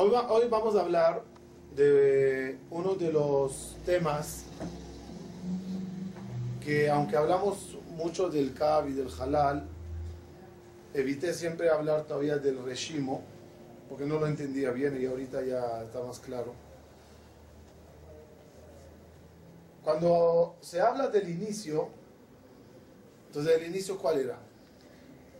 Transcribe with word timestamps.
Hoy, 0.00 0.10
va- 0.10 0.30
hoy 0.30 0.46
vamos 0.48 0.76
a 0.76 0.82
hablar 0.82 1.24
de 1.74 2.56
uno 2.70 2.94
de 2.94 3.10
los 3.10 3.76
temas 3.84 4.44
que 6.64 6.88
aunque 6.88 7.16
hablamos 7.16 7.76
mucho 7.96 8.28
del 8.30 8.54
Kab 8.54 8.88
y 8.88 8.92
del 8.92 9.08
Halal, 9.18 9.66
evité 10.94 11.34
siempre 11.34 11.68
hablar 11.68 12.04
todavía 12.04 12.38
del 12.38 12.62
Reshimo, 12.62 13.22
porque 13.88 14.04
no 14.04 14.20
lo 14.20 14.28
entendía 14.28 14.70
bien 14.70 15.02
y 15.02 15.06
ahorita 15.06 15.42
ya 15.42 15.82
está 15.82 16.00
más 16.00 16.20
claro. 16.20 16.54
Cuando 19.82 20.54
se 20.60 20.80
habla 20.80 21.08
del 21.08 21.28
inicio, 21.28 21.88
entonces 23.26 23.60
el 23.60 23.66
inicio 23.66 23.98
¿cuál 23.98 24.20
era? 24.20 24.38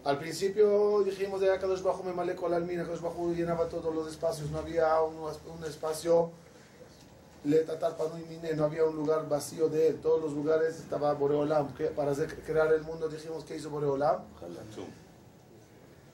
Al 0.05 0.19
principio 0.19 1.03
dijimos 1.03 1.41
de 1.41 1.49
Kadosh 1.59 1.83
Bajo 1.83 2.03
me 2.03 2.13
malé 2.13 2.35
con 2.35 2.51
la 2.51 2.57
almina, 2.57 2.85
Kadosh 2.85 3.01
Bajo 3.01 3.33
llenaba 3.33 3.69
todos 3.69 3.95
los 3.95 4.11
espacios, 4.11 4.51
no 4.51 4.59
había 4.59 5.03
un, 5.03 5.17
un 5.19 5.65
espacio 5.65 6.31
le 7.45 7.61
y 7.63 8.57
no 8.57 8.65
había 8.65 8.85
un 8.85 8.97
lugar 8.97 9.29
vacío 9.29 9.69
de 9.69 9.89
él, 9.89 10.01
todos 10.01 10.21
los 10.21 10.33
lugares 10.33 10.79
estaba 10.79 11.15
Boreolam, 11.15 11.73
que 11.75 11.87
para 11.87 12.11
hacer, 12.11 12.35
crear 12.43 12.73
el 12.73 12.83
mundo 12.83 13.09
dijimos 13.09 13.45
que 13.45 13.57
hizo 13.57 13.71
Boreolam, 13.71 14.23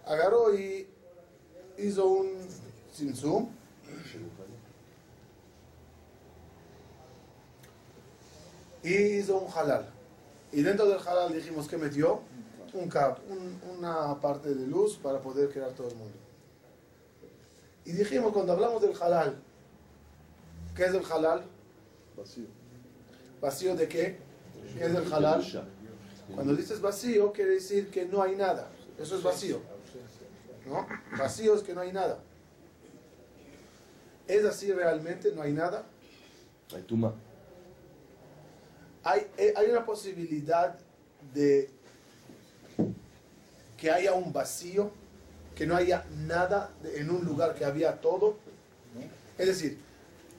agarró 0.07 0.55
y 0.55 0.87
hizo 1.79 2.07
un 2.07 2.31
simsum 2.93 3.49
y 8.83 8.95
hizo 8.95 9.39
un 9.39 9.51
halal. 9.53 9.91
Y 10.53 10.63
dentro 10.63 10.87
del 10.87 10.99
halal 10.99 11.33
dijimos 11.33 11.67
que 11.67 11.79
metió 11.79 12.21
un 12.75 12.89
cap, 12.89 13.19
un- 13.29 13.61
una 13.79 14.21
parte 14.21 14.55
de 14.55 14.67
luz 14.67 14.97
para 14.97 15.21
poder 15.21 15.49
crear 15.51 15.71
todo 15.73 15.89
el 15.89 15.95
mundo. 15.97 16.17
Y 17.85 17.93
dijimos 17.93 18.33
cuando 18.33 18.53
hablamos 18.53 18.83
del 18.83 18.95
halal, 19.01 19.37
¿qué 20.75 20.85
es 20.85 20.95
el 20.95 21.05
halal? 21.11 21.45
Vacío. 22.17 22.47
¿Vacío 23.41 23.77
de 23.77 23.89
qué? 23.89 24.19
¿Qué 24.77 24.85
es 24.87 24.95
el 24.95 25.13
halal? 25.13 25.43
Cuando 26.35 26.55
dices 26.57 26.81
vacío, 26.81 27.33
quiere 27.33 27.53
decir 27.53 27.91
que 27.91 28.07
no 28.07 28.23
hay 28.23 28.35
nada. 28.37 28.69
Eso 28.99 29.17
es 29.17 29.23
vacío. 29.23 29.61
¿No? 30.67 30.87
Vacío 31.19 31.55
es 31.55 31.63
que 31.63 31.75
no 31.75 31.83
hay 31.83 31.93
nada. 31.93 32.19
¿Es 34.27 34.45
así 34.47 34.73
realmente? 34.73 35.33
¿No 35.33 35.43
hay 35.43 35.53
nada? 35.53 35.85
Hay 36.75 36.83
tuma. 36.83 37.13
Hay, 39.03 39.27
eh, 39.37 39.53
hay 39.55 39.67
una 39.71 39.85
posibilidad 39.85 40.79
de 41.35 41.71
que 43.85 43.91
haya 43.91 44.15
un 44.15 44.33
vacío, 44.33 44.91
que 45.55 45.67
no 45.67 45.77
haya 45.77 46.07
nada 46.11 46.73
en 46.95 47.11
un 47.11 47.23
lugar 47.23 47.55
que 47.55 47.67
había 47.67 48.01
todo. 48.01 48.37
Es 49.37 49.47
decir, 49.47 49.79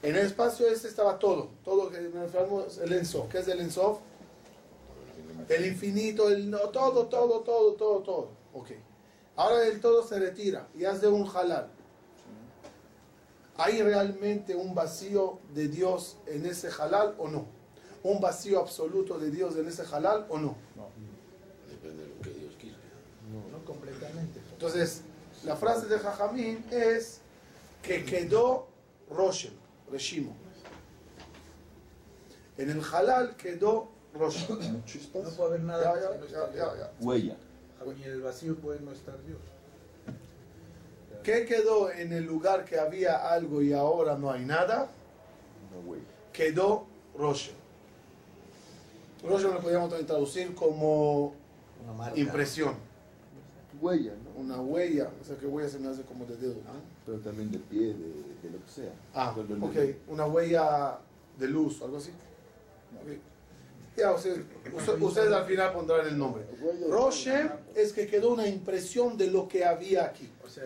en 0.01 0.15
el 0.15 0.25
espacio 0.25 0.67
este 0.67 0.87
estaba 0.87 1.19
todo, 1.19 1.49
todo 1.63 1.91
que 1.91 2.01
nos 2.01 2.79
el 2.79 2.93
ensof. 2.93 3.29
¿Qué 3.29 3.37
es 3.37 3.47
el 3.47 3.59
ensof? 3.59 3.99
El 5.47 5.63
infinito, 5.67 6.31
el 6.31 6.49
no, 6.49 6.57
todo, 6.69 7.05
todo, 7.05 7.41
todo, 7.41 7.73
todo, 7.73 7.99
todo. 7.99 8.29
Ok. 8.55 8.71
Ahora 9.35 9.67
el 9.67 9.79
todo 9.79 10.01
se 10.07 10.17
retira 10.17 10.67
y 10.73 10.85
hace 10.85 11.07
un 11.07 11.29
halal. 11.29 11.67
¿Hay 13.57 13.79
realmente 13.83 14.55
un 14.55 14.73
vacío 14.73 15.37
de 15.53 15.67
Dios 15.67 16.17
en 16.25 16.47
ese 16.47 16.69
halal 16.69 17.13
o 17.19 17.27
no? 17.27 17.45
¿Un 18.01 18.19
vacío 18.19 18.59
absoluto 18.59 19.19
de 19.19 19.29
Dios 19.29 19.55
en 19.55 19.67
ese 19.67 19.83
halal 19.83 20.25
o 20.29 20.39
no? 20.39 20.55
Depende 21.69 22.01
de 22.01 22.09
lo 22.09 22.21
que 22.21 22.31
Dios 22.31 22.55
quiera. 22.59 22.77
No 23.51 23.65
completamente. 23.65 24.39
Entonces, 24.65 25.01
la 25.43 25.55
frase 25.55 25.85
de 25.85 25.99
Jajamín 25.99 26.65
es 26.71 27.19
que 27.83 28.03
quedó 28.03 28.67
Roshem, 29.11 29.53
Reshimo. 29.91 30.35
En 32.57 32.71
el 32.71 32.81
halal 32.83 33.35
quedó 33.35 33.89
Roshem. 34.15 34.81
No 35.13 35.29
puede 35.29 35.49
haber 35.49 35.59
nada 35.61 35.93
ya, 36.01 36.51
ya, 36.51 36.77
ya. 36.77 36.91
Huella. 36.99 37.37
Ni 37.85 38.03
en 38.05 38.11
el 38.11 38.21
vacío 38.21 38.55
puede 38.55 38.79
no 38.79 38.91
estar 38.91 39.15
Dios. 39.27 39.37
¿Qué 41.21 41.45
quedó 41.45 41.91
en 41.91 42.11
el 42.11 42.23
lugar 42.23 42.65
que 42.65 42.79
había 42.79 43.17
algo 43.17 43.61
y 43.61 43.71
ahora 43.71 44.17
no 44.17 44.31
hay 44.31 44.45
nada? 44.45 44.89
Quedó 46.33 46.87
Roshem. 47.15 47.53
Roshem 49.23 49.53
lo 49.53 49.59
podríamos 49.59 50.05
traducir 50.07 50.55
como 50.55 51.35
impresión, 52.15 52.73
Huella, 53.79 54.13
¿no? 54.23 54.24
Una 54.37 54.59
huella. 54.61 55.09
O 55.21 55.23
sea 55.23 55.35
que 55.37 55.45
huella 55.47 55.69
se 55.69 55.79
me 55.79 55.87
hace 55.89 56.01
como 56.03 56.25
de 56.25 56.35
dedo. 56.37 56.55
¿no? 56.55 56.81
Pero 57.05 57.19
también 57.19 57.51
de 57.51 57.59
pie, 57.59 57.87
de, 57.87 57.93
de 57.93 58.49
lo 58.51 58.63
que 58.65 58.71
sea. 58.73 58.91
Ah, 59.13 59.35
ok. 59.37 59.79
Una 60.07 60.25
huella 60.25 60.99
de 61.37 61.47
luz, 61.47 61.81
algo 61.81 61.97
así. 61.97 62.11
Ok. 63.01 63.17
Ya, 63.97 64.11
ustedes, 64.13 64.39
usted- 64.75 65.01
ustedes 65.01 65.31
al 65.31 65.45
final 65.45 65.71
pondrán 65.71 66.05
el 66.07 66.17
nombre. 66.17 66.43
Roshem 66.89 67.49
es 67.75 67.93
que 67.93 68.07
quedó 68.07 68.33
una 68.33 68.45
impresión 68.45 69.17
de 69.17 69.27
lo 69.31 69.47
que 69.47 69.63
había 69.63 70.03
aquí. 70.05 70.29
O 70.45 70.49
sea, 70.49 70.63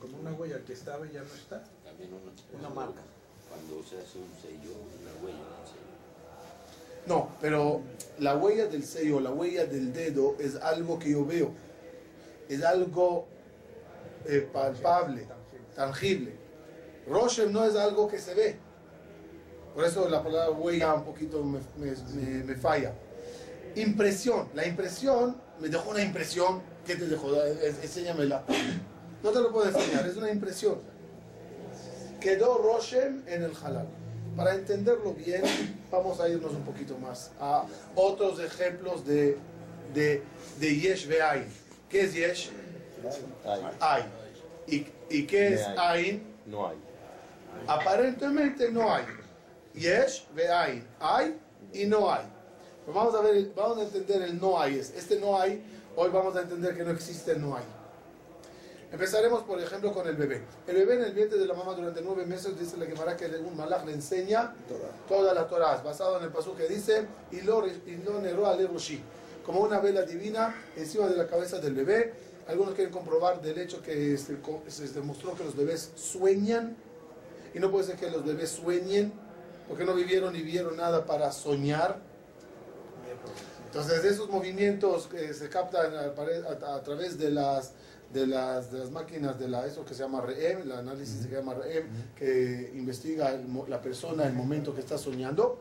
como 0.00 0.18
una 0.18 0.32
huella 0.32 0.58
que 0.64 0.72
estaba 0.72 1.06
y 1.06 1.12
ya 1.12 1.20
no 1.20 1.32
está. 1.32 1.62
También 1.84 2.10
una, 2.12 2.58
Una 2.58 2.74
marca. 2.74 3.00
Cuando 3.48 3.86
se 3.88 3.98
hace 3.98 4.18
un 4.18 4.32
sello, 4.40 4.72
una 5.00 5.12
huella, 5.24 5.38
un 5.38 5.66
sello. 5.66 7.06
No, 7.06 7.28
pero 7.40 7.82
la 8.18 8.36
huella 8.36 8.66
del 8.66 8.84
sello, 8.84 9.20
la 9.20 9.30
huella 9.30 9.64
del 9.66 9.92
dedo 9.92 10.34
es 10.40 10.56
algo 10.56 10.98
que 10.98 11.10
yo 11.12 11.24
veo. 11.24 11.52
Es 12.54 12.62
algo 12.64 13.26
eh, 14.26 14.48
palpable, 14.52 15.26
tangible. 15.74 16.36
Roshem 17.06 17.50
no 17.52 17.64
es 17.64 17.74
algo 17.76 18.06
que 18.08 18.18
se 18.18 18.34
ve. 18.34 18.56
Por 19.74 19.84
eso 19.84 20.08
la 20.08 20.22
palabra 20.22 20.50
huella 20.50 20.94
un 20.94 21.04
poquito 21.04 21.42
me, 21.42 21.60
me- 22.44 22.54
falla. 22.56 22.92
Impresión. 23.74 24.48
La 24.54 24.66
impresión 24.66 25.36
me 25.60 25.68
dejó 25.68 25.90
una 25.90 26.02
impresión. 26.02 26.60
¿Qué 26.86 26.94
te 26.96 27.06
dejó? 27.06 27.28
Enséñamela. 27.82 28.44
No 29.22 29.30
te 29.30 29.40
lo 29.40 29.50
puedo 29.50 29.68
enseñar, 29.68 30.06
es 30.06 30.16
una 30.16 30.30
impresión. 30.30 30.76
Quedó 32.20 32.58
Roshem 32.58 33.22
en 33.26 33.44
el 33.44 33.52
halal. 33.64 33.86
Para 34.36 34.54
entenderlo 34.54 35.14
bien, 35.14 35.42
vamos 35.90 36.20
a 36.20 36.28
irnos 36.28 36.52
un 36.52 36.62
poquito 36.64 36.96
más 36.98 37.30
a 37.40 37.64
otros 37.94 38.40
ejemplos 38.40 39.04
de, 39.06 39.36
de, 39.94 40.22
de 40.58 40.76
Yesh 40.80 41.06
Ve'ain. 41.08 41.44
¿Qué 41.92 42.00
es 42.00 42.14
Yesh? 42.14 42.50
Hay. 43.44 43.62
Hay. 43.80 44.02
¿Y, 44.66 44.86
y 45.10 45.26
qué 45.26 45.54
es. 45.54 45.66
Ain? 45.76 46.22
No 46.46 46.68
hay. 46.68 46.76
Aparentemente 47.66 48.70
no 48.72 48.90
hay. 48.90 49.04
Yesh 49.74 50.26
Ve'ain. 50.34 50.86
Hay 50.98 51.38
y 51.74 51.84
no 51.84 52.10
hay. 52.10 52.24
Pues 52.86 52.94
vamos 52.96 53.14
a 53.14 53.20
ver, 53.20 53.52
vamos 53.54 53.78
a 53.78 53.82
entender 53.82 54.22
el 54.22 54.40
no 54.40 54.58
hay. 54.58 54.78
Este 54.78 55.20
no 55.20 55.38
hay, 55.38 55.62
hoy 55.94 56.08
vamos 56.10 56.34
a 56.34 56.40
entender 56.40 56.74
que 56.74 56.82
no 56.82 56.92
existe 56.92 57.32
el 57.32 57.42
no 57.42 57.56
hay. 57.56 57.64
Empezaremos, 58.90 59.42
por 59.44 59.60
ejemplo, 59.60 59.92
con 59.92 60.06
el 60.06 60.16
bebé. 60.16 60.42
El 60.66 60.76
bebé 60.76 60.94
en 60.94 61.04
el 61.04 61.12
vientre 61.12 61.38
de 61.38 61.46
la 61.46 61.54
mamá 61.54 61.74
durante 61.74 62.02
nueve 62.02 62.26
meses, 62.26 62.58
dice 62.58 62.76
la 62.76 62.86
Gemara 62.86 63.16
que 63.16 63.26
un 63.26 63.56
malach 63.56 63.84
le 63.86 63.92
enseña 63.92 64.54
toda 65.08 65.32
la 65.32 65.46
Torah, 65.46 65.80
basado 65.82 66.18
en 66.18 66.24
el 66.24 66.30
pasú 66.30 66.54
que 66.54 66.66
dice, 66.68 67.06
y 67.30 67.42
lo, 67.42 67.66
y 67.66 68.02
lo 68.04 68.20
neró 68.20 68.44
roshi, 68.66 69.00
como 69.44 69.60
una 69.60 69.80
vela 69.80 70.02
divina 70.02 70.54
encima 70.76 71.08
de 71.08 71.16
la 71.16 71.26
cabeza 71.26 71.58
del 71.58 71.74
bebé. 71.74 72.12
Algunos 72.48 72.74
quieren 72.74 72.92
comprobar 72.92 73.40
del 73.40 73.58
hecho 73.58 73.82
que 73.82 74.16
se, 74.18 74.38
se 74.68 74.88
demostró 74.88 75.34
que 75.34 75.44
los 75.44 75.56
bebés 75.56 75.92
sueñan, 75.94 76.76
y 77.54 77.58
no 77.58 77.70
puede 77.70 77.84
ser 77.84 77.96
que 77.96 78.10
los 78.10 78.24
bebés 78.24 78.50
sueñen, 78.50 79.12
porque 79.68 79.84
no 79.84 79.94
vivieron 79.94 80.32
ni 80.32 80.42
vieron 80.42 80.76
nada 80.76 81.04
para 81.06 81.30
soñar. 81.32 82.00
Entonces, 83.66 84.04
esos 84.04 84.28
movimientos 84.28 85.06
que 85.06 85.32
se 85.32 85.48
captan 85.48 85.94
a, 85.94 86.82
través 86.82 87.16
de 87.16 87.30
las, 87.30 87.72
de, 88.12 88.26
las, 88.26 88.70
de 88.70 88.80
las 88.80 88.90
máquinas 88.90 89.38
de 89.38 89.48
la, 89.48 89.66
eso 89.66 89.84
que 89.84 89.94
se 89.94 90.02
llama 90.02 90.20
REM, 90.20 90.62
el 90.62 90.72
análisis 90.72 91.22
se 91.22 91.28
llama 91.30 91.54
REM, 91.54 91.86
que 92.14 92.70
investiga 92.74 93.30
el 93.30 93.46
la 93.68 93.80
persona 93.80 94.26
el 94.26 94.34
momento 94.34 94.74
que 94.74 94.80
está 94.80 94.98
soñando, 94.98 95.58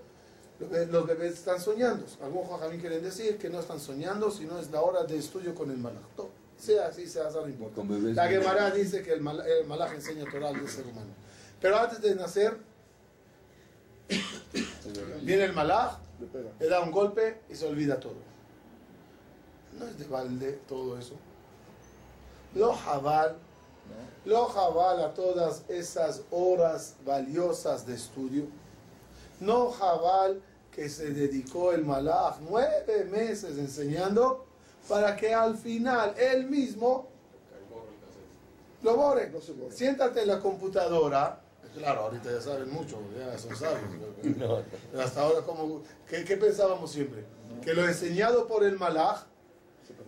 los 0.62 0.70
be- 0.70 0.86
los 0.86 1.06
bebés 1.08 1.34
están 1.34 1.60
soñando. 1.60 2.06
Algunos 2.22 2.50
jajamín 2.52 2.80
quieren 2.80 3.02
decir 3.04 3.38
que 3.38 3.50
no 3.50 3.60
están 3.60 3.80
soñando, 3.80 4.32
sino 4.32 4.58
es 4.60 4.70
la 4.72 4.82
hora 4.82 5.04
de 5.04 5.18
estudio 5.18 5.54
con 5.56 5.70
el 5.72 5.78
malaj. 5.78 6.02
Sea 6.58 6.88
así, 6.88 7.08
sea 7.08 7.28
así, 7.28 7.38
no 7.42 7.48
importa. 7.48 7.82
La 8.14 8.28
Gemara 8.28 8.70
dice 8.72 9.02
que 9.02 9.12
el, 9.14 9.22
mal- 9.22 9.44
el 9.46 9.66
malaj 9.66 9.94
enseña 9.96 10.26
Torah 10.30 10.50
al 10.50 10.70
ser 10.70 10.86
humano. 10.86 11.10
Pero 11.60 11.78
antes 11.78 12.02
de 12.02 12.16
nacer, 12.16 12.58
viene 15.24 15.46
el 15.46 15.54
malaj, 15.54 15.98
le 16.60 16.68
da 16.68 16.82
un 16.82 16.92
golpe 16.92 17.42
y 17.50 17.56
se 17.56 17.66
olvida 17.68 18.00
todo. 18.00 18.16
No 19.80 19.88
es 19.88 19.98
de 19.98 20.06
balde 20.06 20.60
todo 20.68 20.98
eso. 21.00 21.16
Lo 22.54 22.74
jabal, 22.74 23.38
lo 24.26 24.46
jabal 24.48 25.02
a 25.04 25.14
todas 25.14 25.64
esas 25.70 26.22
horas 26.30 26.96
valiosas 27.06 27.86
de 27.88 27.96
estudio. 27.96 28.44
No 29.40 29.72
jabal 29.72 30.42
que 30.72 30.90
se 30.90 31.12
dedicó 31.12 31.74
el 31.74 31.86
malaj 31.86 32.38
nueve 32.42 33.06
meses 33.06 33.58
enseñando 33.58 34.46
para 34.88 35.16
que 35.16 35.34
al 35.34 35.58
final 35.58 36.16
él 36.18 36.50
mismo 36.50 37.10
Lo 38.84 38.96
borre. 38.96 39.32
Siéntate 39.70 40.22
en 40.22 40.28
la 40.28 40.40
computadora. 40.40 41.40
Claro, 41.78 42.02
ahorita 42.02 42.32
ya 42.32 42.42
saben 42.42 42.70
mucho, 42.72 43.00
ya 43.18 43.38
son 43.38 43.56
sabios. 43.56 43.80
Hasta 44.98 45.22
ahora, 45.22 45.42
como, 45.46 45.84
¿qué, 46.10 46.26
qué 46.26 46.36
pensábamos 46.36 46.92
siempre? 46.92 47.24
Que 47.64 47.74
lo 47.74 47.88
enseñado 47.88 48.48
por 48.48 48.64
el 48.64 48.78
perdió. 48.78 49.28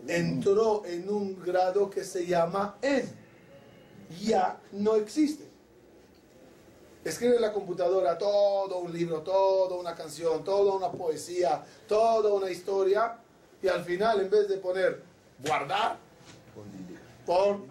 entró 0.07 0.83
en 0.86 1.07
un 1.07 1.39
grado 1.39 1.89
que 1.89 2.04
se 2.04 2.25
llama 2.25 2.77
en. 2.81 3.07
Ya 4.21 4.60
no 4.71 4.95
existe. 4.95 5.52
Escribe 7.03 7.35
en 7.35 7.41
la 7.41 7.51
computadora 7.51 8.17
todo 8.17 8.77
un 8.79 8.94
libro, 8.94 9.21
toda 9.21 9.75
una 9.75 9.94
canción, 9.94 10.44
toda 10.44 10.75
una 10.75 10.91
poesía, 10.91 11.63
toda 11.88 12.33
una 12.33 12.50
historia 12.50 13.17
y 13.61 13.67
al 13.67 13.83
final 13.83 14.21
en 14.21 14.29
vez 14.29 14.47
de 14.47 14.57
poner 14.57 15.03
guardar, 15.45 15.97
con 17.25 17.65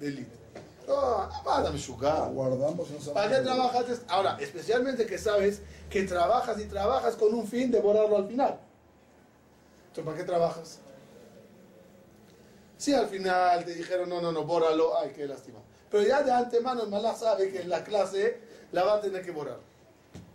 delete. 0.00 0.36
Oh, 0.88 1.28
Ah, 1.46 2.28
Guardamos 2.32 2.88
en 2.90 3.12
¿Para 3.12 3.28
qué 3.36 3.42
trabajas? 3.42 4.02
Ahora, 4.06 4.36
especialmente 4.40 5.04
que 5.04 5.18
sabes 5.18 5.60
que 5.90 6.04
trabajas 6.04 6.60
y 6.60 6.66
trabajas 6.66 7.16
con 7.16 7.34
un 7.34 7.46
fin 7.46 7.72
de 7.72 7.80
borrarlo 7.80 8.16
al 8.16 8.28
final. 8.28 8.60
Entonces, 9.88 10.04
¿para 10.04 10.16
qué 10.16 10.24
trabajas? 10.24 10.78
Si 12.76 12.94
al 12.94 13.08
final 13.08 13.64
te 13.64 13.74
dijeron, 13.74 14.08
no, 14.08 14.20
no, 14.20 14.30
no, 14.30 14.44
bórralo, 14.44 14.96
ay, 14.98 15.12
qué 15.16 15.26
lástima. 15.26 15.58
Pero 15.90 16.04
ya 16.06 16.22
de 16.22 16.30
antemano 16.30 16.82
el 16.82 16.88
malá 16.90 17.14
sabe 17.14 17.50
que 17.50 17.62
en 17.62 17.68
la 17.68 17.82
clase 17.82 18.38
la 18.72 18.84
va 18.84 18.94
a 18.94 19.00
tener 19.00 19.24
que 19.24 19.30
borrar. 19.30 19.58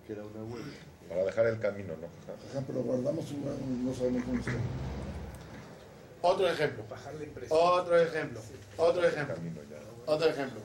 Que 0.05 0.13
era 0.13 0.23
una 0.23 0.43
huella. 0.43 0.77
Para 1.09 1.25
dejar 1.25 1.45
el 1.47 1.59
camino, 1.59 1.93
¿no? 1.99 2.07
Por 2.25 2.49
ejemplo, 2.49 2.81
guardamos 2.83 3.29
un 3.31 3.85
no 3.85 3.93
sabemos 3.93 4.23
cómo 4.23 4.43
se 4.43 4.51
Otro 6.21 6.47
ejemplo. 6.47 6.83
Bajar 6.89 7.13
la 7.15 7.23
impresión. 7.25 7.59
Otro 7.61 7.97
ejemplo. 7.97 8.39
Otro 8.77 9.05
ejemplo. 9.05 9.35
camino 9.35 9.61
ya. 9.69 10.11
Otro 10.13 10.29
ejemplo. 10.29 10.61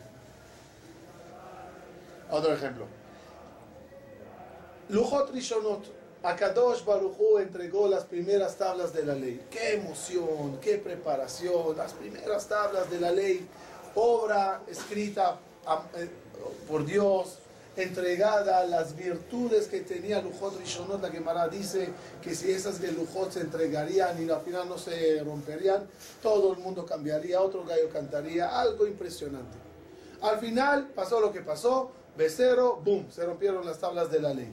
Otro 2.30 2.52
ejemplo. 2.52 2.86
Lujot 4.88 5.32
Rishonot. 5.32 5.96
Akadosh 6.22 6.84
Baruchu 6.84 7.38
entregó 7.38 7.88
las 7.88 8.04
primeras 8.04 8.56
tablas 8.56 8.92
de 8.92 9.04
la 9.04 9.14
ley. 9.14 9.46
Qué 9.50 9.74
emoción, 9.74 10.58
qué 10.60 10.78
preparación. 10.78 11.76
Las 11.76 11.92
primeras 11.92 12.48
tablas 12.48 12.90
de 12.90 13.00
la 13.00 13.12
ley. 13.12 13.46
Obra 13.94 14.62
escrita 14.68 15.38
eh, 15.96 16.08
por 16.68 16.84
Dios. 16.84 17.38
Entregada 17.76 18.64
las 18.64 18.96
virtudes 18.96 19.66
que 19.66 19.80
tenía 19.80 20.22
Lujot 20.22 20.58
Rishonot. 20.58 21.02
La 21.02 21.10
Gemara 21.10 21.46
dice 21.48 21.90
que 22.22 22.34
si 22.34 22.50
esas 22.50 22.80
de 22.80 22.90
Lujot 22.92 23.32
se 23.32 23.40
entregarían 23.40 24.22
y 24.22 24.30
al 24.30 24.40
final 24.40 24.66
no 24.66 24.78
se 24.78 25.22
romperían, 25.22 25.86
todo 26.22 26.54
el 26.54 26.58
mundo 26.58 26.86
cambiaría, 26.86 27.40
otro 27.40 27.64
gallo 27.64 27.90
cantaría. 27.92 28.58
Algo 28.58 28.86
impresionante. 28.86 29.58
Al 30.22 30.38
final 30.38 30.88
pasó 30.94 31.20
lo 31.20 31.30
que 31.30 31.42
pasó, 31.42 31.92
becerro, 32.16 32.76
boom, 32.76 33.10
se 33.10 33.26
rompieron 33.26 33.66
las 33.66 33.78
tablas 33.78 34.10
de 34.10 34.20
la 34.20 34.32
ley. 34.32 34.50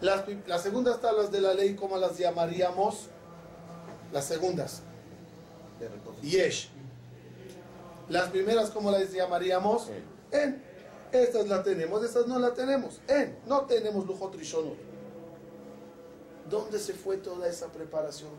Las, 0.00 0.24
las 0.46 0.62
segundas 0.62 1.00
tablas 1.02 1.30
de 1.30 1.42
la 1.42 1.52
ley, 1.52 1.74
¿cómo 1.74 1.98
las 1.98 2.16
llamaríamos? 2.16 3.08
Las 4.10 4.24
segundas, 4.24 4.80
yesh. 6.22 6.70
Las 8.08 8.30
primeras, 8.30 8.70
¿cómo 8.70 8.90
las 8.90 9.12
llamaríamos? 9.12 9.88
En. 10.30 10.63
Estas 11.14 11.46
las 11.46 11.62
tenemos, 11.62 12.04
estas 12.04 12.26
no 12.26 12.40
las 12.40 12.54
tenemos. 12.54 13.00
En. 13.06 13.38
No 13.46 13.66
tenemos 13.66 14.04
lujo 14.04 14.30
trishonot. 14.30 14.76
¿Dónde 16.50 16.80
se 16.80 16.92
fue 16.92 17.18
toda 17.18 17.46
esa 17.48 17.68
preparación? 17.68 18.32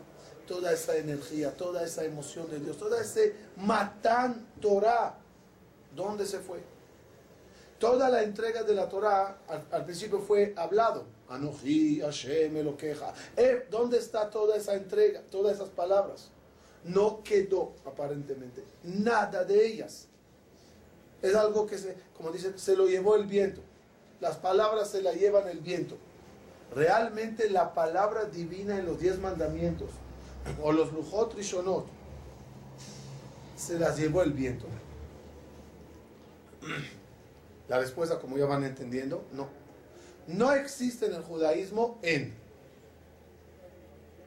Toda 0.46 0.70
esa 0.72 0.94
energía, 0.94 1.56
toda 1.56 1.82
esa 1.82 2.04
emoción 2.04 2.50
de 2.50 2.60
Dios, 2.60 2.76
toda 2.76 3.00
ese 3.00 3.34
matán 3.56 4.46
Torah. 4.60 5.16
¿Dónde 5.94 6.26
se 6.26 6.38
fue? 6.38 6.60
Toda 7.78 8.10
la 8.10 8.22
entrega 8.22 8.62
de 8.62 8.74
la 8.74 8.90
Torah 8.90 9.38
al, 9.70 9.84
principio 9.86 10.20
fue 10.20 10.52
hablado. 10.54 11.04
Anoji, 11.30 12.00
Hashem, 12.00 12.62
lo 12.62 12.76
queja. 12.76 13.14
¿Dónde 13.70 13.96
está 13.96 14.28
toda 14.28 14.54
esa 14.54 14.74
entrega, 14.74 15.22
todas 15.30 15.54
esas 15.54 15.70
palabras? 15.70 16.28
No 16.84 17.22
quedó 17.22 17.72
aparentemente 17.86 18.62
nada 18.84 19.44
de 19.44 19.66
ellas. 19.66 20.08
Es 21.26 21.34
algo 21.34 21.66
que 21.66 21.76
se, 21.76 21.96
como 22.16 22.30
dicen, 22.30 22.56
se 22.56 22.76
lo 22.76 22.86
llevó 22.86 23.16
el 23.16 23.26
viento. 23.26 23.60
Las 24.20 24.36
palabras 24.36 24.90
se 24.90 25.02
la 25.02 25.12
llevan 25.12 25.48
el 25.48 25.58
viento. 25.58 25.96
Realmente 26.72 27.50
la 27.50 27.74
palabra 27.74 28.26
divina 28.26 28.78
en 28.78 28.86
los 28.86 29.00
diez 29.00 29.18
mandamientos 29.18 29.90
o 30.62 30.70
los 30.70 30.92
lujot 30.92 31.34
rishonot 31.34 31.86
se 33.56 33.76
las 33.78 33.98
llevó 33.98 34.22
el 34.22 34.32
viento. 34.32 34.66
La 37.68 37.80
respuesta, 37.80 38.20
como 38.20 38.38
ya 38.38 38.46
van 38.46 38.62
entendiendo, 38.62 39.24
no. 39.32 39.48
No 40.28 40.52
existe 40.52 41.06
en 41.06 41.14
el 41.14 41.22
judaísmo 41.22 41.98
en. 42.02 42.32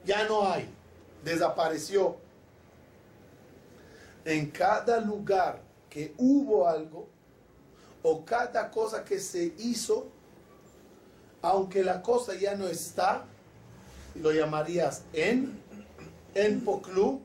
Ya 0.04 0.28
no 0.28 0.46
hay. 0.46 0.68
Desapareció. 1.24 2.16
En 4.26 4.50
cada 4.50 5.00
lugar 5.00 5.62
que 5.90 6.14
hubo 6.16 6.68
algo, 6.68 7.08
o 8.02 8.24
cada 8.24 8.70
cosa 8.70 9.04
que 9.04 9.18
se 9.18 9.52
hizo, 9.58 10.08
aunque 11.42 11.82
la 11.82 12.00
cosa 12.00 12.34
ya 12.34 12.54
no 12.54 12.66
está, 12.66 13.24
lo 14.14 14.32
llamarías 14.32 15.02
en, 15.12 15.60
en 16.34 16.60
poclu, 16.62 17.20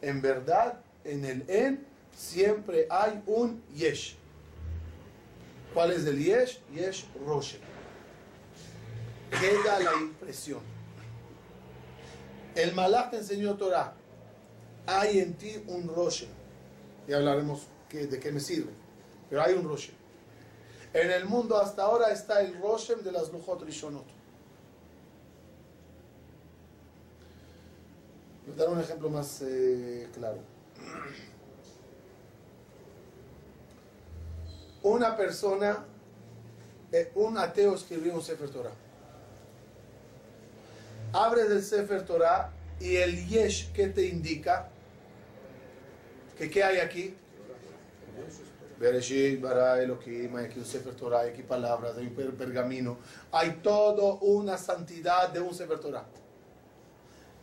en 0.00 0.20
verdad, 0.20 0.80
en 1.04 1.24
el 1.24 1.44
en 1.48 1.86
siempre 2.16 2.86
hay 2.90 3.22
un 3.26 3.62
yesh. 3.74 4.16
¿Cuál 5.74 5.92
es 5.92 6.04
el 6.06 6.22
yesh? 6.22 6.60
Yesh 6.74 7.06
roshe. 7.26 7.58
Queda 9.30 9.80
la 9.80 9.94
impresión. 9.94 10.60
El 12.54 12.74
malach 12.74 13.12
enseñó 13.14 13.56
Torah. 13.56 13.94
Hay 14.86 15.20
en 15.20 15.34
ti 15.34 15.62
un 15.68 15.88
roshe. 15.88 16.28
Ya 17.12 17.18
hablaremos 17.18 17.66
de 17.90 18.18
qué 18.18 18.32
me 18.32 18.40
sirve. 18.40 18.70
Pero 19.28 19.42
hay 19.42 19.52
un 19.52 19.68
roshe. 19.68 19.92
En 20.94 21.10
el 21.10 21.26
mundo 21.26 21.58
hasta 21.58 21.82
ahora 21.82 22.10
está 22.10 22.40
el 22.40 22.58
roshem 22.58 23.02
de 23.02 23.12
las 23.12 23.30
lujot 23.30 23.60
rishonot. 23.60 24.06
Les 28.46 28.56
daré 28.56 28.72
un 28.72 28.80
ejemplo 28.80 29.10
más 29.10 29.42
eh, 29.42 30.08
claro. 30.14 30.38
Una 34.82 35.14
persona, 35.14 35.84
eh, 36.92 37.12
un 37.14 37.36
ateo 37.36 37.74
escribió 37.74 38.14
un 38.14 38.22
Sefer 38.22 38.48
Torah. 38.48 38.72
Abre 41.12 41.44
del 41.44 41.62
Sefer 41.62 42.06
Torah 42.06 42.50
y 42.80 42.96
el 42.96 43.28
Yesh 43.28 43.70
que 43.72 43.88
te 43.88 44.06
indica 44.06 44.71
que 46.36 46.50
qué 46.50 46.62
hay 46.64 46.78
aquí. 46.78 47.14
Bereshit, 48.78 49.40
bara, 49.40 49.80
Elohim, 49.80 50.34
hay 50.36 50.46
aquí 50.46 50.58
un 50.58 50.64
Sefer 50.64 50.94
Torah, 50.94 51.20
hay 51.20 51.30
aquí 51.30 51.42
palabras, 51.42 51.96
hay 51.96 52.06
un 52.08 52.14
per- 52.14 52.34
pergamino. 52.34 52.98
Hay 53.30 53.60
todo 53.62 54.18
una 54.18 54.58
santidad 54.58 55.28
de 55.30 55.40
un 55.40 55.54
Sefer 55.54 55.78
Torah. 55.78 56.04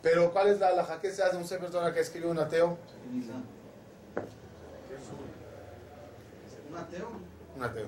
Pero 0.02 0.32
¿cuál 0.34 0.50
es 0.50 0.60
la 0.60 0.68
alhaja 0.70 1.00
que 1.00 1.12
se 1.12 1.24
hace 1.24 1.34
de 1.34 1.42
un 1.42 1.48
Sefer 1.48 1.70
Torah 1.72 1.94
que 1.94 2.02
escribió 2.02 2.30
un 2.32 2.40
ateo? 2.40 2.78
¿Un 6.70 6.78
ateo? 6.78 7.10
Un 7.56 7.64
ateo. 7.64 7.88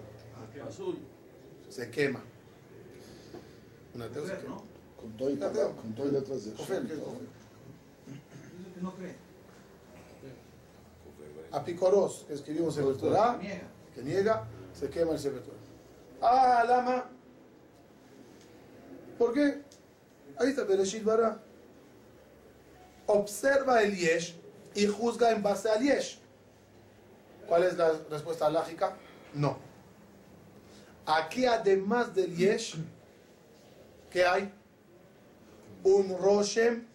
Azul. 0.68 0.98
Se 1.70 1.90
quema. 1.90 2.22
Un 3.94 4.02
ateo 4.02 4.26
se 4.28 4.38
quema. 4.38 4.56
¿no? 4.56 4.64
Con 5.00 5.18
todo 5.18 5.30
y, 5.32 5.42
Ateo. 5.42 5.76
con 5.76 5.94
todo 5.96 6.08
y 6.08 6.12
letras 6.12 6.46
de 6.46 6.52
Cofer, 6.54 6.76
Hashem, 6.76 6.88
¿qué 6.88 6.94
es 6.94 7.00
todo. 7.00 7.10
cofer? 7.14 7.28
Dice 8.58 8.74
que 8.76 8.82
no 8.82 8.94
cree. 8.96 9.16
Apicoros, 11.52 12.26
que 12.28 12.34
escribió 12.34 12.64
un 12.66 12.72
Sefer 12.72 12.98
Torah, 12.98 13.38
Niega. 13.38 13.68
que 13.94 14.02
niega, 14.02 14.48
se 14.74 14.90
quema 14.90 15.14
el 15.14 15.22
Torah. 15.22 15.58
Ah, 16.22 16.64
lama. 16.68 17.10
¿Por 19.18 19.34
qué? 19.34 19.62
Ahí 20.38 20.50
está 20.50 20.64
Bereshit 20.64 21.04
Bara. 21.04 21.40
Observa 23.08 23.84
el 23.84 23.96
Yesh 23.96 24.36
y 24.76 24.88
juzga 24.88 25.32
en 25.32 25.44
base 25.44 25.70
al 25.70 25.82
Yesh. 25.82 26.20
¿Cuál 27.48 27.64
es 27.64 27.78
la 27.78 27.92
respuesta 28.10 28.50
lógica? 28.50 28.96
No. 29.34 29.58
Aquí 31.06 31.46
además 31.46 32.16
del 32.16 32.36
Yesh, 32.36 32.76
¿qué 34.10 34.26
hay? 34.26 34.54
Un 35.84 36.18
Roshem 36.18 36.86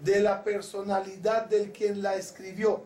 de 0.00 0.20
la 0.20 0.42
personalidad 0.42 1.46
del 1.46 1.72
quien 1.72 2.02
la 2.02 2.16
escribió. 2.16 2.82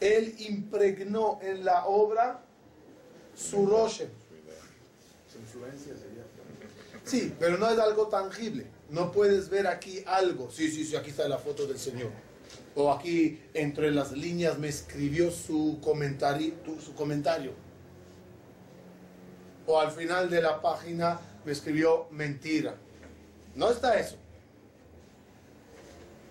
Él 0.00 0.34
impregnó 0.38 1.38
en 1.42 1.64
la 1.64 1.86
obra 1.86 2.42
su 3.34 3.66
sería. 5.96 6.24
Sí, 7.04 7.34
pero 7.38 7.58
no 7.58 7.68
es 7.68 7.78
algo 7.78 8.08
tangible. 8.08 8.66
No 8.90 9.12
puedes 9.12 9.48
ver 9.48 9.66
aquí 9.66 10.02
algo. 10.06 10.50
Sí, 10.50 10.70
sí, 10.70 10.84
sí, 10.84 10.96
aquí 10.96 11.10
está 11.10 11.28
la 11.28 11.38
foto 11.38 11.66
del 11.66 11.78
Señor. 11.78 12.10
O 12.74 12.92
aquí 12.92 13.40
entre 13.52 13.90
las 13.90 14.12
líneas 14.12 14.58
me 14.58 14.68
escribió 14.68 15.30
su 15.30 15.78
comentario, 15.82 16.54
su 16.84 16.94
comentario. 16.94 17.52
O 19.66 19.80
al 19.80 19.92
final 19.92 20.30
de 20.30 20.42
la 20.42 20.60
página 20.60 21.20
me 21.44 21.52
escribió 21.52 22.06
mentira. 22.10 22.76
No 23.54 23.70
está 23.70 23.98
eso. 23.98 24.16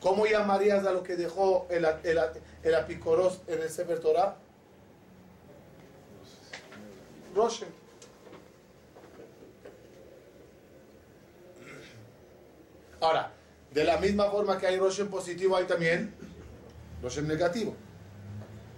¿Cómo 0.03 0.25
llamarías 0.25 0.85
a 0.85 0.91
lo 0.91 1.01
que 1.01 1.15
dejó 1.15 1.65
el, 1.69 1.85
el, 1.85 2.19
el 2.61 2.75
apicoros 2.75 3.39
en 3.47 3.61
el 3.61 3.69
Sefer 3.69 3.99
Torah? 4.01 4.35
Roshem. 7.33 7.69
Ahora, 12.99 13.31
de 13.71 13.83
la 13.85 13.97
misma 13.97 14.29
forma 14.29 14.57
que 14.57 14.67
hay 14.67 14.77
Roshem 14.77 15.07
positivo, 15.07 15.55
hay 15.55 15.63
también 15.63 16.13
Roshem 17.01 17.25
negativo. 17.25 17.73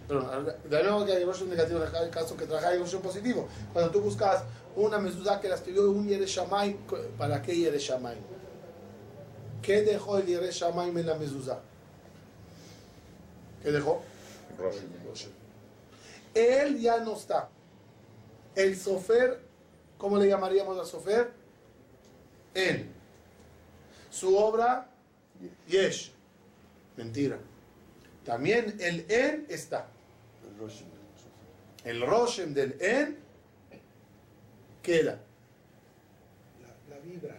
Pero 0.08 0.22
de 0.44 0.84
forma 0.84 1.06
que 1.08 1.14
hay 1.14 1.24
Roshem 1.24 1.50
negativo, 1.50 1.84
en 1.84 1.96
el 2.04 2.10
caso 2.12 2.38
que 2.38 2.46
trabaja 2.46 2.68
hay 2.68 2.78
Roshem 2.78 3.02
positivo. 3.02 3.48
Cuando 3.74 3.90
tú 3.90 4.02
buscas 4.02 4.44
una 4.76 5.00
mezuzá 5.00 5.42
que 5.42 5.50
la 5.50 5.56
escribió 5.56 5.90
un 5.90 6.08
Yereshamay, 6.08 6.78
¿para 7.18 7.42
qué 7.42 7.56
Yereshamay? 7.56 8.35
¿Qué 9.66 9.82
dejó 9.82 10.20
el 10.20 10.28
Yereshamay 10.28 10.90
en 10.90 11.08
la 11.08 11.16
mezuzá? 11.16 11.60
¿Qué 13.64 13.72
dejó? 13.72 14.04
Rosh. 14.60 15.26
Él 16.36 16.80
ya 16.80 17.00
no 17.00 17.14
está. 17.14 17.50
El 18.54 18.78
sofer, 18.78 19.42
¿cómo 19.98 20.20
le 20.20 20.28
llamaríamos 20.28 20.78
al 20.78 20.86
sofer? 20.86 21.32
Él. 22.54 22.92
Su 24.12 24.38
obra, 24.38 24.88
Yesh. 25.68 26.12
Mentira. 26.96 27.40
También 28.24 28.78
el 28.80 29.06
En 29.10 29.48
está. 29.50 29.88
El 30.48 30.60
Rosh. 30.60 30.82
El 31.84 32.06
Roshem 32.06 32.54
del 32.54 32.78
En 32.80 33.18
queda. 34.84 35.20
La, 36.90 37.00
vibra. 37.00 37.36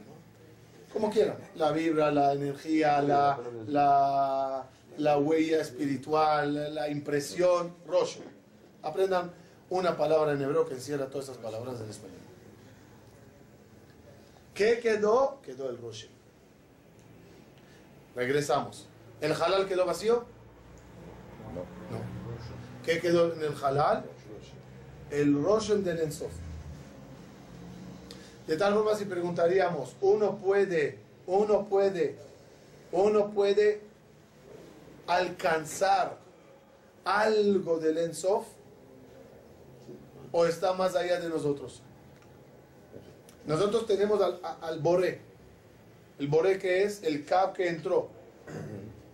Como 0.97 1.11
quieran. 1.11 1.37
La 1.57 1.73
vibra, 1.73 2.11
la 2.11 2.33
energía, 2.33 3.03
la, 3.03 3.38
la, 3.67 4.67
la 4.97 5.19
huella 5.19 5.61
espiritual, 5.61 6.75
la, 6.75 6.88
impresión. 6.88 7.75
Roshem. 7.87 8.23
Aprendan 8.83 9.31
una 9.69 9.95
palabra 9.95 10.33
en 10.33 10.41
hebreo 10.41 10.65
que 10.65 10.73
encierra 10.73 11.11
todas 11.11 11.29
esas 11.29 11.37
palabras 11.37 11.79
en 11.83 11.91
español. 11.91 12.17
¿Qué 14.55 14.79
quedó? 14.81 15.43
Quedó 15.43 15.69
el 15.69 15.76
Roshem. 15.76 16.09
Regresamos. 18.15 18.88
¿El 19.21 19.33
halal 19.33 19.69
quedó 19.69 19.85
vacío? 19.85 20.25
No. 21.53 21.61
No. 21.95 22.03
¿Qué 22.83 23.00
quedó 23.00 23.35
en 23.35 23.43
el 23.43 23.53
halal? 23.62 24.03
El 25.11 25.45
Roshem 25.45 25.85
del 25.85 26.00
Ensof. 26.00 26.33
De 28.47 28.57
tal 28.57 28.75
forma, 28.75 28.95
si 28.95 29.05
preguntaríamos, 29.05 29.97
uno 30.00 30.37
puede, 30.37 30.99
uno 31.26 31.67
puede, 31.67 32.17
uno 32.93 33.31
puede 33.31 33.81
alcanzar 35.07 36.17
algo 37.05 37.79
del 37.79 37.99
Ensof 37.99 38.47
o 40.33 40.47
está 40.47 40.73
más 40.75 40.95
allá 40.95 41.21
de 41.21 41.29
nosotros. 41.29 41.83
Nosotros 43.47 43.87
tenemos 43.87 44.21
al, 44.21 44.41
al 44.61 44.81
Boré. 44.81 45.21
El 46.19 46.29
Boré 46.29 46.59
que 46.59 46.83
es 46.85 47.03
el 47.03 47.25
Cab 47.25 47.53
que 47.53 47.69
entró. 47.69 48.09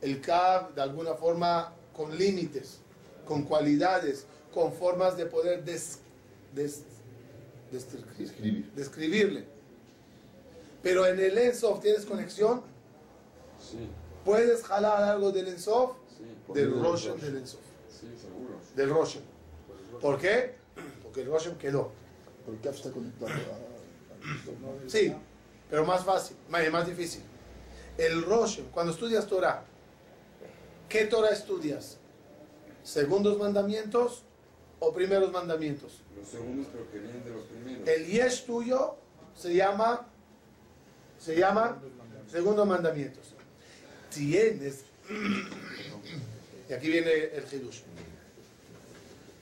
El 0.01 0.21
Cab 0.21 0.75
de 0.75 0.83
alguna 0.83 1.15
forma 1.15 1.73
con 1.95 2.17
límites, 2.17 2.81
con 3.27 3.43
cualidades, 3.45 4.27
con 4.53 4.73
formas 4.73 5.17
de 5.17 5.27
poder 5.27 5.65
des- 5.65 5.99
describir- 7.73 8.17
Describir. 8.19 8.71
describirle. 8.75 9.45
Pero 10.83 11.07
en 11.07 11.19
el 11.19 11.39
Ensof 11.39 11.81
tienes 11.81 12.05
conexión, 12.05 12.63
Sí, 13.59 13.89
puedes 14.25 14.65
jalar 14.65 15.03
algo 15.05 15.31
del 15.33 15.49
Ensof, 15.49 15.93
sí. 16.17 16.25
del 16.53 16.71
Del 16.73 16.83
Roshem 16.83 17.13
Rosh. 17.13 17.21
del 17.23 17.37
Ensof, 17.37 17.61
Sí, 17.89 18.09
seguro. 18.21 18.59
del 18.75 18.91
Roshem. 18.91 19.23
¿Por 20.01 20.19
qué? 20.19 20.55
Porque 21.03 21.23
el 21.23 21.29
Roshem 21.29 21.57
quedó. 21.57 21.93
CAF 22.63 22.75
está 22.75 22.91
conectado 22.91 23.31
a, 23.31 23.35
a 23.35 24.89
Sí, 24.91 25.15
pero 25.71 25.85
más 25.87 26.05
fácil, 26.05 26.37
más, 26.49 26.69
más 26.73 26.87
difícil. 26.89 27.23
El 27.97 28.25
Roshem, 28.25 28.65
cuando 28.73 28.93
estudias 28.93 29.27
Torah, 29.29 29.63
¿qué 30.89 31.05
Torah 31.05 31.31
estudias? 31.31 31.99
¿Segundos 32.83 33.39
mandamientos 33.39 34.25
o 34.83 34.93
primeros 34.93 35.31
mandamientos? 35.31 36.01
Los 36.17 36.29
segundos, 36.29 36.67
pero 36.73 36.91
que 36.91 36.99
vienen 36.99 37.23
de 37.25 37.31
los 37.31 37.45
primeros. 37.45 37.89
El 37.89 38.07
Yesh 38.07 38.45
tuyo 38.45 38.97
se 39.37 39.55
llama, 39.55 40.09
se 41.21 41.37
llama 41.37 41.81
segundos 42.29 42.67
mandamientos. 42.67 43.33
Tienes, 44.13 44.85
y 46.69 46.73
aquí 46.73 46.89
viene 46.89 47.13
el 47.13 47.45
Hidush, 47.51 47.83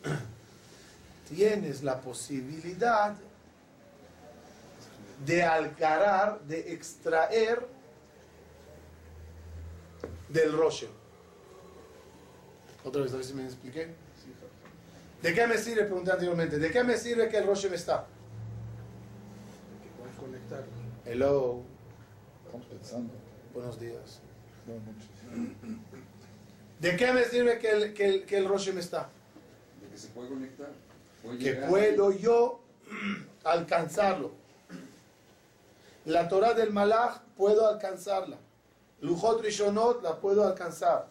tienes 1.34 1.82
la 1.82 1.98
posibilidad 2.02 3.16
de 5.24 5.42
alcarar, 5.42 6.40
de 6.42 6.72
extraer 6.72 7.66
del 10.28 10.52
Roshem. 10.52 10.90
Otra 12.84 13.02
vez, 13.02 13.12
a 13.14 13.16
ver 13.16 13.24
si 13.24 13.32
me 13.32 13.44
expliqué. 13.44 13.88
¿De 15.22 15.34
qué 15.34 15.46
me 15.46 15.58
sirve? 15.58 15.84
Pregunté 15.84 16.12
anteriormente. 16.12 16.58
¿De 16.58 16.70
qué 16.70 16.82
me 16.82 16.96
sirve 16.96 17.28
que 17.28 17.38
el 17.38 17.46
Roshem 17.46 17.74
está? 17.74 18.06
Conectar. 20.18 20.64
Hello, 21.04 21.62
Estamos 22.46 22.66
pensando. 22.66 23.12
buenos 23.54 23.78
días. 23.78 24.20
No, 24.66 24.74
mucho. 24.74 25.06
¿De 26.80 26.96
qué 26.96 27.12
me 27.12 27.24
sirve 27.24 27.58
que 27.58 27.70
el, 27.70 27.94
que 27.94 28.06
el, 28.06 28.24
que 28.24 28.36
el 28.38 28.48
Roshem 28.48 28.78
está? 28.78 29.08
De 29.82 29.88
que 29.88 29.98
se 29.98 30.08
puede 30.08 30.28
conectar. 30.30 30.70
Puede 31.22 31.38
Que 31.38 31.52
puedo 31.54 32.10
yo 32.12 32.60
alcanzarlo. 33.44 34.32
La 36.06 36.28
Torah 36.28 36.54
del 36.54 36.72
Malach 36.72 37.20
puedo 37.36 37.68
alcanzarla. 37.68 38.38
Lujot 39.02 39.42
Rishonot 39.42 40.02
la 40.02 40.16
puedo 40.16 40.46
alcanzar. 40.46 41.08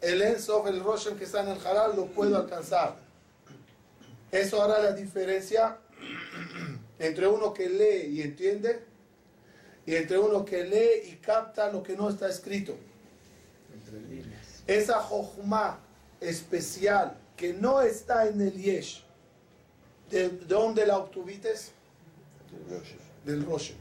El 0.00 0.22
Ensof, 0.22 0.66
el 0.66 0.82
Roshem 0.82 1.16
que 1.18 1.24
está 1.24 1.42
en 1.42 1.48
el 1.48 1.66
Halal 1.66 1.94
lo 1.96 2.06
puedo 2.06 2.36
alcanzar. 2.36 2.96
Eso 4.30 4.62
hará 4.62 4.82
la 4.82 4.92
diferencia 4.92 5.78
entre 6.98 7.26
uno 7.26 7.52
que 7.52 7.68
lee 7.68 8.14
y 8.14 8.22
entiende 8.22 8.84
y 9.86 9.94
entre 9.94 10.18
uno 10.18 10.44
que 10.44 10.64
lee 10.64 11.10
y 11.10 11.16
capta 11.16 11.72
lo 11.72 11.82
que 11.82 11.96
no 11.96 12.10
está 12.10 12.28
escrito. 12.28 12.76
Esa 14.66 15.00
jochma 15.00 15.80
especial 16.20 17.16
que 17.36 17.54
no 17.54 17.80
está 17.80 18.28
en 18.28 18.40
el 18.42 18.52
Yesh, 18.52 19.02
¿de, 20.10 20.28
de 20.28 20.44
dónde 20.44 20.84
la 20.84 20.98
obtuviste? 20.98 21.54
Del 23.24 23.46
Roshem. 23.46 23.76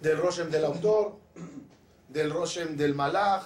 Del 0.00 0.16
Roshem 0.16 0.50
del 0.50 0.64
autor, 0.64 1.16
del 2.08 2.30
Roshem 2.30 2.74
del 2.74 2.94
Malach, 2.94 3.44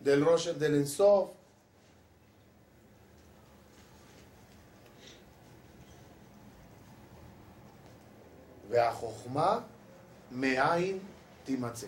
del 0.00 0.24
Roshem 0.24 0.58
del 0.58 0.76
Ensof. 0.76 1.35
והחוכמה 8.76 9.60
מאין 10.32 10.98
תימצא. 11.44 11.86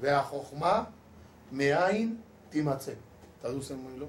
והחוכמה 0.00 0.84
מאין 1.52 2.16
תימצא. 2.50 2.92
תדעו 3.40 3.56
לא 3.56 3.62
שם 3.62 3.78
מי 3.78 3.98
לא. 3.98 4.06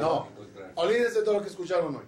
לא, 0.00 0.26
עולים 0.74 1.02
לזה 1.02 1.24
דולקס 1.24 1.54
קוג'לו 1.54 1.90
נוי. 1.90 2.04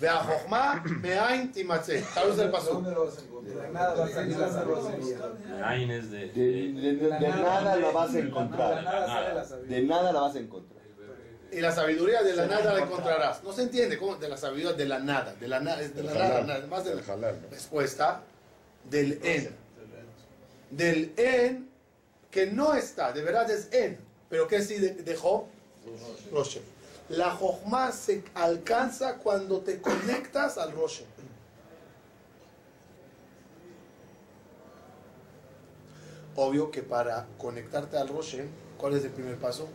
והחוכמה 0.00 0.74
מאין 1.02 1.50
תימצא. 1.52 2.00
תלוש 2.14 2.38
el 2.38 2.50
paso. 2.50 2.72
¿Dónde 2.74 2.90
lo 2.92 3.04
vas 3.06 3.18
a 3.18 3.20
encontrar? 3.20 3.66
De 3.66 3.72
nada 3.72 3.94
vas 3.94 4.16
a 4.16 4.22
encontrar 4.22 4.66
la 4.68 4.82
sabiduría. 4.82 5.68
Ain 5.68 5.90
es 5.90 6.10
de, 6.10 6.18
De, 6.28 6.72
de- 6.72 6.92
de- 6.96 7.18
de 7.22 7.28
nada 7.28 7.76
la 7.76 7.90
vas 7.90 8.10
a 8.10 8.12
De 8.12 8.20
encontrar. 8.20 8.82
nada 8.84 9.06
sale 9.06 9.34
la 9.34 9.44
sabiduría. 9.44 9.76
De 9.76 9.86
nada 9.86 10.12
la 10.12 10.20
vas 10.20 10.34
a 10.36 10.38
encontrar. 10.38 10.80
Y 11.52 11.60
la 11.60 11.72
sabiduría 11.72 12.22
de 12.22 12.32
la 12.36 12.46
nada 12.46 12.72
la 12.74 12.80
encontrarás. 12.86 13.42
No 13.42 13.52
se 13.52 13.62
entiende 13.62 13.98
cómo 13.98 14.16
de 14.16 14.28
la 14.28 14.36
sabiduría 14.36 14.72
de 14.82 14.86
la 14.86 14.98
nada. 15.00 15.34
De 15.42 15.48
la 15.48 15.58
nada, 15.60 15.80
es 15.82 15.94
de 15.96 16.02
la 16.04 16.12
El 16.12 16.18
nada, 16.18 16.34
halal. 16.36 16.46
nada 16.46 16.66
más 16.68 16.84
de 16.84 16.92
El 16.92 16.98
la 17.06 17.12
halal, 17.12 17.34
¿no? 17.42 17.48
respuesta 17.50 18.22
del 18.92 19.10
en. 19.24 19.42
Del 20.70 21.12
en 21.16 21.68
que 22.30 22.46
no 22.46 22.74
está, 22.74 23.12
de 23.12 23.22
verdad 23.22 23.50
es 23.50 23.62
en, 23.72 23.98
pero 24.30 24.46
que 24.46 24.62
sí 24.62 24.76
de- 24.84 24.94
dejó 25.12 25.48
Roshem. 26.32 26.62
La 27.09 27.31
Jochma 27.31 27.91
se 27.91 28.23
alcanza 28.33 29.17
cuando 29.17 29.59
te 29.61 29.79
conectas 29.79 30.57
al 30.57 30.71
Roshem. 30.71 31.05
Obvio 36.35 36.69
que 36.69 36.83
para 36.83 37.27
conectarte 37.37 37.97
al 37.97 38.09
Roshem, 38.09 38.47
¿cuál 38.77 38.95
es 38.95 39.05
el 39.05 39.11
primer 39.11 39.37
paso? 39.37 39.67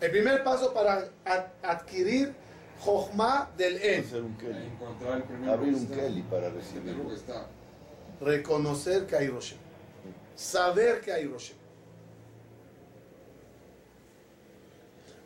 El 0.00 0.10
primer 0.10 0.42
paso 0.44 0.72
para 0.72 1.08
ad- 1.24 1.46
adquirir 1.62 2.34
Jochma 2.80 3.50
del 3.56 3.76
En. 3.82 4.04
Hacer 4.04 4.22
un 4.22 4.36
Kelly. 4.36 4.66
Encontrar 4.66 5.16
el 5.18 5.22
primero 5.24 5.52
Abrir 5.52 5.74
un. 5.74 5.86
Kelly 5.88 6.22
para 6.22 6.50
recibirlo. 6.50 7.04
reconocer 8.20 9.06
que 9.06 9.16
hay 9.16 9.28
Roshem. 9.28 9.58
Saber 10.34 11.00
que 11.00 11.12
hay 11.12 11.26
Roshem. 11.26 11.55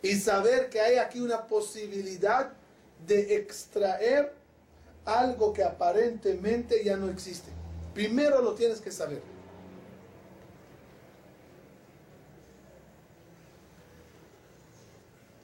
y 0.01 0.15
saber 0.15 0.69
que 0.69 0.81
hay 0.81 0.97
aquí 0.97 1.19
una 1.19 1.45
posibilidad 1.47 2.51
de 3.05 3.35
extraer 3.35 4.33
algo 5.05 5.53
que 5.53 5.63
aparentemente 5.63 6.83
ya 6.83 6.97
no 6.97 7.09
existe. 7.09 7.49
Primero 7.93 8.41
lo 8.41 8.53
tienes 8.53 8.79
que 8.79 8.91
saber. 8.91 9.21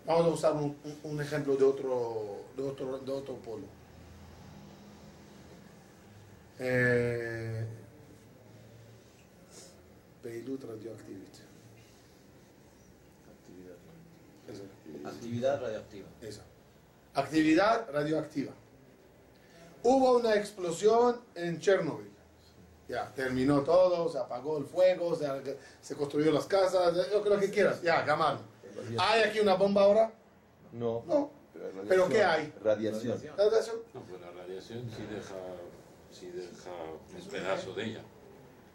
Vamos 0.05 0.25
a 0.25 0.29
usar 0.29 0.53
un, 1.03 1.21
ejemplo 1.21 1.57
de 1.57 1.65
otro, 1.65 2.45
de 2.55 2.63
otro, 2.63 2.97
de 2.99 3.11
otro 3.11 3.35
polo. 3.35 3.65
Eh, 6.59 7.65
Beilut 10.23 10.63
Radioactivity. 10.63 11.46
Eso, 14.51 14.63
Actividad 15.07 15.61
radioactiva. 15.61 16.07
eso. 16.21 16.41
Actividad 17.13 17.89
radioactiva. 17.91 18.53
Hubo 19.83 20.17
una 20.17 20.35
explosión 20.35 21.21
en 21.35 21.59
Chernobyl. 21.59 22.11
Ya, 22.87 23.11
terminó 23.13 23.61
todo, 23.63 24.07
se 24.09 24.17
apagó 24.17 24.57
el 24.57 24.65
fuego, 24.65 25.13
se, 25.15 25.27
se 25.81 25.95
construyó 25.95 26.31
las 26.31 26.45
casas, 26.45 26.95
yo 27.11 27.21
creo 27.21 27.39
que 27.39 27.49
quieras. 27.51 27.81
Ya, 27.81 28.01
Gamal. 28.03 28.39
¿Hay 28.97 29.23
aquí 29.23 29.39
una 29.39 29.55
bomba 29.55 29.83
ahora? 29.83 30.11
No. 30.71 31.03
No. 31.05 31.31
radiación. 31.53 31.87
¿Pero 31.87 32.07
qué 32.09 32.23
hay? 32.23 32.53
Radiación. 32.63 33.19
¿Radiación? 33.37 33.77
No, 33.93 34.01
pues 34.01 34.21
la 34.21 34.31
radiación 34.31 34.89
sí 34.95 35.03
deja, 35.09 35.35
sí 36.11 36.27
deja 36.27 36.71
un 37.21 37.27
pedazo 37.29 37.73
de 37.73 37.85
ella. 37.85 38.01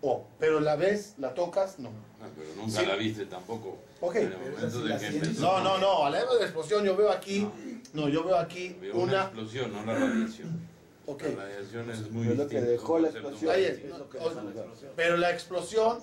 Oh, 0.04 0.24
pero 0.38 0.58
la 0.60 0.74
ves, 0.76 1.14
la 1.18 1.32
tocas, 1.32 1.78
no. 1.78 1.90
Ah, 2.20 2.26
pero 2.36 2.48
nunca 2.56 2.80
Sí. 2.80 2.86
la 2.86 2.96
viste 2.96 3.26
tampoco. 3.26 3.78
Ok. 4.00 4.16
En 4.16 4.32
el 4.32 5.20
de. 5.20 5.40
No, 5.40 5.60
no, 5.62 5.78
no, 5.78 6.04
a 6.06 6.10
la 6.10 6.18
de 6.24 6.26
la 6.40 6.42
explosión 6.42 6.84
yo 6.84 6.96
veo 6.96 7.10
aquí, 7.10 7.48
no, 7.92 8.08
yo 8.08 8.24
veo 8.24 8.36
aquí 8.36 8.76
Veo 8.80 8.96
una, 8.96 9.02
una, 9.04 9.22
explosión, 9.22 9.72
no 9.72 9.84
la 9.84 9.94
radiación. 9.94 10.60
ok, 11.06 11.22
La 11.22 11.44
radiación 11.44 11.90
es 11.90 12.10
muy 12.10 12.26
Pero 12.26 12.42
lo 12.42 12.48
que 12.48 12.60
dejó 12.60 12.98
la 12.98 13.08
explosión. 13.10 13.54
Es, 13.54 13.60
es 13.78 13.84
lo 13.98 14.08
que 14.10 14.18
o- 14.18 14.28
deja 14.28 14.42
la 14.42 14.50
explosión. 14.50 14.90
pero 14.96 15.16
la 15.16 15.30
explosión 15.30 15.98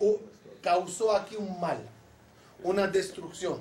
uh, 0.00 0.16
causó 0.60 1.14
aquí 1.14 1.36
un 1.36 1.60
mal, 1.60 1.78
una 2.64 2.88
destrucción. 2.88 3.60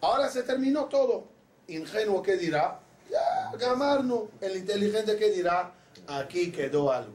Ahora 0.00 0.28
se 0.28 0.42
terminó 0.42 0.86
todo. 0.86 1.24
Ingenuo 1.68 2.22
que 2.22 2.36
dirá, 2.36 2.80
ya, 3.10 3.56
Gamarno, 3.56 4.28
el 4.40 4.56
inteligente 4.56 5.16
que 5.16 5.30
dirá, 5.30 5.72
aquí 6.08 6.50
quedó 6.50 6.90
algo. 6.92 7.13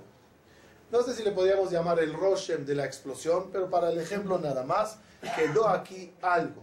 No 0.92 1.04
sé 1.04 1.14
si 1.14 1.24
le 1.24 1.32
podríamos 1.32 1.72
llamar 1.72 2.00
el 2.00 2.14
Roshem 2.14 2.66
de 2.66 2.74
la 2.76 2.86
explosión, 2.86 3.50
pero 3.52 3.70
para 3.70 3.90
el 3.92 4.00
ejemplo 4.00 4.40
nada 4.40 4.64
más, 4.64 4.98
quedó 5.36 5.68
aquí 5.70 6.12
algo 6.22 6.62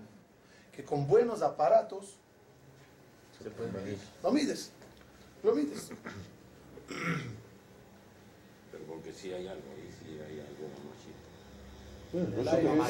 que 0.72 0.82
con 0.84 1.06
buenos 1.06 1.42
aparatos 1.42 2.16
Se 3.42 3.50
puede 3.50 3.70
medir. 3.72 3.98
lo 4.22 4.30
mides, 4.32 4.70
lo 5.42 5.54
mides. 5.54 5.90
Pero 8.72 8.84
porque 8.88 9.12
sí 9.12 9.32
hay 9.32 9.46
algo 9.46 9.62
ahí, 9.74 9.90
sí 10.02 10.18
hay 10.20 10.40
algo 10.40 10.68
mamachito. 10.74 11.14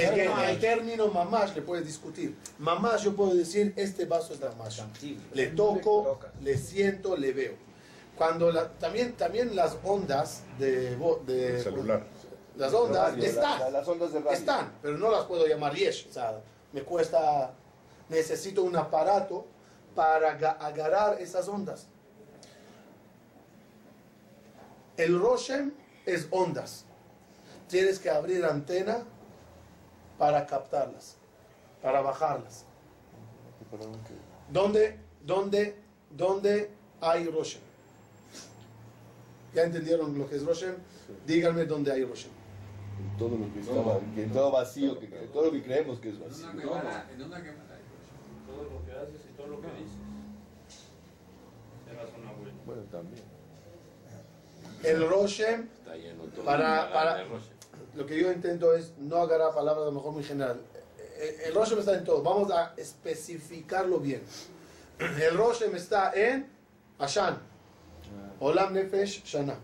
Es 0.01 0.11
que- 0.11 0.51
el 0.53 0.61
término 0.61 1.09
mamash 1.09 1.55
le 1.55 1.63
puedes 1.63 1.87
discutir. 1.87 2.35
Mamash 2.59 3.05
yo 3.05 3.15
puedo 3.17 3.35
decir, 3.35 3.73
este 3.77 4.05
vaso 4.07 4.33
es 4.35 4.41
mamash. 4.41 4.81
Le 5.35 5.49
toco, 5.49 6.19
le 6.43 6.57
siento, 6.57 7.17
le 7.17 7.33
veo. 7.33 7.55
Cuando 8.17 8.51
la- 8.51 8.69
también, 8.79 9.13
también 9.15 9.55
las 9.55 9.77
ondas 9.85 10.43
de, 10.59 10.99
vo- 10.99 11.21
de 11.25 11.57
El 11.57 11.63
celular. 11.63 12.03
las 12.57 12.73
ondas 12.73 13.11
radio, 13.13 13.25
están, 13.25 13.61
la- 13.61 13.71
las 13.71 13.89
ondas 13.89 14.13
de 14.13 14.19
radio. 14.21 14.31
están, 14.33 14.73
pero 14.81 14.97
no 14.99 15.11
las 15.11 15.25
puedo 15.25 15.47
llamar 15.47 15.75
yesh. 15.75 16.07
O 16.09 16.13
sea, 16.13 16.41
me 16.73 16.83
cuesta, 16.83 17.53
necesito 18.09 18.63
un 18.63 18.75
aparato 18.77 19.45
para 19.95 20.31
aga- 20.33 20.57
agarrar 20.61 21.21
esas 21.21 21.47
ondas. 21.49 21.87
El 24.97 25.21
Roshem 25.21 25.73
es 26.07 26.27
ondas. 26.31 26.85
Tienes 27.69 27.99
que 27.99 28.09
abrir 28.09 28.45
antena 28.45 29.03
para 30.19 30.47
captarlas, 30.47 31.17
para 31.83 32.01
bajarlas. 32.01 32.65
¿Dónde, 34.51 34.99
dónde, 35.23 35.77
dónde 36.11 36.71
hay 37.01 37.27
Roshem? 37.29 37.61
¿Ya 39.57 39.63
entendieron 39.63 40.19
lo 40.19 40.29
que 40.29 40.37
es 40.37 40.45
Roshem? 40.45 40.75
Díganme 41.27 41.65
dónde 41.65 41.91
hay 41.91 42.05
Roshem. 42.05 42.31
En 43.01 43.17
todo 43.17 43.31
lo 43.39 43.51
que 43.55 43.61
estaba, 43.61 43.99
que 44.15 44.23
en 44.25 44.31
todo 44.31 44.51
vacío, 44.51 45.01
que, 45.01 45.09
que- 45.09 45.17
todo 45.33 45.47
lo 45.47 45.53
que 45.53 45.63
creemos 45.63 45.99
que 45.99 46.11
es 46.11 46.17
En 46.17 46.21
vacío. 46.29 46.47
una 46.53 46.63
cámara, 46.63 47.11
en 47.15 47.23
una 47.23 47.37
cámara. 47.39 47.79
Todo 48.47 48.63
lo 48.65 48.85
que 48.85 48.93
haces 48.93 49.21
y 49.33 49.35
todo 49.35 49.47
lo 49.47 49.61
que 49.63 49.67
dices. 49.69 49.97
Eras 51.91 52.09
una 52.21 52.33
buena. 52.33 52.53
Bueno, 52.67 52.83
también. 52.93 53.23
El 54.85 55.09
Roshem, 55.09 55.69
Está 55.79 55.97
lleno 55.97 56.25
todo. 56.25 56.45
Para- 56.45 56.93
para- 56.93 57.25
lo 57.95 58.05
que 58.07 58.21
yo 58.21 58.31
intento 58.31 58.75
es 58.75 58.93
no 58.99 59.17
agarrar 59.17 59.55
palabras 59.55 59.85
a 59.85 59.87
lo 59.87 59.93
mejor 59.93 60.13
muy 60.13 60.23
general. 60.23 60.61
El 61.47 61.55
Roshem 61.55 61.79
está 61.79 61.95
en 61.97 62.05
todo. 62.05 62.23
Vamos 62.23 62.51
a 62.51 62.75
especificarlo 62.77 64.01
bien. 64.01 64.21
El 64.99 65.35
Roshem 65.35 65.75
está 65.75 66.13
en 66.15 66.47
Ashan. 66.99 67.39
Olam 68.41 68.73
Nefesh 68.75 69.23
Shana. 69.25 69.59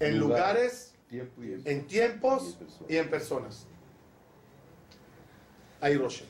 En 0.00 0.18
Lugar. 0.18 0.54
lugares, 0.54 0.92
Tiempo 1.08 1.42
y 1.42 1.62
en 1.64 1.86
tiempos 1.86 2.58
y 2.88 2.96
en 2.96 3.08
personas. 3.08 3.64
Hay 5.80 5.96
Roshem. 5.96 6.26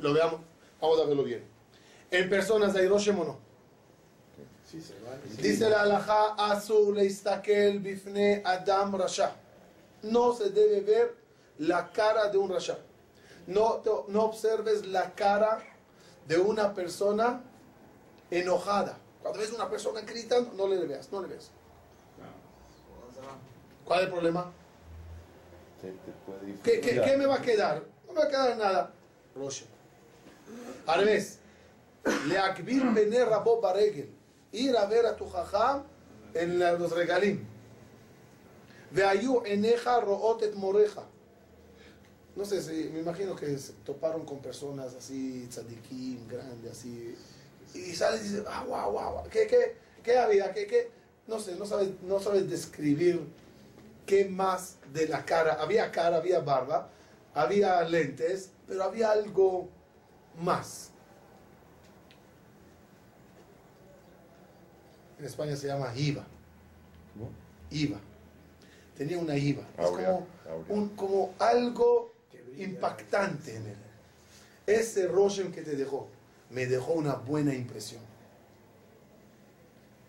Lo 0.00 0.14
veamos, 0.14 0.40
vamos 0.80 1.00
a 1.00 1.04
verlo 1.04 1.24
bien. 1.24 1.44
En 2.10 2.28
personas 2.30 2.74
hay 2.74 2.88
Roshem 2.88 3.18
o 3.18 3.24
no. 3.24 3.38
Sí, 4.66 4.80
se 4.80 4.94
van. 5.00 5.20
Dice 5.40 5.68
la 5.68 5.82
halajá, 5.82 6.34
Asur 6.38 6.96
leistakel 6.96 7.80
bifne 7.80 8.42
Adam 8.44 8.96
Rasha. 8.96 9.36
No 10.02 10.32
se 10.34 10.50
debe 10.50 10.80
ver 10.80 11.14
la 11.58 11.90
cara 11.92 12.28
de 12.28 12.38
un 12.38 12.50
Rasha. 12.50 12.78
No, 13.46 13.82
no 14.08 14.22
observes 14.24 14.86
la 14.86 15.14
cara 15.14 15.62
de 16.26 16.38
una 16.38 16.72
persona 16.72 17.42
enojada. 18.38 18.98
Cuando 19.22 19.40
ves 19.40 19.52
una 19.52 19.68
persona 19.70 20.00
gritando, 20.02 20.52
no 20.54 20.68
le 20.68 20.84
veas, 20.86 21.10
no 21.10 21.22
le 21.22 21.28
veas. 21.28 21.50
¿Cuál 23.84 24.00
es 24.00 24.06
el 24.06 24.12
problema? 24.12 24.52
¿Qué, 26.62 26.80
qué- 26.80 27.00
qué 27.02 27.16
me 27.16 27.26
va 27.26 27.36
a 27.36 27.42
quedar? 27.42 27.82
No 28.06 28.12
me 28.14 28.20
va 28.20 28.24
a 28.26 28.28
quedar 28.28 28.56
nada. 28.56 28.92
Roshem. 29.34 29.68
Al 30.86 31.00
revés. 31.00 31.38
Leakbir 32.26 32.84
bene 32.92 33.24
rabo 33.24 33.60
baregel. 33.60 34.10
Ir 34.52 34.76
a 34.76 34.86
ver 34.86 35.06
a 35.06 35.16
tu 35.16 35.28
jajam 35.28 35.84
en 36.34 36.58
los 36.58 36.92
regalim. 36.92 37.44
Veayu 38.90 39.42
eneja 39.44 40.00
root 40.00 40.42
et 40.42 40.54
moreja. 40.54 41.02
No 42.36 42.44
sé, 42.44 42.62
si, 42.62 42.90
me 42.92 43.00
imagino 43.00 43.34
que 43.36 43.56
se 43.58 43.72
toparon 43.84 44.24
con 44.26 44.40
personas 44.40 44.94
así, 44.94 45.46
tzadikim, 45.48 46.26
grandes, 46.28 46.72
así. 46.72 47.16
Y 47.74 47.94
sales 47.94 48.20
y 48.20 48.24
dices, 48.28 48.44
ah, 48.48 48.64
wow, 48.66 48.92
wow, 48.92 49.28
¿qué, 49.30 49.46
qué, 49.46 49.76
qué 50.02 50.16
había? 50.18 50.52
¿Qué, 50.52 50.66
qué? 50.66 50.90
No 51.26 51.38
sé, 51.40 51.56
no 51.56 51.66
sabes, 51.66 51.88
no 52.02 52.20
sabes 52.20 52.48
describir 52.48 53.26
qué 54.06 54.26
más 54.26 54.76
de 54.92 55.08
la 55.08 55.24
cara. 55.24 55.54
Había 55.54 55.90
cara, 55.90 56.18
había 56.18 56.40
barba, 56.40 56.88
había 57.34 57.82
lentes, 57.82 58.50
pero 58.68 58.84
había 58.84 59.10
algo 59.10 59.68
más. 60.40 60.90
En 65.18 65.24
España 65.24 65.56
se 65.56 65.66
llama 65.68 65.92
IVA. 65.96 66.24
¿Cómo? 67.14 67.30
IVA. 67.70 67.98
Tenía 68.96 69.18
una 69.18 69.36
IVA. 69.36 69.62
Es 69.78 69.86
como, 69.86 69.88
aurea. 69.90 70.26
un- 70.68 70.88
como 70.90 71.34
algo 71.38 72.12
impactante 72.56 73.56
en 73.56 73.66
él. 73.68 73.76
Ese 74.66 75.06
Roshem 75.08 75.52
que 75.52 75.62
te 75.62 75.76
dejó, 75.76 76.08
me 76.54 76.66
dejó 76.66 76.92
una 76.92 77.14
buena 77.14 77.54
impresión. 77.54 78.02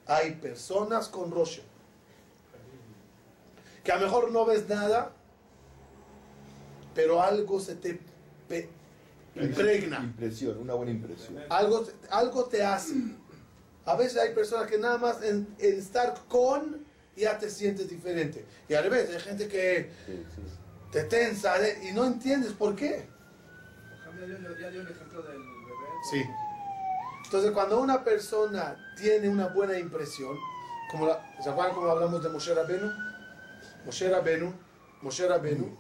Hay 0.08 0.36
personas 0.36 1.08
con 1.10 1.32
Roshem 1.32 1.64
que 3.84 3.92
a 3.92 3.98
lo 3.98 4.06
mejor 4.06 4.32
no 4.32 4.46
ves 4.46 4.68
nada, 4.68 5.12
pero 6.96 7.22
algo 7.22 7.60
se 7.60 7.76
te 7.76 8.00
pe- 8.48 8.68
impregna. 9.36 10.00
Impresión, 10.00 10.58
una 10.58 10.74
buena 10.74 10.92
impresión. 10.92 11.38
Algo, 11.50 11.86
algo 12.10 12.46
te 12.46 12.64
hace. 12.64 12.96
A 13.86 13.96
veces 13.96 14.18
hay 14.18 14.34
personas 14.34 14.66
que 14.68 14.80
nada 14.80 14.98
más 14.98 15.22
en, 15.22 15.48
en 15.60 15.78
estar 15.80 16.16
con 16.28 16.84
ya 17.16 17.38
te 17.38 17.48
sientes 17.50 17.88
diferente. 17.90 18.44
Y 18.68 18.74
al 18.74 18.84
revés, 18.86 19.10
hay 19.14 19.20
gente 19.20 19.48
que 19.48 19.92
Sí, 20.08 20.24
sí. 20.36 20.42
te 20.92 21.04
tensa 21.04 21.64
¿eh? 21.64 21.88
y 21.88 21.92
no 21.94 22.06
entiendes 22.06 22.54
por 22.54 22.76
qué. 22.76 23.08
El 24.18 24.88
ejemplo 24.90 25.22
del. 25.22 25.42
Sí. 26.10 26.24
Entonces, 27.26 27.52
cuando 27.52 27.80
una 27.80 28.04
persona 28.04 28.94
tiene 28.98 29.28
una 29.30 29.48
buena 29.48 29.78
impresión, 29.80 30.38
como 30.92 31.08
la, 31.08 31.20
¿se 31.44 31.50
acuerdan 31.50 31.74
cómo 31.76 31.90
hablamos 31.90 32.22
de 32.24 32.30
Moshe 32.30 32.54
Rabenu? 32.54 32.92
Moshe 33.86 34.10
Rabenu, 34.10 34.54
Moshe 35.02 35.28
Rabenu, 35.28 35.76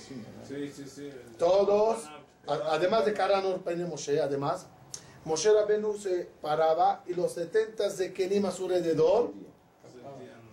Sí. 0.00 0.24
Sí, 0.48 0.72
sí, 0.74 0.88
sí. 0.88 1.10
todos, 1.38 2.08
además 2.46 3.04
de 3.04 3.12
Karanor 3.12 3.60
Pene 3.62 3.84
Moshe, 3.84 4.20
además, 4.20 4.66
Moshe 5.24 5.52
Rabenu 5.52 5.96
se 5.98 6.28
paraba 6.40 7.02
y 7.06 7.14
los 7.14 7.32
70 7.32 7.88
de 7.90 8.12
Kenim 8.12 8.46
a 8.46 8.50
su 8.50 8.64
alrededor, 8.64 9.32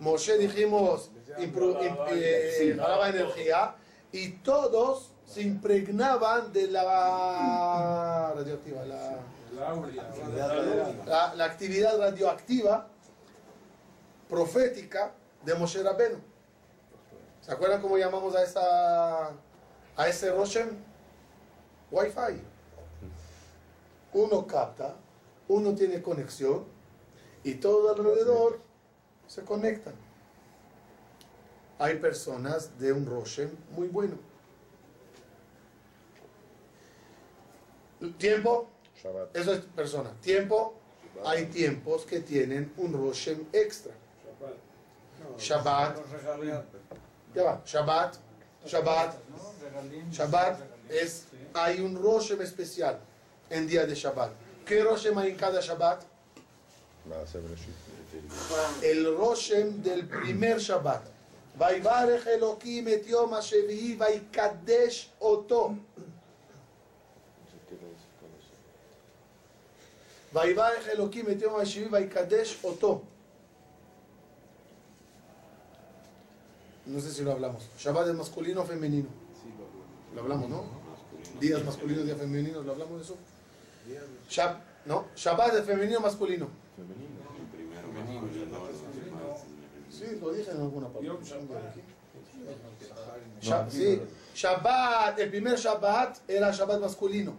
Moshe 0.00 0.36
dijimos, 0.38 1.10
impro- 1.38 1.78
imp- 1.80 2.08
eh, 2.12 2.76
energía 3.08 3.76
y 4.12 4.30
todos 4.42 5.12
se 5.26 5.42
impregnaban 5.42 6.52
de 6.52 6.68
la 6.68 8.32
radioactiva, 8.34 8.84
la, 8.84 9.18
la, 11.06 11.34
la 11.34 11.44
actividad 11.44 11.98
radioactiva 11.98 12.88
profética 14.28 15.12
de 15.44 15.54
Moshe 15.54 15.82
Rabenu. 15.82 16.18
¿Se 17.40 17.52
acuerdan 17.52 17.82
cómo 17.82 17.98
llamamos 17.98 18.34
a, 18.34 18.42
esa, 18.42 19.28
a 19.96 20.08
ese 20.08 20.30
Roshem? 20.32 20.70
Wi-Fi. 21.90 22.40
Uno 24.14 24.46
capta, 24.46 24.94
uno 25.48 25.74
tiene 25.74 26.00
conexión 26.00 26.64
y 27.42 27.54
todo 27.56 27.92
alrededor 27.92 28.60
se 29.26 29.42
conectan. 29.42 29.94
Hay 31.78 31.98
personas 31.98 32.78
de 32.78 32.92
un 32.92 33.04
Roshem 33.04 33.50
muy 33.70 33.88
bueno. 33.88 34.16
Tiempo, 38.17 38.69
Shabbat. 39.03 39.35
eso 39.35 39.53
es 39.53 39.59
persona. 39.75 40.11
Tiempo, 40.21 40.73
hay 41.25 41.45
tiempos 41.45 42.05
que 42.05 42.19
tienen 42.21 42.71
un 42.77 42.93
Roshem 42.93 43.45
extra. 43.51 43.93
Shabbat, 45.37 45.97
ya 47.35 47.43
va, 47.43 47.61
Shabbat, 47.65 48.17
Shabbat, 48.65 49.15
Shabbat 50.11 50.59
es, 50.89 51.25
hay 51.53 51.79
un 51.81 52.01
Roshem 52.01 52.41
especial 52.41 52.99
en 53.49 53.67
día 53.67 53.85
de 53.85 53.95
Shabbat. 53.95 54.31
¿Qué 54.65 54.83
Roshem 54.83 55.17
hay 55.17 55.31
en 55.31 55.37
cada 55.37 55.61
Shabbat? 55.61 56.03
מעשה 57.05 57.39
בראשית. 57.39 57.73
El 58.81 59.05
Roshem 59.17 59.81
del 59.83 60.07
primer 60.07 60.59
Shabbat. 60.59 61.01
ויברך 61.59 62.27
אלוקים 62.27 62.87
את 62.87 63.07
יום 63.07 63.33
השביעי 63.33 63.97
ויקדש 63.99 65.09
אותו. 65.21 65.71
ויברך 70.33 70.87
אלוקים 70.89 71.25
את 71.31 71.41
יום 71.41 71.55
השביעי 71.59 71.87
ויקדש 71.91 72.57
אותו. 72.63 73.01
No 76.87 76.99
sé 76.99 77.11
si 77.11 77.23
lo 77.23 77.31
hablamos. 77.33 77.61
Shabbat 77.77 78.07
es 78.07 78.15
masculino 78.15 78.61
o 78.61 78.65
femenino. 78.65 79.09
Lo 80.15 80.21
hablamos, 80.21 80.49
¿no? 80.49 80.63
Días 81.39 81.63
masculinos, 81.63 82.03
días 82.05 82.17
femeninos, 82.17 82.65
¿lo 82.65 82.71
hablamos 82.71 82.95
de 82.97 83.03
eso? 83.03 83.15
Shab- 84.29 84.59
no, 84.85 85.05
Shabbat 85.15 85.53
es 85.59 85.65
femenino 85.65 85.99
o 85.99 86.01
masculino. 86.01 86.47
Sí, 89.91 90.17
lo 90.21 90.31
dije 90.31 90.49
en 90.51 90.61
alguna 90.61 90.87
parte. 90.87 91.07
Shab- 93.41 93.69
sí, 93.69 94.01
Shabbat, 94.33 95.19
el 95.19 95.29
primer 95.29 95.57
Shabbat 95.59 96.17
era 96.27 96.51
Shabbat 96.51 96.79
masculino. 96.81 97.33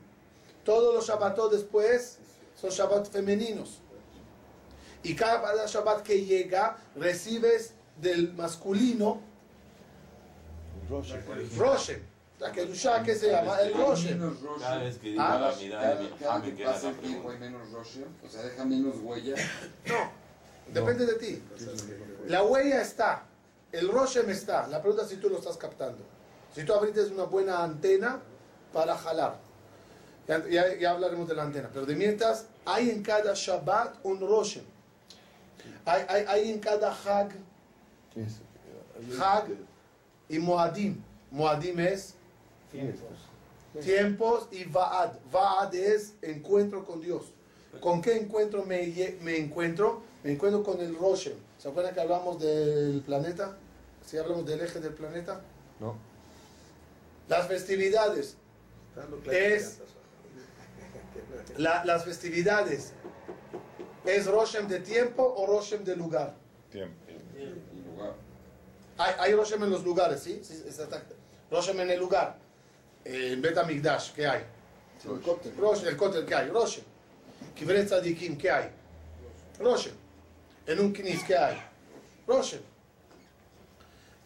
Todos 0.65 0.95
los 0.95 1.07
Shabbatot 1.09 1.51
después 1.51 2.19
son 2.56 2.70
Shabbat 2.70 3.10
femeninos. 3.10 3.82
Y 5.04 5.16
cada 5.16 5.66
Shabbat 5.66 6.02
que 6.04 6.26
llega, 6.26 6.78
recibes 6.96 7.74
del 8.02 8.34
masculino 8.34 9.22
Roshem. 11.58 12.02
La 12.40 12.52
Kedusha 12.52 13.02
que 13.02 13.16
se 13.16 13.32
llama 13.32 13.62
el 13.62 13.74
Roshem. 13.74 14.20
Cada 14.60 14.78
vez 14.80 14.98
que 14.98 15.12
digo 15.12 15.22
Ah, 15.24 15.40
la 15.40 15.56
mirada 15.56 15.96
de 15.96 16.04
mi 16.04 16.10
Cada 16.10 16.40
me 16.40 16.46
que 16.46 16.56
queda 16.56 16.74
pasa 16.74 16.90
el 16.90 16.96
tiempo 16.98 17.30
hay 17.30 17.38
menos 17.38 17.72
Roshem, 17.72 18.08
o 18.26 18.30
sea, 18.30 18.44
deja 18.44 18.66
menos 18.66 18.96
huella. 19.02 19.36
No, 20.68 20.82
depende 20.82 21.06
de 21.06 21.14
ti. 21.14 21.44
La 22.28 22.44
huella 22.44 22.82
está, 22.82 23.24
el 23.72 23.88
Roshem 23.88 24.30
está. 24.32 24.68
La 24.68 24.82
pregunta 24.82 25.04
es 25.04 25.10
si 25.10 25.18
tú 25.18 25.30
lo 25.30 25.38
estás 25.38 25.58
captando. 25.58 26.04
Si 26.54 26.64
tú 26.64 26.74
abriste 26.74 27.02
una 27.06 27.26
buena 27.26 27.64
antena 27.64 28.20
para 28.74 28.98
jalar. 28.98 29.38
Ya, 30.28 30.44
ya- 30.48 30.76
ya 30.76 30.92
hablaremos 30.92 31.28
de 31.28 31.36
la 31.36 31.44
antena. 31.44 31.70
Pero 31.74 31.86
de 31.86 31.96
mientras, 31.96 32.46
hay 32.66 32.90
en 32.90 33.04
cada 33.04 33.34
Shabbat 33.36 33.98
un 34.04 34.20
Roshem. 34.20 34.64
Hay, 35.86 36.04
hay, 36.10 36.26
hay 36.28 36.52
en 36.52 36.60
cada 36.60 36.92
Hag, 36.92 37.30
Hag 39.20 39.48
y 40.30 40.40
Moadim. 40.40 41.02
Moadim 41.32 41.80
es 41.80 42.14
tiempos 43.84 44.48
y 44.52 44.64
Vaad. 44.66 45.12
Vaad 45.32 45.76
es 45.76 46.14
encuentro 46.22 46.86
con 46.86 47.02
Dios. 47.02 47.24
¿Con 47.82 48.02
qué 48.02 48.16
encuentro 48.18 48.64
me, 48.66 48.88
me 49.22 49.38
encuentro? 49.38 50.02
Me 50.24 50.32
encuentro 50.32 50.64
con 50.64 50.80
el 50.80 50.96
Roshem. 50.98 51.34
¿Se 51.60 51.68
acuerdan 51.70 51.94
que 51.94 52.02
hablamos 52.02 52.40
del 52.40 53.02
planeta? 53.06 53.58
¿Sí 54.06 54.18
hablamos 54.18 54.46
del 54.46 54.62
eje 54.62 54.80
del 54.80 54.94
planeta? 54.94 55.42
No. 55.80 55.96
Las 57.28 57.48
festividades. 57.48 58.38
Es 59.32 59.80
la- 61.58 61.84
las 61.86 62.04
festividades. 62.06 62.94
¿Es 64.06 64.28
Roshem 64.28 64.68
de 64.68 64.80
tiempo 64.80 65.24
o 65.38 65.46
Roshem 65.48 65.84
de 65.84 65.96
lugar? 65.96 66.36
Tiempo. 66.72 66.96
Y 67.38 67.82
lugar. 67.90 68.14
Hay, 68.98 69.14
hay 69.20 69.34
Roshem 69.34 69.64
en 69.64 69.70
los 69.72 69.84
lugares, 69.84 70.22
¿sí? 70.22 70.42
sí. 70.44 70.64
Roshem 71.52 71.80
en 71.80 71.90
el 71.92 72.00
lugar. 72.00 72.38
Eh, 73.04 73.32
En 73.34 73.42
Bet 73.42 73.58
Amigdash, 73.58 74.12
¿qué 74.14 74.28
hay? 74.28 74.44
El 75.04 75.22
cóctel. 75.22 75.56
Roshem, 75.58 75.88
el 75.90 75.98
Kotel, 75.98 76.26
¿qué 76.26 76.36
hay? 76.36 76.50
Roshem. 76.50 76.84
Kibret 77.56 77.88
Tzadikim, 77.88 78.38
¿qué 78.38 78.50
hay? 78.52 78.70
Roshem. 79.60 79.94
En 80.68 80.80
un 80.80 80.92
Knis, 80.94 81.24
¿qué 81.24 81.36
hay? 81.38 81.58
Roshem. 82.28 82.62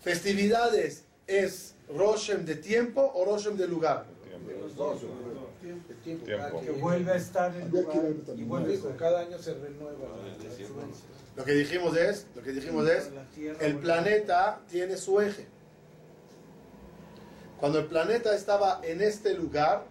Festividades, 0.01 1.03
¿es 1.27 1.75
Roshem 1.89 2.45
de 2.45 2.55
tiempo 2.55 3.01
o 3.15 3.25
Roshem 3.25 3.57
de 3.57 3.67
lugar? 3.67 4.05
Tiempo. 6.17 6.61
Que 6.61 6.71
vuelve 6.71 7.11
a 7.11 7.15
estar 7.15 7.55
en 7.55 7.71
que 7.71 7.81
lugar 7.81 7.97
y 8.35 8.43
vuelve 8.43 8.73
eso. 8.73 8.95
cada 8.97 9.21
año 9.21 9.37
se 9.39 9.53
renueva 9.53 10.07
Lo 11.35 11.43
que 11.43 11.53
dijimos 11.53 11.95
es, 11.97 12.27
lo 12.35 12.41
que 12.41 12.51
dijimos 12.51 12.89
es, 12.89 13.09
el 13.59 13.77
planeta 13.77 14.61
tiene 14.69 14.97
su 14.97 15.19
eje. 15.21 15.47
Cuando 17.59 17.79
el 17.79 17.85
planeta 17.85 18.33
estaba 18.33 18.79
en 18.83 19.01
este 19.01 19.33
lugar, 19.33 19.83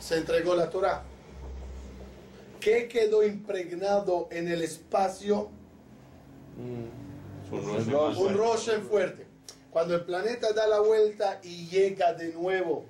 se 0.00 0.18
entregó 0.18 0.54
la 0.54 0.70
Torah. 0.70 1.02
¿Qué 2.60 2.88
quedó 2.88 3.22
impregnado 3.22 4.28
en 4.30 4.48
el 4.48 4.62
espacio? 4.62 5.50
Un 6.58 6.90
más 7.50 7.86
Un 7.86 8.14
fuerte. 8.14 8.32
Roshem 8.34 8.82
fuerte. 8.82 9.26
Cuando 9.70 9.94
el 9.94 10.04
planeta 10.04 10.52
da 10.52 10.66
la 10.66 10.80
vuelta 10.80 11.38
y 11.42 11.68
llega 11.68 12.12
de 12.14 12.32
nuevo 12.32 12.86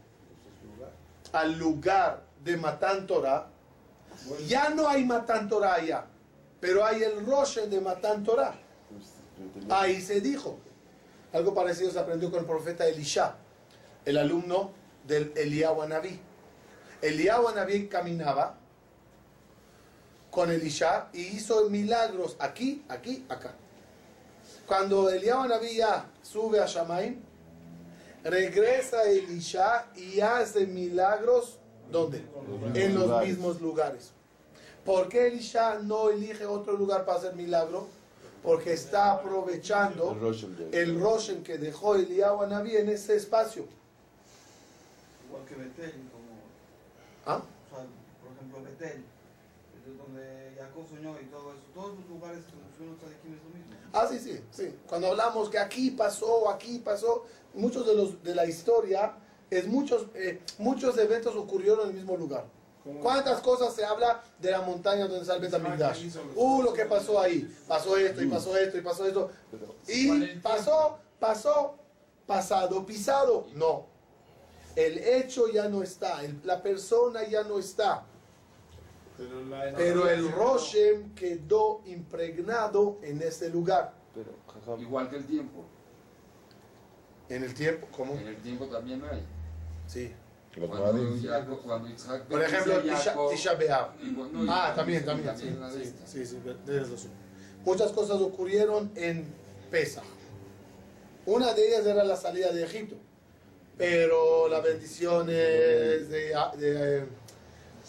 al 1.41 1.59
lugar 1.59 2.23
de 2.43 2.57
Matan 2.57 3.07
Torah, 3.07 3.49
ya 4.47 4.71
no 4.71 4.89
hay 4.89 5.05
Matan 5.05 5.49
Torah 5.49 5.75
allá, 5.75 6.07
pero 6.61 6.85
hay 6.85 7.03
el 7.03 7.25
Roshem 7.27 7.69
de 7.69 7.81
Matan 7.81 8.25
Torah. 8.25 8.55
Ahí 9.69 10.01
se 10.01 10.21
dijo. 10.21 10.59
Algo 11.33 11.53
parecido 11.53 11.91
se 11.91 11.99
aprendió 11.99 12.31
con 12.31 12.41
el 12.41 12.47
profeta 12.47 12.87
Elisha, 12.87 13.37
el 14.05 14.17
alumno 14.17 14.71
del 15.07 15.33
Eliyahu 15.37 15.83
Anabí. 15.83 16.19
Eliyahu 17.03 17.49
Anabí 17.49 17.89
caminaba 17.89 18.55
con 20.31 20.51
Elisha 20.51 21.09
y 21.13 21.21
hizo 21.21 21.69
milagros 21.69 22.37
aquí, 22.39 22.85
aquí, 22.89 23.27
acá. 23.29 23.53
Cuando 24.67 25.11
Eliyahu 25.11 25.43
Anabí 25.43 25.77
ya 25.77 26.07
sube 26.23 26.61
a 26.61 26.67
Shamaim, 26.67 27.21
regresa 28.31 29.05
Elisha 29.05 29.87
y 29.97 30.21
hace 30.21 30.67
milagros, 30.67 31.59
¿dónde? 31.91 32.23
En 32.75 32.95
los 32.95 33.07
lugares. 33.07 33.29
mismos 33.29 33.61
lugares. 33.61 34.11
¿Por 34.85 35.09
qué 35.09 35.29
Elisha 35.29 35.79
no 35.81 36.11
elige 36.11 36.47
otro 36.47 36.75
lugar 36.75 37.05
para 37.05 37.19
hacer 37.19 37.35
milagro? 37.35 37.89
porque 38.47 38.75
está 38.75 39.11
aprovechando 39.11 40.17
El 40.71 41.01
Roshem 41.01 41.43
que 41.43 41.59
dejó 41.59 41.97
Eliyahu 41.97 42.43
Anabí 42.43 42.77
en 42.77 42.89
ese 42.89 43.17
espacio. 43.17 43.67
Igual 45.27 45.45
que 45.49 45.57
Betel, 45.57 45.91
como, 46.13 46.39
¿Ah? 47.27 47.43
o 47.43 47.75
sea, 47.75 47.85
por 48.23 48.33
ejemplo, 48.37 48.63
Betel, 48.63 49.05
donde 49.97 50.55
Jacob 50.59 50.85
soñó 50.89 51.21
y 51.21 51.27
todo 51.27 51.53
eso. 51.53 51.63
Todos 51.75 51.99
los 51.99 52.09
lugares 52.09 52.45
que 52.45 52.53
mencionan 52.57 52.97
Tzadikim 52.99 53.35
es 53.35 53.43
lo 53.43 53.51
mismo. 53.51 53.73
Ah, 53.93 54.07
sí, 54.11 54.19
sí, 54.19 54.41
sí. 54.51 54.75
Cuando 54.89 55.09
hablamos 55.09 55.49
que 55.49 55.59
aquí 55.59 55.91
pasó, 55.91 56.49
aquí 56.51 56.79
pasó, 56.81 57.25
muchos 57.55 57.87
de 57.87 57.95
los 57.95 58.23
de 58.23 58.35
la 58.35 58.47
historia, 58.47 59.15
es 59.51 59.67
muchos, 59.67 60.07
eh, 60.15 60.43
muchos 60.59 60.99
eventos 60.99 61.35
ocurrieron 61.37 61.83
en 61.85 61.89
el 61.91 61.95
mismo 61.97 62.17
lugar. 62.17 62.45
¿Cuántas 63.03 63.41
cosas 63.41 63.75
se 63.75 63.85
habla 63.85 64.23
de 64.39 64.51
la 64.53 64.61
montaña 64.63 65.09
donde 65.09 65.33
el 65.33 65.41
Betamigdash? 65.41 66.09
Uh, 66.37 66.63
lo 66.63 66.73
que 66.73 66.85
pasó 66.85 67.19
ahí. 67.21 67.53
Pasó 67.67 67.97
esto 67.97 68.23
y 68.23 68.27
pasó 68.29 68.57
esto 68.57 68.79
y 68.79 68.81
pasó 68.81 69.07
esto. 69.07 69.31
Y 69.89 70.37
pasó, 70.37 70.99
pasó, 71.19 71.75
pasado, 72.27 72.87
pisado. 72.87 73.47
No. 73.55 73.87
El 74.77 74.99
hecho 74.99 75.49
ya 75.49 75.69
no 75.69 75.83
está. 75.83 76.23
el- 76.25 76.41
la 76.45 76.63
persona 76.63 77.25
ya 77.27 77.43
no 77.43 77.59
está. 77.59 78.05
Pero, 79.17 79.45
la 79.47 79.73
Pero 79.77 80.09
el 80.09 80.31
Roshem 80.31 81.15
quedó 81.15 81.83
impregnado 81.87 82.99
en 83.03 83.23
ese 83.23 83.49
lugar. 83.51 83.95
Pero, 84.15 84.33
Igual 84.79 85.09
que 85.09 85.17
el 85.17 85.27
tiempo. 85.27 85.65
En 87.29 87.43
el 87.43 87.55
tiempo, 87.55 87.89
¿cómo? 87.91 88.15
En 88.15 88.29
el 88.29 88.37
tiempo 88.37 88.67
también 88.67 89.03
hay. 89.05 89.23
Sí. 89.87 90.13
Cuando, 90.57 90.77
cuando 91.65 91.89
Isaac 91.89 92.23
Por 92.25 92.43
ejemplo, 92.43 92.81
Tisha, 92.81 93.59
y- 94.03 94.49
Ah, 94.49 94.73
también, 94.75 95.03
y 95.03 95.05
también. 95.05 95.37
Sí, 95.37 95.49
de 95.51 95.85
sí, 95.85 95.95
sí, 96.07 96.27
sí, 96.27 96.39
tienes 96.65 96.91
razón. 96.91 97.11
Muchas 97.65 97.93
cosas 97.93 98.21
ocurrieron 98.23 98.91
en 98.95 99.27
Pesach. 99.71 100.05
Una 101.27 101.53
de 101.53 101.69
ellas 101.69 101.85
era 101.85 102.05
la 102.05 102.17
salida 102.17 102.53
de 102.53 102.65
Egipto. 102.65 102.97
Pero 103.77 104.49
las 104.49 104.63
bendiciones 104.63 106.09
de, 106.09 106.35
de, 106.57 107.07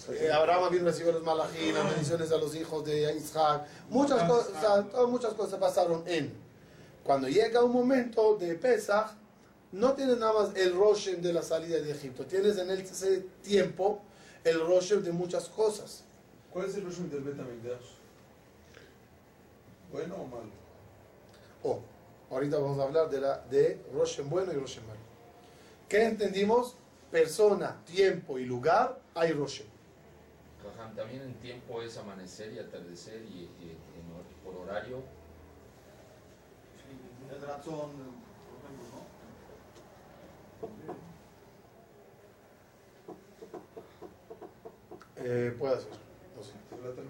eh, 0.10 0.32
Abraham 0.32 0.66
había 0.66 0.84
recibido 0.84 1.14
los 1.14 1.24
malají, 1.24 1.72
las 1.72 1.86
bendiciones 1.90 2.32
a 2.32 2.38
los 2.38 2.56
hijos 2.56 2.86
de 2.86 3.16
Isaac. 3.16 3.66
Muchas 3.90 4.24
cosas, 4.24 4.54
o 4.56 4.60
sea, 4.60 4.84
todas 4.84 5.10
muchas 5.10 5.34
cosas 5.34 5.60
pasaron 5.60 6.04
en. 6.08 6.34
Cuando 7.04 7.28
llega 7.28 7.64
un 7.64 7.72
momento 7.72 8.38
de 8.38 8.56
Pesach, 8.56 9.12
no 9.72 9.94
tienes 9.94 10.18
nada 10.18 10.34
más 10.34 10.56
el 10.56 10.76
Roshem 10.76 11.22
de 11.22 11.34
la 11.34 11.42
salida 11.42 11.80
de 11.80 11.92
Egipto. 11.92 12.26
Tienes 12.26 12.58
en 12.58 12.70
ese 12.72 13.26
tiempo 13.44 14.02
el 14.44 14.60
Roshem 14.60 15.04
de 15.04 15.12
muchas 15.12 15.50
cosas. 15.50 16.04
¿Cuál 16.52 16.68
es 16.68 16.76
el 16.76 16.86
resumen 16.86 17.10
del 17.10 17.22
Betamigdash? 17.22 17.86
¿Bueno 19.92 20.16
o 20.16 20.26
malo? 20.26 20.52
Oh, 21.64 21.80
ahorita 22.32 22.58
vamos 22.58 22.80
a 22.80 22.84
hablar 22.84 23.10
de, 23.10 23.22
la, 23.22 23.40
de 23.50 23.82
Roshem 23.94 24.30
bueno 24.30 24.52
y 24.54 24.56
Roshem 24.56 24.86
malo. 24.86 25.00
¿Qué 25.88 26.04
entendimos? 26.04 26.76
Persona, 27.12 27.82
tiempo 27.86 28.38
y 28.38 28.46
lugar, 28.46 29.00
hay 29.16 29.32
Roshem. 29.32 29.77
Jajam, 30.78 30.96
también 30.96 31.22
en 31.24 31.34
tiempo 31.40 31.82
es 31.82 31.98
amanecer 31.98 32.54
y 32.54 32.60
atardecer 32.60 33.22
y, 33.24 33.50
y- 33.60 33.78
en 33.98 34.06
hor- 34.14 34.44
por 34.44 34.56
horario. 34.64 35.02
Eh, 45.18 45.56
puede 45.58 45.76
ser, 45.82 45.90
no 46.36 46.44
sé. 46.44 46.52
Minha. 46.72 47.08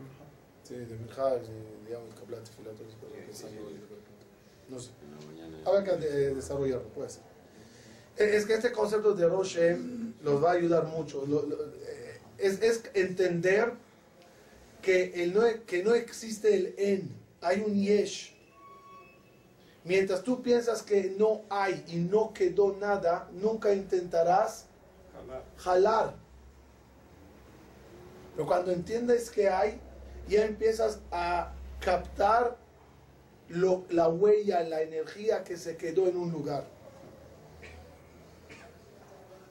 Sí, 0.64 0.76
de 0.76 0.96
Minhaj, 0.98 1.42
de 1.42 1.92
Yom 1.92 2.10
Kablat, 2.20 2.44
todas 2.50 2.80
esas 2.80 2.96
cosas 2.96 3.44
ahí. 3.46 3.82
No 4.70 4.80
sé. 4.80 4.92
Habrá 5.66 5.84
que 5.84 5.92
de- 5.98 6.36
desarrollarlo, 6.36 6.88
puede 6.90 7.10
ser. 7.10 7.24
Eh, 8.18 8.36
Es 8.38 8.46
que 8.46 8.54
este 8.56 8.72
concepto 8.72 9.14
de 9.14 9.28
Roshem 9.28 10.14
los 10.24 10.44
va 10.44 10.52
a 10.52 10.54
ayudar 10.54 10.86
mucho. 10.86 11.26
Lo- 11.26 11.44
lo- 11.46 11.66
eh, 11.66 12.07
es, 12.38 12.62
es 12.62 12.84
entender 12.94 13.74
que, 14.82 15.24
el 15.24 15.34
no, 15.34 15.42
que 15.66 15.84
no 15.84 15.94
existe 15.94 16.54
el 16.56 16.76
en, 16.78 17.16
hay 17.42 17.62
un 17.62 17.74
yesh. 17.76 18.34
Mientras 19.84 20.22
tú 20.24 20.42
piensas 20.42 20.84
que 20.84 21.16
no 21.18 21.44
hay 21.50 21.84
y 21.88 21.96
no 21.96 22.34
quedó 22.34 22.76
nada, 22.76 23.30
nunca 23.32 23.74
intentarás 23.74 24.66
Jalar. 25.14 25.44
jalar. 25.58 26.14
Pero 28.36 28.48
cuando 28.48 28.72
entiendes 28.72 29.30
que 29.32 29.50
hay, 29.50 29.80
ya 30.28 30.44
empiezas 30.46 31.00
a 31.12 31.54
captar 31.80 32.58
lo- 33.50 33.86
la 33.90 34.10
huella, 34.10 34.62
la 34.64 34.82
energía 34.82 35.44
que 35.44 35.56
se 35.58 35.78
quedó 35.78 36.08
en 36.08 36.18
un 36.18 36.32
lugar. 36.32 36.66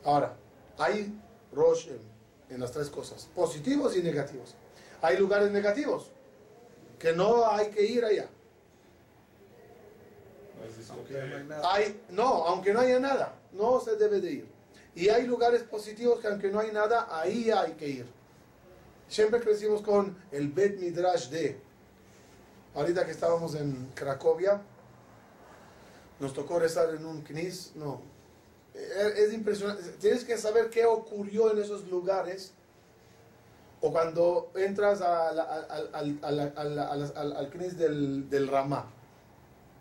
Ahora, 0.05 0.37
hay 0.79 1.13
Roshem 1.53 1.99
en 2.51 2.61
las 2.61 2.73
tres 2.73 2.89
cosas, 2.89 3.29
positivos 3.35 3.97
y 3.97 4.03
negativos. 4.03 4.55
Hay 5.03 5.17
lugares 5.19 5.51
negativos, 5.51 6.11
que 6.99 7.13
no 7.13 7.47
hay 7.47 7.71
que 7.71 7.85
ir 7.85 8.05
allá. 8.05 8.29
No 10.59 10.65
es 10.65 10.79
discoteca. 10.79 11.27
no 11.27 11.37
hay 11.37 11.45
nada. 11.45 11.75
Hay, 11.75 12.03
no, 12.11 12.45
aunque 12.45 12.73
no 12.73 12.81
haya 12.81 12.99
nada, 12.99 13.35
no 13.53 13.81
se 13.81 13.97
debe 13.97 14.21
de 14.21 14.33
ir. 14.33 14.49
Y 14.95 15.09
hay 15.11 15.27
lugares 15.27 15.63
positivos 15.63 16.21
que 16.21 16.29
aunque 16.29 16.49
no 16.49 16.59
hay 16.61 16.73
nada, 16.73 17.07
ahí 17.11 17.51
hay 17.51 17.73
que 17.73 17.89
ir. 17.89 18.07
Siempre 19.09 19.41
crecimos 19.41 19.83
con 19.83 20.17
el 20.33 20.49
Bet 20.49 20.79
Midrash 20.79 21.29
de. 21.29 21.61
Ahorita 22.75 23.05
que 23.05 23.13
estábamos 23.13 23.55
en 23.55 23.91
Cracovia, 23.95 24.61
nos 26.19 26.33
tocó 26.33 26.59
rezar 26.59 26.95
en 26.95 27.05
un 27.05 27.23
knis. 27.23 27.73
No, 27.75 28.01
es 29.17 29.33
impresionante. 29.33 29.83
Tienes 30.01 30.25
que 30.25 30.37
saber 30.37 30.71
qué 30.71 30.85
ocurrió 30.85 31.51
en 31.51 31.59
esos 31.59 31.89
lugares. 31.89 32.53
O 33.81 33.93
cuando 33.93 34.51
entras 34.55 35.01
al, 35.03 36.21
knis 37.51 37.77
del, 37.77 38.29
del 38.31 38.49
Ramá. 38.49 38.91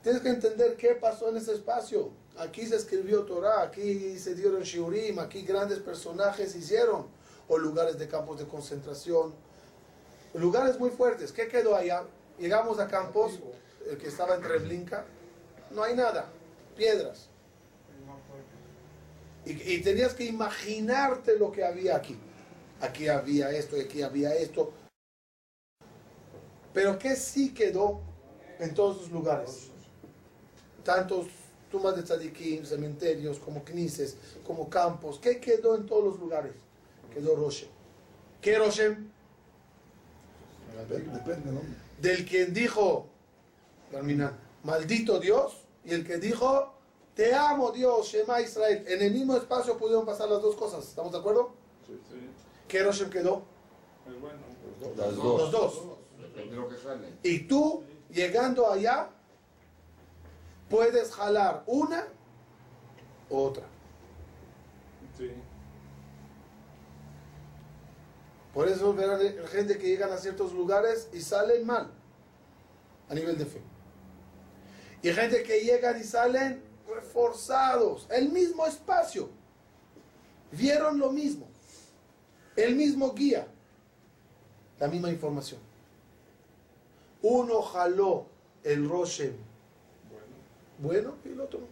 Tienes 0.04 0.22
que 0.22 0.30
entender 0.30 0.76
qué 0.76 0.96
pasó 0.96 1.30
en 1.30 1.38
ese 1.38 1.54
espacio. 1.54 2.12
Aquí 2.38 2.66
se 2.66 2.76
escribió 2.76 3.24
Torah, 3.24 3.62
aquí 3.62 4.20
se 4.20 4.36
dieron 4.36 4.62
shiurim, 4.62 5.20
aquí 5.20 5.42
grandes 5.44 5.80
personajes 5.80 6.56
hicieron. 6.56 7.08
O 7.48 7.58
lugares 7.58 7.98
de 7.98 8.08
campos 8.08 8.40
de 8.40 8.46
concentración. 8.46 9.34
Lugares 10.34 10.78
muy 10.80 10.90
fuertes. 10.90 11.32
¿Qué 11.32 11.48
quedó 11.48 11.76
allá? 11.76 12.04
Llegamos 12.38 12.80
a 12.80 12.88
campos, 12.88 13.40
el 13.90 13.98
que 13.98 14.08
estaba 14.08 14.36
en 14.36 14.42
Treblinka, 14.42 15.06
no 15.72 15.84
hay 15.84 15.96
nada, 15.96 16.26
piedras. 16.76 17.30
Y, 19.46 19.74
y 19.74 19.82
tenías 19.82 20.14
que 20.14 20.26
imaginarte 20.26 21.38
lo 21.38 21.52
que 21.52 21.64
había 21.64 21.96
aquí. 21.96 22.18
Aquí 22.82 23.08
había 23.08 23.52
esto, 23.52 23.78
y 23.78 23.82
aquí 23.82 24.02
había 24.02 24.36
esto. 24.36 24.74
Pero 26.74 27.00
¿qué 27.00 27.16
sí 27.16 27.54
quedó 27.54 28.02
en 28.60 28.74
todos 28.74 29.04
los 29.04 29.12
lugares? 29.12 29.70
Tantos 30.84 31.28
tumbas 31.72 31.96
de 31.96 32.04
tzadikim, 32.04 32.66
cementerios, 32.66 33.40
como 33.40 33.64
knises, 33.64 34.18
como 34.46 34.70
campos. 34.70 35.20
¿Qué 35.20 35.40
quedó 35.40 35.76
en 35.76 35.86
todos 35.86 36.04
los 36.04 36.20
lugares? 36.20 36.54
Quedó 37.14 37.36
Roshem. 37.36 37.70
¿Qué 38.42 38.58
Roshem? 38.58 39.10
Depende, 40.90 41.52
¿no? 41.52 41.62
Del 42.02 42.26
quien 42.26 42.54
dijo, 42.54 43.08
termina, 43.90 44.38
maldito 44.64 45.20
Dios, 45.20 45.64
y 45.86 45.94
el 45.94 46.06
que 46.06 46.18
dijo, 46.18 46.75
te 47.16 47.34
amo 47.34 47.72
Dios, 47.72 48.08
Shema 48.08 48.42
Israel. 48.42 48.84
En 48.88 49.02
el 49.02 49.12
mismo 49.14 49.36
espacio 49.38 49.78
pudieron 49.78 50.06
pasar 50.06 50.30
las 50.30 50.42
dos 50.42 50.56
cosas. 50.56 50.84
¿Estamos 50.86 51.12
de 51.12 51.18
acuerdo? 51.18 51.54
Sí. 51.88 52.00
¿Qué 52.68 52.84
Roshem 52.84 53.10
quedó? 53.10 53.44
Es 54.08 54.20
bueno. 54.20 54.40
Las 54.98 55.14
Los 55.16 55.52
dos. 55.52 55.52
dos. 55.52 55.82
Depende 56.20 56.52
de 56.52 56.62
lo 56.62 56.68
que 56.68 56.76
jale. 56.76 57.14
Y 57.24 57.48
tú, 57.48 57.84
llegando 58.10 58.70
allá, 58.70 59.10
puedes 60.70 61.12
jalar 61.14 61.64
una 61.68 62.06
u 63.30 63.38
otra. 63.38 63.64
Sí. 65.18 65.32
Por 68.54 68.68
eso 68.68 68.94
verán 68.94 69.20
gente 69.48 69.78
que 69.78 69.88
llegan 69.88 70.12
a 70.12 70.18
ciertos 70.18 70.54
lugares 70.54 71.10
y 71.14 71.22
salen 71.22 71.66
mal 71.66 71.92
a 73.10 73.14
nivel 73.14 73.38
de 73.38 73.46
fe. 73.46 73.62
Y 75.02 75.10
gente 75.12 75.44
que 75.44 75.62
llegan 75.62 76.00
y 76.00 76.04
salen 76.04 76.64
reforzados, 76.88 78.08
el 78.10 78.30
mismo 78.30 78.66
espacio. 78.66 79.30
Vieron 80.52 81.00
lo 81.00 81.12
mismo, 81.12 81.48
el 82.56 82.76
mismo 82.76 83.14
guía, 83.14 83.48
la 84.80 84.88
misma 84.88 85.10
información. 85.10 85.60
Uno 87.22 87.62
jaló 87.62 88.28
el 88.64 88.88
Roshem 88.88 89.34
Bueno. 90.10 91.10
bueno 91.10 91.16
y 91.26 91.30
el 91.30 91.42
otro 91.42 91.60
no. 91.62 91.66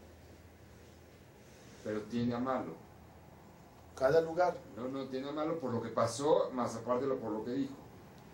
Pero 1.84 2.02
tiene 2.04 2.34
a 2.34 2.40
malo. 2.40 2.74
Cada 3.96 4.22
lugar. 4.22 4.58
No, 4.76 4.88
no 4.88 5.06
tiene 5.08 5.30
a 5.30 5.32
malo 5.32 5.60
por 5.60 5.72
lo 5.72 5.82
que 5.82 5.90
pasó, 5.90 6.50
más 6.52 6.76
aparte 6.76 7.04
de 7.04 7.10
lo 7.10 7.20
por 7.20 7.32
lo 7.32 7.44
que 7.44 7.52
dijo. 7.52 7.83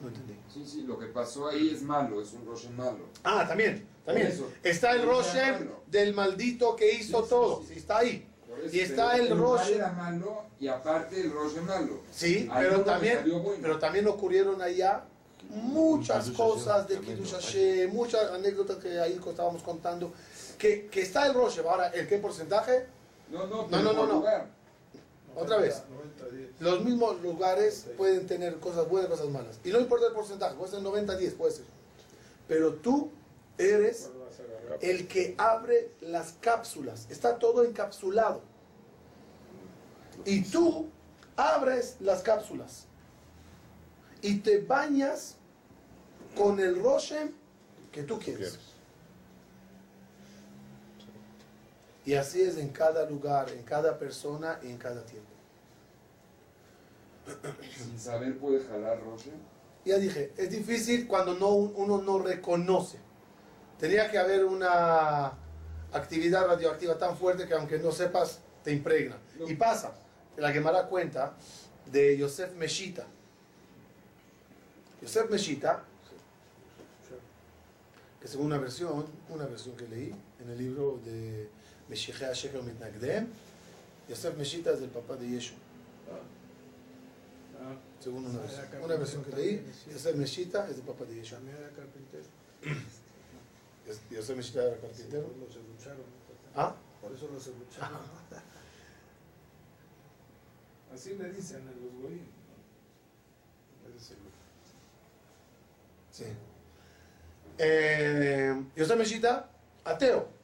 No 0.02 0.08
entendí. 0.08 0.36
Sí, 0.54 0.66
sí, 0.66 0.82
lo 0.84 0.98
que 0.98 1.08
pasó 1.08 1.48
ahí 1.50 1.72
es 1.74 1.82
malo, 1.82 2.22
es 2.22 2.32
un 2.34 2.46
Roshem 2.46 2.76
malo. 2.76 3.00
Ah, 3.24 3.46
también, 3.48 3.86
también. 4.06 4.28
Eso. 4.28 4.50
Está 4.64 4.92
el 4.94 5.06
malo. 5.06 5.84
del 5.88 6.14
maldito 6.14 6.76
que 6.76 6.94
hizo 6.94 7.24
Sí, 7.24 7.30
todo. 7.30 7.60
sí, 7.62 7.68
sí. 7.68 7.74
Sí, 7.74 7.80
está 7.80 7.98
ahí. 8.00 8.26
Eso, 8.66 8.76
Y 8.76 8.80
está 8.80 9.16
el 9.16 9.36
mal 9.36 9.70
era 9.74 9.92
malo 9.94 10.44
y 10.60 10.68
aparte 10.68 11.22
el 11.22 11.32
Roshem 11.32 11.66
malo. 11.66 12.02
Sí, 12.12 12.50
Ahí 12.52 12.66
pero 12.68 12.82
también, 12.82 13.20
bueno. 13.44 13.60
pero 13.62 13.80
también 13.80 14.08
ocurrieron 14.08 14.62
allá 14.62 15.04
muchas 15.50 16.30
cosas 16.32 16.88
de. 16.88 17.00
Kiddush 17.00 17.32
Hashem, 17.34 17.92
muchas 17.94 18.32
anécdotas 18.32 18.78
que 18.78 19.00
ahí 19.00 19.20
estábamos 19.26 19.64
contando. 19.64 20.14
Que, 20.58 20.88
que 20.88 21.02
está 21.02 21.26
el 21.28 21.34
Roshem. 21.34 21.66
Ahora, 21.68 21.88
¿el 21.90 22.08
qué 22.08 22.18
porcentaje? 22.18 22.86
No, 23.32 23.48
no, 23.48 23.68
No, 23.68 23.82
no, 23.82 23.84
no, 23.84 23.94
por 24.00 24.08
no. 24.10 24.14
lugar. 24.16 24.48
Otra 25.36 25.58
vez. 25.58 25.84
90, 25.90 26.30
10. 26.30 26.62
Los 26.62 26.84
mismos 26.84 27.22
lugares 27.22 27.88
pueden 27.98 28.28
tener 28.28 28.60
cosas 28.60 28.88
buenas 28.90 29.10
cosas 29.10 29.30
malas. 29.30 29.60
Y 29.64 29.70
no 29.70 29.80
importa 29.80 30.08
el 30.08 30.14
porcentaje, 30.14 30.56
puede 30.56 30.72
ser 30.72 30.82
90-10, 30.82 31.36
puede 31.36 31.54
ser. 31.54 31.66
Pero 32.48 32.74
tú 32.74 33.12
eres 33.58 34.10
el 34.82 35.08
que 35.08 35.36
abre 35.38 35.92
las 36.02 36.34
cápsulas. 36.42 37.08
Está 37.10 37.38
todo 37.40 37.64
encapsulado. 37.64 38.42
Y 40.26 40.44
tú 40.44 40.90
abres 41.36 41.98
las 42.00 42.22
cápsulas. 42.22 42.86
Y 44.22 44.40
te 44.40 44.62
bañas 44.62 45.36
con 46.38 46.60
el 46.60 46.82
Roshem 46.82 47.32
que 47.92 48.04
tú 48.04 48.20
quieres. 48.20 48.52
quieres. 48.52 48.70
Y 52.10 52.16
así 52.16 52.42
es 52.42 52.58
en 52.58 52.70
cada 52.70 53.08
lugar, 53.08 53.52
en 53.52 53.62
cada 53.62 54.00
persona 54.00 54.60
y 54.64 54.70
en 54.72 54.80
cada 54.80 55.06
tiempo. 55.06 55.30
Sin 57.78 58.00
saber 58.00 58.36
puede 58.40 58.66
jalar 58.66 59.00
Roshem. 59.04 59.36
Ya 59.86 60.00
dije, 60.00 60.34
es 60.36 60.50
difícil 60.50 61.06
cuando 61.06 61.36
no, 61.36 61.50
uno 61.50 62.02
no 62.02 62.18
reconoce. 62.18 62.98
Tenía 63.78 64.10
que 64.10 64.18
haber 64.18 64.44
una 64.44 65.34
actividad 65.94 66.48
radioactiva 66.48 66.98
tan 66.98 67.16
fuerte 67.16 67.48
que 67.48 67.54
aunque 67.54 67.78
no 67.78 67.92
sepas, 67.92 68.40
te 68.64 68.72
impregna. 68.72 69.18
Y 69.48 69.54
pasa. 69.54 69.94
La 70.36 70.52
Gemara 70.52 70.88
cuenta 70.88 71.36
de 71.92 72.18
Yosef 72.18 72.56
Meshita. 72.56 73.06
Yosef 75.00 75.30
Meshita, 75.30 75.84
que 78.20 78.28
según 78.28 78.48
una 78.48 78.58
versión, 78.58 79.06
una 79.30 79.46
versión 79.46 79.76
que 79.78 79.88
leí 79.88 80.12
en 80.42 80.50
el 80.50 80.58
libro 80.58 81.00
de 81.06 81.59
Yosef 84.08 84.38
Meshita 84.38 84.72
es 84.74 84.82
el 84.82 84.90
papá 84.90 85.16
de 85.16 85.30
Yeshua. 85.30 85.58
Ah, 87.62 87.76
Según 88.00 88.26
una 88.26 88.96
versión, 88.96 89.24
que 89.24 89.36
leí, 89.36 89.66
Yosef 89.92 90.16
Meshita 90.16 90.68
es 90.70 90.78
el 90.78 90.84
papá 90.84 91.06
de 91.06 91.16
Yeshua. 91.16 91.40
Era 91.48 91.70
carpintero. 91.70 92.24
Yosef 94.12 94.38
Meshita 94.38 94.64
era 94.64 94.78
carpintero. 94.78 95.28
Los 95.40 95.56
elucharon. 95.56 96.06
¿Ah? 96.56 96.76
Por 97.02 97.12
eso 97.12 97.28
los 97.32 97.46
elucharon. 97.48 98.00
así 100.94 101.16
le 101.16 101.32
dicen 101.32 101.68
a 101.68 101.72
los 101.72 101.94
goyim. 102.02 102.26
Sí. 106.12 106.26
Eh, 107.58 108.64
Yosef 108.76 108.98
Meshita, 108.98 109.50
ateo. 109.86 110.39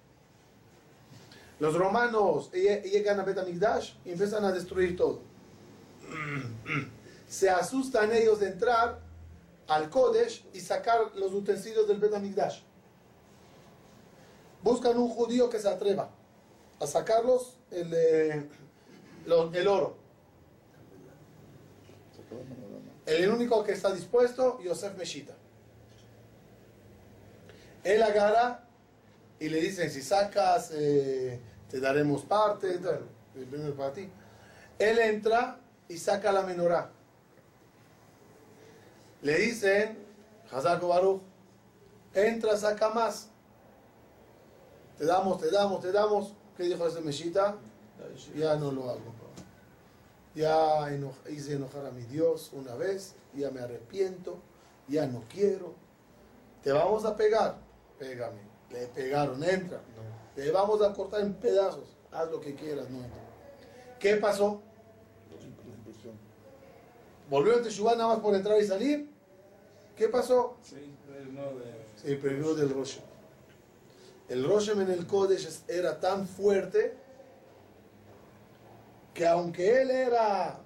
Los 1.60 1.76
romanos 1.76 2.52
lle- 2.52 2.84
llegan 2.84 3.20
a 3.20 3.24
Betamigdash 3.24 3.94
y 4.04 4.12
empiezan 4.12 4.44
a 4.44 4.52
destruir 4.52 4.96
todo. 4.98 5.22
Se 7.28 7.50
asustan 7.50 8.12
ellos 8.12 8.40
de 8.40 8.48
entrar 8.50 9.00
al 9.68 9.90
Kodesh 9.90 10.46
y 10.54 10.60
sacar 10.60 11.16
los 11.16 11.34
utensilios 11.34 11.88
del 11.88 12.00
Betamigdash. 12.00 12.62
Buscan 14.62 14.98
un 14.98 15.10
judío 15.10 15.50
que 15.50 15.60
se 15.60 15.70
atreva 15.70 16.10
a 16.80 16.88
sacarlos 16.88 17.58
el, 17.72 17.94
eh, 17.94 18.50
el 19.26 19.68
oro. 19.68 19.98
El 23.06 23.30
único 23.30 23.64
que 23.64 23.72
está 23.74 23.94
dispuesto, 23.94 24.60
Yosef 24.62 24.98
Meshita. 24.98 25.34
Él 27.84 28.02
agarra 28.02 28.65
y 29.40 29.50
le 29.50 29.60
dicen, 29.60 29.90
si 29.90 30.02
sacas, 30.02 30.72
eh, 30.74 31.40
te 31.70 31.80
daremos 31.80 32.24
parte, 32.24 32.80
primero 33.34 33.76
para 33.76 33.94
ti. 33.94 34.10
Él 34.80 35.00
entra 35.00 35.60
y 35.90 35.98
saca 35.98 36.32
la 36.32 36.44
menorá. 36.44 36.90
Le 39.22 39.38
dicen, 39.38 39.98
Hazako 40.52 40.88
Baruch, 40.88 41.22
entra, 42.14 42.56
saca 42.58 42.90
más. 42.90 43.30
Te 44.98 45.06
damos, 45.06 45.40
te 45.40 45.52
damos, 45.52 45.82
te 45.82 45.92
damos. 45.92 46.34
¿Qué 46.56 46.64
dijo 46.64 46.88
ese 46.88 47.02
Meshita? 47.02 47.58
Ya 48.36 48.56
no 48.56 48.72
lo 48.72 48.90
hago. 48.90 49.26
Ya 50.36 50.90
hice 51.30 51.54
enojar 51.54 51.86
a 51.86 51.92
mi 51.92 52.04
Dios 52.04 52.52
una 52.52 52.76
vez, 52.76 53.16
ya 53.34 53.52
me 53.52 53.62
arrepiento, 53.62 54.38
ya 54.88 55.08
no 55.08 55.24
quiero. 55.30 55.74
Te 56.62 56.74
vamos 56.74 57.06
a 57.06 57.16
pegar, 57.16 57.56
pégame. 57.98 58.55
Le 58.72 58.88
pegaron, 58.88 59.44
entra. 59.44 59.78
No. 59.78 60.16
Te 60.36 60.52
vamos 60.52 60.82
a 60.82 60.94
cortar 60.94 61.22
en 61.22 61.34
pedazos, 61.36 61.96
haz 62.12 62.30
lo 62.30 62.42
que 62.42 62.56
quieras, 62.56 62.90
no 62.90 62.98
entra. 63.04 63.22
¿Qué 64.00 64.16
pasó? 64.18 64.62
¿Volvió 67.30 67.58
en 67.58 67.64
Teshuvah 67.64 67.96
nada 67.96 68.10
más 68.10 68.20
por 68.20 68.36
entrar 68.36 68.60
y 68.62 68.66
salir? 68.68 69.10
¿Qué 69.96 70.08
pasó? 70.10 70.58
Sí, 70.62 70.94
no 71.32 71.42
de. 71.58 71.86
Se 72.02 72.16
perdió 72.18 72.54
del 72.54 72.70
Roshem. 72.70 73.02
El 74.30 74.44
Roshem 74.48 74.82
en 74.82 74.92
el 74.92 75.08
Kodesh 75.08 75.46
es- 75.48 75.64
era 75.68 76.00
tan 76.00 76.28
fuerte 76.28 76.94
que 79.14 79.26
aunque 79.26 79.82
él 79.82 79.90
era 79.92 80.60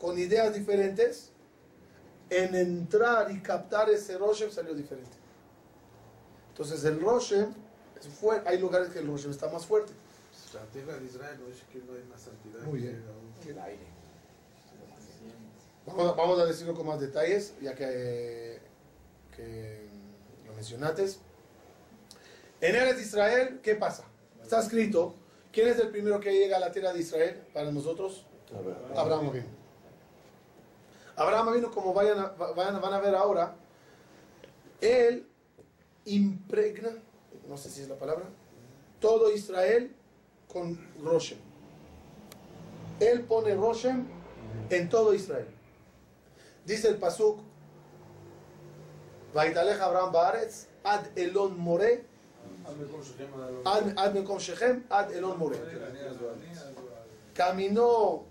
con 0.00 0.18
ideas 0.18 0.52
diferentes, 0.54 1.30
en 2.30 2.54
entrar 2.54 3.30
y 3.30 3.40
captar 3.40 3.90
ese 3.90 4.16
Roshem 4.16 4.50
salió 4.50 4.72
diferente. 4.74 5.18
Entonces 6.50 6.84
el 6.84 7.00
Roshem, 7.00 7.52
es 7.98 8.06
fuerte. 8.08 8.48
hay 8.48 8.58
lugares 8.58 8.90
que 8.90 8.98
el 9.00 9.06
Roshem 9.06 9.30
está 9.30 9.48
más 9.48 9.64
fuerte. 9.66 9.92
La 10.54 10.62
tierra 10.66 10.96
de 10.98 11.04
Israel, 11.06 11.38
no 11.40 11.46
es 11.48 11.62
que 11.72 11.78
no 11.78 11.94
hay 11.96 12.02
más 12.10 12.20
santidad. 12.22 12.60
Muy 12.64 12.80
que 12.80 12.88
bien. 12.88 13.04
aún. 13.06 13.48
El 13.48 13.58
aire. 13.60 13.86
Vamos 15.86 16.08
a, 16.08 16.12
vamos 16.12 16.38
a 16.40 16.44
decirlo 16.46 16.74
con 16.74 16.86
más 16.86 17.00
detalles, 17.00 17.54
ya 17.60 17.74
que, 17.74 18.60
que 19.34 19.86
lo 20.46 20.52
mencionaste. 20.54 21.04
En 22.60 22.74
Eretz 22.74 23.00
Israel, 23.00 23.60
¿qué 23.62 23.74
pasa? 23.76 24.04
Está 24.42 24.60
escrito, 24.60 25.14
¿quién 25.52 25.68
es 25.68 25.78
el 25.78 25.88
primero 25.88 26.20
que 26.20 26.32
llega 26.32 26.56
a 26.58 26.60
la 26.60 26.70
tierra 26.72 26.92
de 26.92 27.00
Israel 27.00 27.42
para 27.54 27.70
nosotros? 27.72 28.26
Abraham 28.96 29.32
vino. 29.32 29.46
Abraham 31.16 31.54
vino, 31.54 31.70
como 31.70 31.94
vayan 31.94 32.18
a- 32.18 32.28
vayan- 32.54 32.80
van 32.80 32.92
a 32.92 33.00
ver 33.00 33.14
ahora, 33.14 33.54
él 34.80 35.26
impregna, 36.14 36.90
no 37.48 37.56
sé 37.56 37.70
si 37.70 37.82
es 37.82 37.88
la 37.88 37.96
palabra, 37.96 38.24
todo 39.00 39.32
Israel 39.32 39.94
con 40.52 40.78
Roshem. 41.02 41.38
Él 43.00 43.22
pone 43.22 43.54
Roshem 43.54 44.06
en 44.68 44.88
todo 44.88 45.14
Israel. 45.14 45.46
Dice 46.66 46.88
el 46.88 46.96
Pasuk, 46.96 47.40
Vaitaleja 49.34 49.86
Abraham 49.86 50.12
Baaretz, 50.12 50.66
Ad 50.84 51.16
Elon 51.16 51.58
More, 51.58 52.04
Ad 53.64 53.94
Ad 53.96 54.14
Mekom 54.14 54.38
Shechem, 54.38 54.84
Ad 54.90 55.12
Elon 55.12 55.38
More. 55.38 55.56
Caminó 57.34 58.24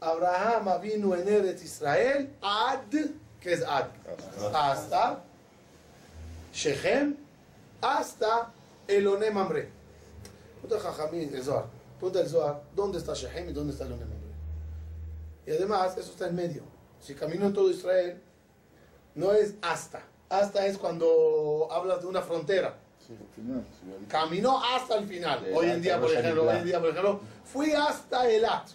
Abraham 0.00 0.80
vino 0.82 1.14
en 1.14 1.28
Eretz 1.28 1.62
Israel, 1.62 2.30
Ad, 2.42 2.92
que 3.40 3.52
es 3.52 3.62
Ad, 3.62 3.86
hasta 4.52 5.24
Shechem, 6.54 7.16
hasta 7.80 8.52
Eloné 8.86 9.30
Mamre. 9.30 9.68
Punta 10.60 10.78
Jajamín, 10.78 11.34
el 11.34 11.42
Zohar. 11.42 11.66
Punta 12.00 12.20
el 12.20 12.28
Zohar, 12.28 12.62
¿dónde 12.74 12.98
está 12.98 13.12
Shechem 13.12 13.50
y 13.50 13.52
dónde 13.52 13.72
está 13.72 13.84
Eloné 13.84 14.04
Mamre? 14.04 14.18
Y 15.46 15.50
además, 15.50 15.96
eso 15.98 16.12
está 16.12 16.28
en 16.28 16.36
medio. 16.36 16.62
Si 17.00 17.14
caminó 17.14 17.46
en 17.46 17.52
todo 17.52 17.70
Israel, 17.70 18.22
no 19.14 19.32
es 19.32 19.54
hasta. 19.60 20.02
Hasta 20.28 20.66
es 20.66 20.78
cuando 20.78 21.68
hablas 21.70 22.00
de 22.00 22.06
una 22.06 22.22
frontera. 22.22 22.76
Caminó 24.08 24.62
hasta 24.64 24.96
el 24.96 25.06
final. 25.06 25.44
Hoy 25.52 25.70
en 25.70 25.82
día, 25.82 26.00
por 26.00 26.10
ejemplo, 26.10 26.48
hoy 26.48 26.56
en 26.56 26.64
día, 26.64 26.80
por 26.80 26.90
ejemplo, 26.90 27.20
fui 27.44 27.72
hasta 27.72 28.30
Elat. 28.30 28.68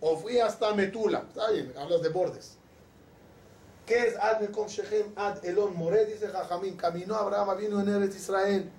O 0.00 0.16
fui 0.16 0.38
hasta 0.38 0.72
Metula. 0.74 1.24
Está 1.28 1.50
bien, 1.50 1.74
hablas 1.76 2.00
de 2.00 2.08
bordes. 2.08 2.57
¿Qué 3.88 4.08
es 4.08 4.16
Ad 4.16 4.40
Mekom 4.40 4.66
Shechem 4.66 5.14
Ad 5.16 5.42
Elon 5.42 5.74
More? 5.74 6.04
Dice 6.04 6.28
Jajamín. 6.28 6.76
Caminó 6.76 7.14
Abraham, 7.14 7.56
vino 7.56 7.80
en 7.80 7.88
Eretz 7.88 8.16
Israel. 8.16 8.70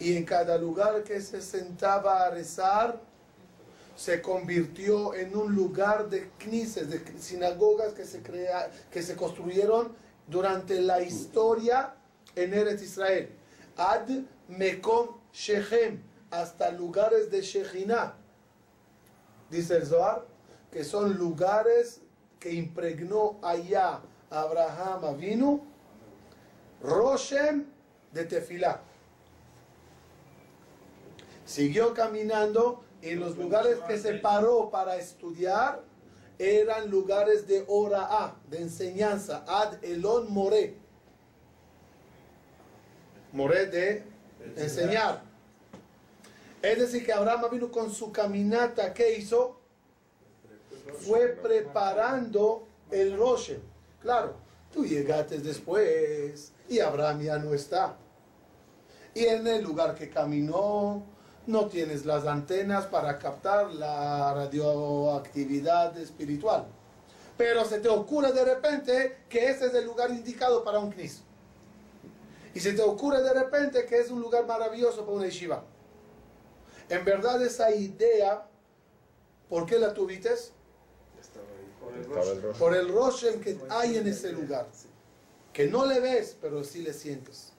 Y 0.00 0.16
en 0.16 0.24
cada 0.24 0.58
lugar 0.58 1.04
que 1.04 1.20
se 1.20 1.40
sentaba 1.40 2.24
a 2.24 2.30
rezar, 2.30 3.00
se 3.94 4.20
convirtió 4.20 5.14
en 5.14 5.36
un 5.36 5.54
lugar 5.54 6.08
de 6.08 6.28
knises, 6.38 6.90
de 6.90 7.00
sinagogas 7.20 7.92
que 7.92 8.04
se, 8.04 8.20
crea, 8.20 8.68
que 8.90 9.00
se 9.00 9.14
construyeron 9.14 9.94
durante 10.26 10.80
la 10.80 11.00
historia 11.00 11.94
en 12.34 12.52
Eretz 12.52 12.82
Israel. 12.82 13.30
Ad 13.76 14.08
Mekom 14.48 15.20
Shechem, 15.32 16.02
hasta 16.32 16.72
lugares 16.72 17.30
de 17.30 17.42
Shechinah. 17.42 18.14
Dice 19.50 19.76
el 19.76 19.86
Zohar, 19.86 20.26
que 20.72 20.82
son 20.82 21.16
lugares 21.16 22.00
que 22.40 22.52
impregnó 22.54 23.38
allá 23.42 24.00
Abraham 24.30 25.04
Avinu, 25.04 25.60
Roshem 26.82 27.66
de 28.12 28.24
Tefilá. 28.24 28.80
Siguió 31.44 31.92
caminando 31.92 32.82
y 33.02 33.14
los 33.14 33.36
lugares 33.36 33.78
que 33.86 33.98
se 33.98 34.14
paró 34.14 34.70
para 34.70 34.96
estudiar 34.96 35.82
eran 36.38 36.90
lugares 36.90 37.46
de 37.46 37.64
hora 37.68 38.34
de 38.48 38.62
enseñanza, 38.62 39.44
ad 39.46 39.84
elon 39.84 40.32
more. 40.32 40.74
More 43.32 43.66
de 43.66 44.04
enseñar. 44.56 45.22
Es 46.62 46.78
decir, 46.78 47.04
que 47.04 47.12
Abraham 47.12 47.50
vino 47.50 47.70
con 47.70 47.92
su 47.92 48.10
caminata, 48.10 48.94
¿qué 48.94 49.18
hizo? 49.18 49.59
Fue 51.06 51.28
preparando 51.28 52.66
el 52.90 53.16
Roshem. 53.16 53.60
Claro, 54.00 54.34
tú 54.72 54.84
llegaste 54.84 55.38
después 55.38 56.52
y 56.68 56.80
Abraham 56.80 57.22
ya 57.22 57.38
no 57.38 57.54
está. 57.54 57.96
Y 59.14 59.24
en 59.24 59.46
el 59.46 59.62
lugar 59.62 59.94
que 59.94 60.08
caminó, 60.08 61.02
no 61.46 61.66
tienes 61.66 62.06
las 62.06 62.26
antenas 62.26 62.86
para 62.86 63.18
captar 63.18 63.72
la 63.72 64.32
radioactividad 64.34 65.96
espiritual. 65.98 66.66
Pero 67.36 67.64
se 67.64 67.80
te 67.80 67.88
ocurre 67.88 68.32
de 68.32 68.44
repente 68.44 69.18
que 69.28 69.50
ese 69.50 69.66
es 69.66 69.74
el 69.74 69.84
lugar 69.84 70.10
indicado 70.10 70.62
para 70.62 70.78
un 70.78 70.92
knis. 70.92 71.22
Y 72.54 72.60
se 72.60 72.72
te 72.72 72.82
ocurre 72.82 73.22
de 73.22 73.32
repente 73.32 73.86
que 73.86 73.98
es 73.98 74.10
un 74.10 74.20
lugar 74.20 74.46
maravilloso 74.46 75.04
para 75.04 75.16
una 75.16 75.26
yeshiva. 75.26 75.64
En 76.88 77.04
verdad 77.04 77.40
esa 77.42 77.70
idea, 77.70 78.46
¿por 79.48 79.66
qué 79.66 79.78
la 79.78 79.94
tuviste? 79.94 80.30
Por 82.58 82.76
el 82.76 82.88
Roshem 82.88 83.40
que 83.40 83.58
hay 83.68 83.96
en 83.96 84.06
ese 84.06 84.32
lugar. 84.32 84.66
Que 85.52 85.66
no 85.66 85.86
le 85.86 86.00
ves, 86.00 86.36
pero 86.40 86.62
sí 86.62 86.82
le 86.82 86.92
sientes. 86.92 87.52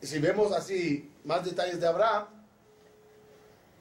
Y 0.00 0.06
si 0.06 0.18
vemos 0.18 0.52
así 0.52 1.12
más 1.24 1.44
detalles 1.44 1.80
de 1.80 1.86
Abraham, 1.86 2.26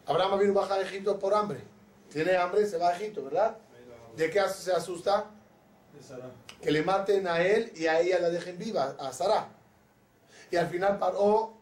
Abraham 0.05 0.39
vino 0.39 0.53
bajar 0.53 0.79
a 0.79 0.81
Egipto 0.81 1.19
por 1.19 1.33
hambre. 1.33 1.61
Tiene 2.11 2.35
hambre, 2.35 2.65
se 2.65 2.77
va 2.77 2.89
a 2.89 2.95
Egipto, 2.95 3.23
¿verdad? 3.23 3.57
¿De 4.15 4.29
qué 4.29 4.41
se 4.49 4.71
asusta? 4.71 5.29
Que 6.61 6.71
le 6.71 6.81
maten 6.81 7.27
a 7.27 7.41
él 7.41 7.71
y 7.75 7.85
a 7.87 7.99
ella 7.99 8.19
la 8.19 8.29
dejen 8.29 8.57
viva, 8.57 8.95
a 8.99 9.11
Sara. 9.11 9.49
Y 10.49 10.55
al 10.55 10.67
final 10.67 10.97
paró, 10.97 11.53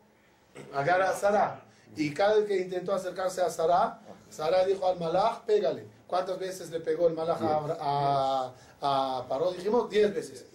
agarra 0.74 1.10
a 1.10 1.14
Sara. 1.14 1.65
Y 1.96 2.14
cada 2.14 2.36
vez 2.36 2.46
que 2.46 2.58
intentó 2.58 2.94
acercarse 2.94 3.42
a 3.42 3.50
Sara, 3.50 4.02
Sara 4.30 4.66
dijo 4.66 4.86
al 4.88 5.00
malach, 5.00 5.42
pégale. 5.42 5.88
¿Cuántas 6.08 6.38
veces 6.38 6.70
le 6.70 6.80
pegó 6.80 7.08
el 7.08 7.14
malach 7.14 7.42
a, 7.42 8.54
a, 8.82 9.26
Paró? 9.28 9.52
Dijimos, 9.52 9.90
diez 9.90 10.14
veces. 10.14 10.46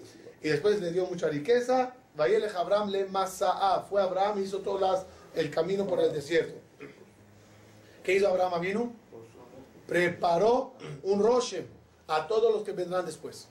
Y 0.42 0.48
después 0.48 0.80
le 0.80 0.92
dio 0.92 1.06
mucha 1.06 1.28
riqueza. 1.28 1.94
Vayele 2.14 2.48
Abraham 2.48 2.90
le 2.90 3.06
Masa'a. 3.06 3.80
Fue 3.82 4.02
Abraham 4.02 4.42
hizo 4.42 4.58
todo 4.58 5.06
el 5.34 5.50
camino 5.50 5.86
por 5.86 6.00
el 6.00 6.12
desierto. 6.12 6.54
¿Qué 8.02 8.14
hizo 8.14 8.28
Abraham 8.28 8.60
vino? 8.60 8.92
Preparó 9.86 10.74
un 11.02 11.22
Roshem 11.22 11.66
a 12.06 12.26
todos 12.26 12.52
los 12.52 12.62
que 12.62 12.72
vendrán 12.72 13.06
después. 13.06 13.48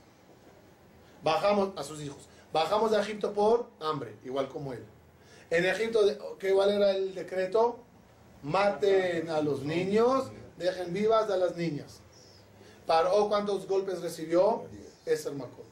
Bajamos 1.23 1.77
a 1.77 1.83
sus 1.83 2.01
hijos. 2.01 2.27
Bajamos 2.51 2.91
de 2.91 2.99
Egipto 2.99 3.33
por 3.33 3.67
hambre, 3.79 4.15
igual 4.23 4.47
como 4.49 4.73
él. 4.73 4.83
En 5.50 5.66
Egipto, 5.66 6.38
¿qué 6.38 6.50
igual 6.50 6.72
era 6.72 6.91
el 6.91 7.16
decreto? 7.16 7.80
Maten 8.43 9.30
a 9.30 9.41
los 9.41 9.64
niños, 9.64 10.32
dejen 10.58 10.93
vivas 10.93 11.30
a 11.30 11.38
las 11.38 11.58
niñas. 11.58 12.02
Paró, 12.86 13.28
¿cuántos 13.30 13.68
golpes 13.68 14.02
recibió? 14.02 14.64
Es 15.06 15.26
el 15.26 15.36
Makot. 15.36 15.66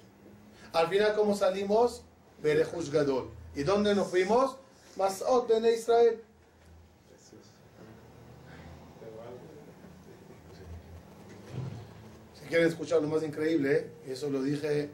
Al 0.74 0.88
final, 0.88 1.16
¿cómo 1.16 1.36
salimos? 1.36 2.04
Berejush 2.42 2.90
Gadol. 2.90 3.30
¿Y 3.56 3.64
dónde 3.64 3.96
nos 3.96 4.08
fuimos? 4.08 4.58
Masot 4.96 5.50
en 5.52 5.66
Israel. 5.66 6.22
Si 12.34 12.46
quieren 12.48 12.68
escuchar 12.68 13.02
lo 13.02 13.08
más 13.08 13.24
increíble, 13.24 13.92
eso 14.08 14.30
lo 14.30 14.42
dije 14.42 14.90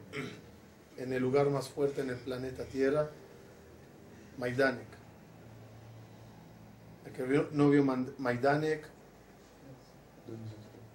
en 0.96 1.12
el 1.12 1.22
lugar 1.22 1.50
más 1.50 1.68
fuerte 1.68 2.02
en 2.02 2.10
el 2.10 2.16
planeta 2.16 2.64
Tierra, 2.64 3.10
Maidanek. 4.38 4.86
El 7.06 7.12
que 7.12 7.48
no 7.52 7.70
vio 7.70 7.84
Maidanek 8.18 8.86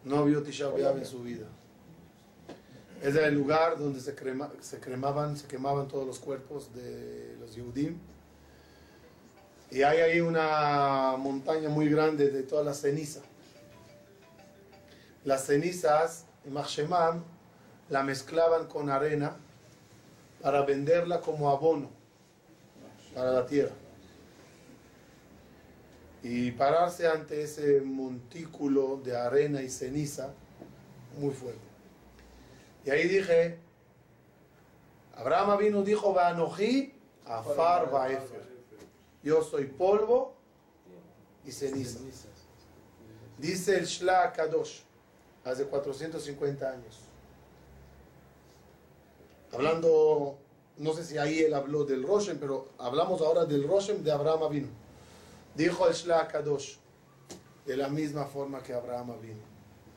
no 0.04 0.26
vio 0.26 0.42
Tisha 0.44 0.70
en 0.76 1.06
su 1.06 1.22
vida. 1.24 1.46
Es 3.02 3.16
el 3.16 3.34
lugar 3.34 3.78
donde 3.78 4.02
se, 4.02 4.16
crema- 4.16 4.52
se 4.60 4.80
cremaban, 4.80 5.38
se 5.38 5.48
quemaban 5.48 5.88
todos 5.88 6.06
los 6.06 6.20
cuerpos 6.20 6.74
de 6.74 7.38
los 7.40 7.56
Yehudim. 7.56 7.98
Y 9.72 9.84
hay 9.84 10.00
ahí 10.00 10.20
una 10.20 11.16
montaña 11.18 11.70
muy 11.70 11.88
grande 11.90 12.30
de 12.30 12.44
toda 12.44 12.64
la 12.64 12.74
ceniza. 12.74 13.22
Las 15.24 15.46
cenizas, 15.46 16.26
en 16.44 16.56
Shemam, 16.56 17.24
la 17.90 18.04
mezclaban 18.04 18.68
con 18.68 18.90
arena 18.90 19.38
para 20.42 20.64
venderla 20.64 21.22
como 21.22 21.50
abono 21.52 21.99
para 23.20 23.34
la 23.34 23.46
tierra. 23.46 23.76
Y 26.24 26.52
pararse 26.52 27.06
ante 27.06 27.44
ese 27.44 27.82
montículo 27.82 29.02
de 29.04 29.18
arena 29.18 29.62
y 29.62 29.70
ceniza, 29.70 30.34
muy 31.18 31.34
fuerte. 31.34 31.60
Y 32.86 32.90
ahí 32.92 33.10
dije, 33.10 33.58
Abraham 35.16 35.58
vino, 35.60 35.84
dijo, 35.84 36.14
Vanoji, 36.14 36.94
Afar 37.26 37.92
Baefer. 37.92 38.48
Yo 39.22 39.44
soy 39.44 39.66
polvo 39.66 40.34
y 41.46 41.52
ceniza. 41.52 42.00
Dice 43.38 43.78
el 43.78 43.86
Shla 43.86 44.32
Kadosh, 44.32 44.80
hace 45.44 45.66
450 45.66 46.70
años. 46.70 47.02
Hablando, 49.52 50.38
no 50.80 50.94
sé 50.94 51.04
si 51.04 51.18
ahí 51.18 51.40
él 51.40 51.54
habló 51.54 51.84
del 51.84 52.04
Roshem, 52.04 52.40
pero 52.40 52.70
hablamos 52.78 53.22
ahora 53.22 53.46
del 53.46 53.68
Roshem 53.68 54.02
de 54.02 54.12
Abraham 54.12 54.50
vino. 54.50 54.68
Dijo 55.54 55.86
el 55.88 55.94
Shla 55.94 56.28
Kadosh, 56.28 56.78
de 57.66 57.76
la 57.76 57.90
misma 57.90 58.26
forma 58.26 58.64
que 58.64 58.74
Abraham 58.74 59.14
vino, 59.22 59.42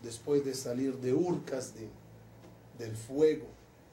después 0.03 0.45
de 0.45 0.55
salir 0.55 0.97
de 0.97 1.15
Ur 1.15 1.45
Kasdim, 1.45 1.89
del 2.79 2.97
fuego 2.97 3.47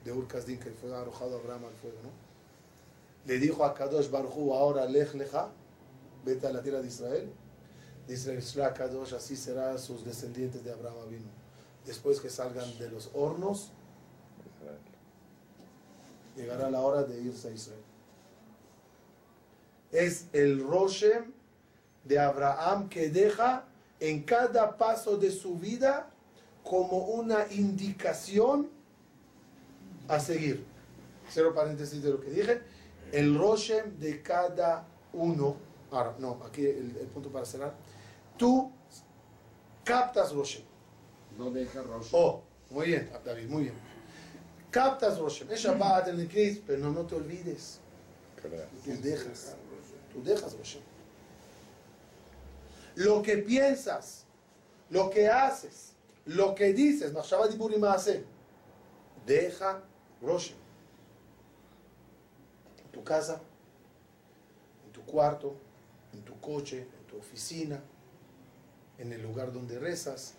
de 0.04 0.12
Ur 0.12 0.26
Kasdim, 0.26 0.58
que 0.58 0.70
fue 0.70 0.94
arrojado 0.94 1.38
Abraham 1.38 1.66
al 1.66 1.74
fuego, 1.74 1.96
¿no? 2.02 2.10
Le 3.24 3.38
dijo 3.38 3.64
a 3.64 3.72
Kadosh 3.72 4.10
Baruchu, 4.10 4.52
ahora 4.52 4.84
lej 4.86 5.14
leja, 5.14 5.48
vete 6.24 6.48
a 6.48 6.52
la 6.52 6.60
tierra 6.60 6.80
de 6.80 6.88
Israel. 6.88 7.30
Dice 8.08 8.32
el 8.34 8.40
Shla 8.40 8.74
Kadosh, 8.74 9.14
así 9.14 9.36
serán 9.36 9.78
sus 9.78 10.04
descendientes 10.04 10.64
de 10.64 10.72
Abraham 10.72 11.08
vino. 11.08 11.28
Después 11.86 12.18
que 12.18 12.30
salgan 12.30 12.76
de 12.78 12.90
los 12.90 13.10
hornos, 13.14 13.70
llegará 16.36 16.70
la 16.70 16.80
hora 16.80 17.02
de 17.02 17.20
irse 17.20 17.48
a 17.48 17.50
Israel. 17.52 17.82
Es 19.92 20.28
el 20.32 20.66
Roshem 20.66 21.32
de 22.04 22.18
Abraham 22.18 22.88
que 22.88 23.10
deja 23.10 23.64
en 23.98 24.22
cada 24.22 24.76
paso 24.76 25.16
de 25.16 25.30
su 25.30 25.56
vida 25.56 26.10
como 26.62 26.98
una 26.98 27.46
indicación 27.52 28.70
a 30.08 30.20
seguir. 30.20 30.64
Cero 31.28 31.52
paréntesis 31.54 32.02
de 32.02 32.10
lo 32.10 32.20
que 32.20 32.30
dije. 32.30 32.62
El 33.12 33.36
Roshem 33.36 33.98
de 33.98 34.22
cada 34.22 34.86
uno. 35.12 35.56
Ahora, 35.90 36.14
no, 36.18 36.40
aquí 36.44 36.64
el, 36.64 36.96
el 36.96 37.06
punto 37.08 37.30
para 37.30 37.44
cerrar. 37.44 37.74
Tú 38.36 38.70
captas 39.84 40.32
Roshem. 40.32 40.62
No 41.36 41.50
deja 41.50 41.82
Rosh. 41.82 42.08
Oh, 42.12 42.42
muy 42.70 42.88
bien, 42.88 43.10
David, 43.24 43.48
muy 43.48 43.64
bien. 43.64 43.89
Captas 44.70 45.18
Roshem. 45.18 45.50
Es 45.50 45.60
Shabbat, 45.60 46.08
el 46.08 46.28
Knis, 46.28 46.60
pero 46.66 46.78
no, 46.78 46.90
no 46.90 47.04
te 47.06 47.14
olvides. 47.14 47.80
Tú 48.84 48.92
dejas. 49.02 49.56
Tú 50.12 50.22
dejas 50.22 50.56
Roshem. 50.56 50.82
Lo 52.96 53.22
que 53.22 53.38
piensas, 53.38 54.24
lo 54.90 55.10
que 55.10 55.28
haces, 55.28 55.92
lo 56.26 56.54
que 56.54 56.72
dices, 56.72 57.12
Dibur 57.50 57.72
y 57.72 57.78
Maaseh, 57.78 58.24
deja 59.26 59.82
Roshem. 60.20 60.56
En 62.78 62.90
tu 62.90 63.02
casa, 63.04 63.40
en 64.86 64.92
tu 64.92 65.02
cuarto, 65.04 65.54
en 66.12 66.22
tu 66.22 66.38
coche, 66.40 66.78
en 66.80 67.06
tu 67.06 67.18
oficina, 67.18 67.80
en 68.98 69.12
el 69.12 69.22
lugar 69.22 69.52
donde 69.52 69.78
rezas. 69.78 70.34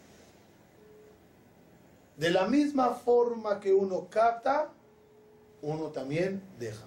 De 2.22 2.30
la 2.30 2.46
misma 2.46 2.92
forma 2.92 3.60
que 3.60 3.74
uno 3.74 4.08
capta, 4.08 4.70
uno 5.64 5.86
también 5.88 6.40
deja. 6.60 6.86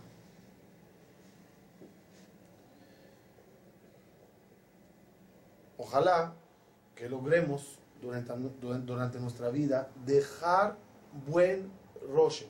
Ojalá 5.76 6.34
que 6.94 7.08
logremos 7.08 7.80
durante, 8.00 9.18
nuestra 9.18 9.48
vida 9.48 9.90
dejar 10.06 10.76
buen 11.26 11.68
roche. 12.12 12.46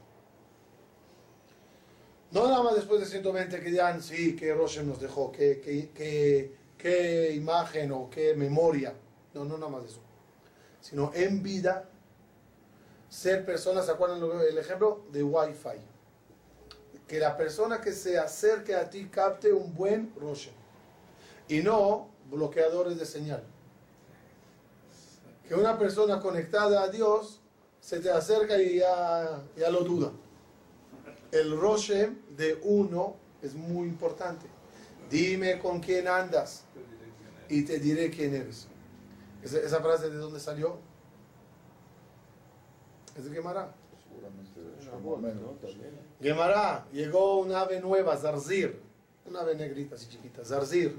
No 2.32 2.46
nada 2.46 2.62
más 2.62 2.74
después 2.74 3.00
de 3.00 3.06
120 3.06 3.62
que 3.62 3.70
digan, 3.70 4.02
sí, 4.02 4.36
qué 4.36 4.52
roche 4.52 4.82
nos 4.82 5.00
dejó, 5.00 5.32
qué, 5.32 5.58
qué, 5.64 5.88
qué, 5.94 6.54
qué 6.76 7.32
imagen 7.34 7.92
o 7.92 8.10
qué 8.10 8.34
memoria. 8.34 8.92
No, 9.32 9.46
no 9.46 9.56
nada 9.56 9.72
más 9.72 9.86
eso. 9.86 10.00
Sino 10.82 11.12
en 11.14 11.42
vida, 11.42 11.88
ser 13.14 13.44
personas, 13.44 13.86
¿se 13.86 13.92
acuerdan 13.92 14.20
el 14.40 14.58
ejemplo 14.58 15.04
de 15.12 15.22
Wi-Fi? 15.22 15.78
Que 17.06 17.20
la 17.20 17.36
persona 17.36 17.80
que 17.80 17.92
se 17.92 18.18
acerque 18.18 18.74
a 18.74 18.90
ti 18.90 19.06
capte 19.06 19.52
un 19.52 19.72
buen 19.72 20.12
roche. 20.16 20.50
Y 21.46 21.60
no 21.60 22.08
bloqueadores 22.28 22.98
de 22.98 23.06
señal. 23.06 23.44
Que 25.46 25.54
una 25.54 25.78
persona 25.78 26.18
conectada 26.18 26.82
a 26.82 26.88
Dios 26.88 27.40
se 27.80 28.00
te 28.00 28.10
acerca 28.10 28.60
y 28.60 28.78
ya, 28.78 29.44
ya 29.56 29.70
lo 29.70 29.84
duda. 29.84 30.10
El 31.30 31.56
roche 31.56 32.10
de 32.36 32.58
uno 32.64 33.14
es 33.42 33.54
muy 33.54 33.86
importante. 33.86 34.46
Dime 35.08 35.60
con 35.60 35.78
quién 35.78 36.08
andas 36.08 36.64
y 37.48 37.62
te 37.62 37.78
diré 37.78 38.10
quién 38.10 38.34
eres. 38.34 38.66
¿Esa, 39.42 39.58
esa 39.58 39.80
frase 39.80 40.10
de 40.10 40.16
dónde 40.16 40.40
salió? 40.40 40.93
Es 43.16 43.24
de 43.24 43.30
Gemara. 43.30 43.72
Gemara, 46.20 46.86
llegó 46.92 47.38
un 47.40 47.52
ave 47.52 47.80
nueva, 47.80 48.16
Zarzir. 48.16 48.80
Una 49.26 49.40
ave 49.40 49.54
negrita 49.54 49.94
así 49.94 50.08
chiquita, 50.08 50.44
Zarzir. 50.44 50.96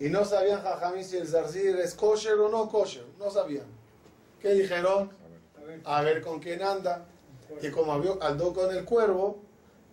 Y 0.00 0.08
no 0.08 0.24
sabían 0.24 0.62
Jajamí 0.62 1.02
si 1.02 1.16
el 1.16 1.26
Zarzir 1.26 1.76
es 1.76 1.94
kosher 1.94 2.38
o 2.38 2.48
no 2.48 2.68
kosher. 2.68 3.04
No 3.18 3.30
sabían. 3.30 3.66
¿Qué 4.40 4.52
dijeron? 4.54 5.10
A 5.84 6.02
ver 6.02 6.22
con 6.22 6.38
quién 6.40 6.62
anda. 6.62 7.06
Y 7.62 7.70
como 7.70 7.92
andó 8.20 8.52
con 8.52 8.74
el 8.74 8.84
cuervo, 8.84 9.38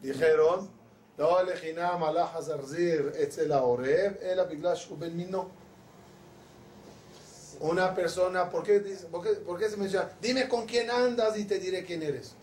dijeron, 0.01 0.69
no 1.17 1.39
elegina 1.39 1.97
malaja 1.97 2.41
zarzir 2.41 3.13
etzel 3.15 3.51
oreb, 3.51 4.19
el 4.21 4.39
abiglash 4.39 4.89
ben 4.99 5.15
mino. 5.15 5.49
Una 7.59 7.93
persona, 7.93 8.49
¿por 8.49 8.63
qué, 8.63 8.79
dice, 8.79 9.05
por, 9.07 9.23
qué, 9.23 9.31
¿por 9.35 9.57
qué 9.57 9.69
se 9.69 9.77
menciona? 9.77 10.09
Dime 10.21 10.47
con 10.47 10.65
quién 10.65 10.89
andas 10.89 11.37
y 11.37 11.45
te 11.45 11.59
diré 11.59 11.83
quién 11.83 12.03
eres. 12.03 12.35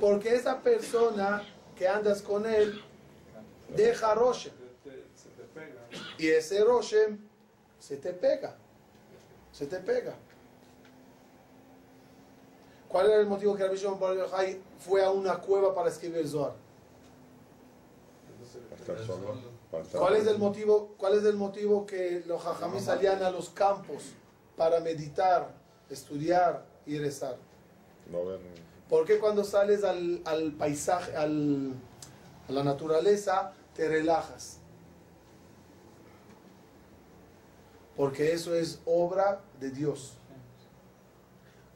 Porque 0.00 0.34
esa 0.34 0.60
persona 0.60 1.42
que 1.76 1.86
andas 1.86 2.22
con 2.22 2.46
él 2.46 2.82
deja 3.74 4.14
roche. 4.14 4.52
Y 6.18 6.28
ese 6.28 6.64
roche 6.64 7.18
se 7.78 7.96
te 7.96 8.12
pega. 8.12 8.56
Se 9.52 9.66
te 9.66 9.78
pega. 9.78 10.14
¿Cuál 12.88 13.06
era 13.06 13.20
el 13.20 13.26
motivo 13.26 13.54
que 13.54 13.64
Rabbi 13.64 13.76
Shimon 13.76 14.00
Bar 14.00 14.16
Yochai 14.16 14.60
fue 14.78 15.04
a 15.04 15.10
una 15.10 15.36
cueva 15.38 15.74
para 15.74 15.90
escribir 15.90 16.26
Zohar? 16.26 16.54
¿Cuál 19.92 20.16
es 20.16 20.26
el 20.26 20.38
motivo, 20.38 20.94
cuál 20.96 21.18
es 21.18 21.24
el 21.24 21.36
motivo 21.36 21.84
que 21.84 22.22
los 22.26 22.42
jajamí 22.42 22.80
salían 22.80 23.22
a 23.22 23.30
los 23.30 23.50
campos 23.50 24.14
para 24.58 24.80
meditar, 24.80 25.54
estudiar 25.88 26.66
y 26.84 26.98
rezar? 26.98 27.36
Porque 28.90 29.18
cuando 29.18 29.44
sales 29.44 29.84
al, 29.84 30.20
al 30.24 30.52
paisaje, 30.52 31.16
al, 31.16 31.72
a 32.48 32.52
la 32.52 32.64
naturaleza, 32.64 33.52
te 33.74 33.88
relajas? 33.88 34.58
Porque 37.96 38.32
eso 38.32 38.54
es 38.54 38.80
obra 38.84 39.40
de 39.60 39.70
Dios. 39.70 40.14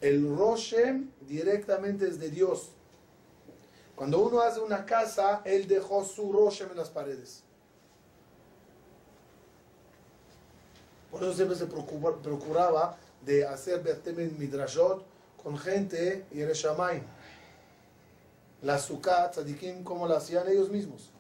El 0.01 0.37
Roshem 0.37 1.11
directamente 1.21 2.09
es 2.09 2.19
de 2.19 2.31
Dios. 2.31 2.71
Cuando 3.95 4.19
uno 4.19 4.41
hace 4.41 4.61
una 4.61 4.85
casa, 4.85 5.43
él 5.45 5.69
dejó 5.69 6.05
su 6.05 6.33
Roshem 6.33 6.71
en 6.71 6.77
las 6.77 6.91
paredes. 6.91 7.45
Por 11.13 11.23
eso 11.23 11.35
siempre 11.35 11.57
se 11.57 11.67
procuraba 11.67 12.97
de 13.21 13.47
hacer 13.47 13.83
Bertemen 13.83 14.35
Midrashot 14.39 15.05
con 15.43 15.59
gente 15.59 16.25
y 16.33 16.41
Ereshamayim. 16.41 17.05
La 18.63 18.79
Sukkah, 18.79 19.31
Tzadikim, 19.31 19.85
como 19.85 20.09
la 20.09 20.17
hacían 20.17 20.49
ellos 20.49 20.71
mismos. 20.71 21.11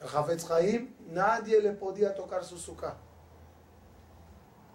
El 0.00 0.08
Hafetz 0.08 0.50
Haim, 0.50 0.92
nadie 1.08 1.60
le 1.60 1.70
podía 1.70 2.14
tocar 2.14 2.44
su 2.44 2.58
Sukkah. 2.58 2.96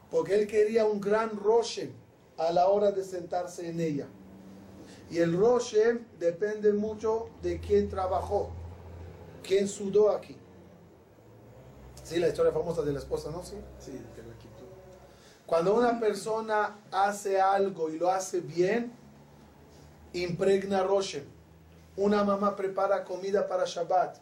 Porque 0.10 0.36
él 0.36 0.48
quería 0.48 0.86
un 0.86 1.02
gran 1.02 1.36
Roshem 1.38 1.92
a 2.38 2.54
la 2.54 2.70
hora 2.70 2.92
de 2.92 3.04
sentarse 3.04 3.68
en 3.68 3.82
ella. 3.82 4.08
Y 5.12 5.18
el 5.18 5.38
Roshem 5.38 6.06
depende 6.20 6.72
mucho 6.72 7.30
de 7.42 7.60
quién 7.60 7.90
trabajó, 7.90 8.52
quién 9.44 9.68
sudó 9.68 10.12
aquí. 10.12 10.38
Sí, 12.06 12.20
la 12.20 12.28
historia 12.28 12.52
famosa 12.52 12.84
de 12.84 12.94
la 12.94 13.00
esposa, 13.00 13.32
¿no? 13.32 13.44
Sí, 13.44 13.56
sí 13.80 13.92
que 13.92 14.22
la 14.22 14.38
quitó. 14.38 14.64
Cuando 15.46 15.76
una 15.76 16.00
persona 16.00 16.78
hace 16.92 17.42
algo 17.42 17.90
y 17.90 17.98
lo 17.98 18.12
hace 18.12 18.40
bien, 18.40 18.94
impregna 20.14 20.84
Roshem. 20.84 21.26
Una 21.98 22.24
mamá 22.24 22.56
prepara 22.56 23.04
comida 23.04 23.48
para 23.48 23.66
Shabbat. 23.66 24.18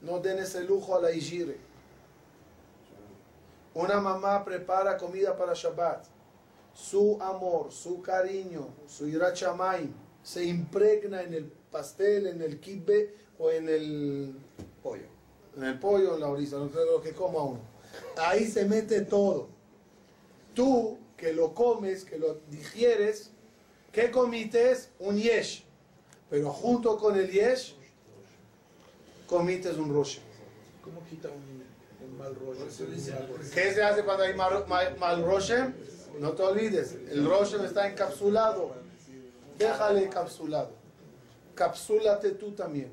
No 0.00 0.18
den 0.18 0.38
ese 0.38 0.64
lujo 0.64 0.96
a 0.96 1.00
la 1.02 1.12
Ijire. 1.12 1.58
Una 3.74 4.00
mamá 4.00 4.42
prepara 4.44 4.96
comida 4.96 5.36
para 5.36 5.52
Shabbat 5.52 6.06
su 6.76 7.18
amor, 7.22 7.72
su 7.72 8.02
cariño, 8.02 8.68
su 8.86 9.08
irachamay 9.08 9.88
se 10.22 10.44
impregna 10.44 11.22
en 11.22 11.32
el 11.32 11.44
pastel, 11.44 12.26
en 12.26 12.42
el 12.42 12.60
kibbe 12.60 13.14
o 13.38 13.50
en 13.50 13.68
el 13.68 14.34
pollo. 14.82 15.15
En 15.56 15.64
el 15.64 15.78
pollo, 15.78 16.14
en 16.14 16.20
la 16.20 16.28
orisa, 16.28 16.56
lo 16.58 17.00
que 17.00 17.12
coma 17.12 17.42
uno. 17.42 17.60
Ahí 18.18 18.46
se 18.46 18.64
mete 18.66 19.00
todo. 19.02 19.48
Tú 20.54 20.98
que 21.16 21.32
lo 21.32 21.54
comes, 21.54 22.04
que 22.04 22.18
lo 22.18 22.40
digieres, 22.50 23.30
¿qué 23.90 24.10
comites? 24.10 24.90
Un 24.98 25.16
yesh. 25.16 25.64
Pero 26.28 26.50
junto 26.50 26.98
con 26.98 27.16
el 27.16 27.30
yesh, 27.30 27.74
comites 29.26 29.76
un 29.76 29.92
roche. 29.92 30.20
¿Cómo 30.82 31.02
quita 31.08 31.28
un, 31.28 32.18
mal 32.18 32.34
roche? 32.34 32.62
¿Qué 33.54 33.72
se 33.72 33.82
hace 33.82 34.04
cuando 34.04 34.24
hay 34.24 34.34
mal, 34.34 34.66
mal, 34.68 34.96
mal 34.98 35.24
roche? 35.24 35.56
No 36.20 36.32
te 36.32 36.42
olvides, 36.42 36.96
el 37.10 37.26
Roshem 37.26 37.64
está 37.64 37.90
encapsulado. 37.90 38.74
Déjale 39.58 40.04
encapsulado. 40.04 40.70
Capsúlate 41.54 42.32
tú 42.32 42.52
también. 42.52 42.90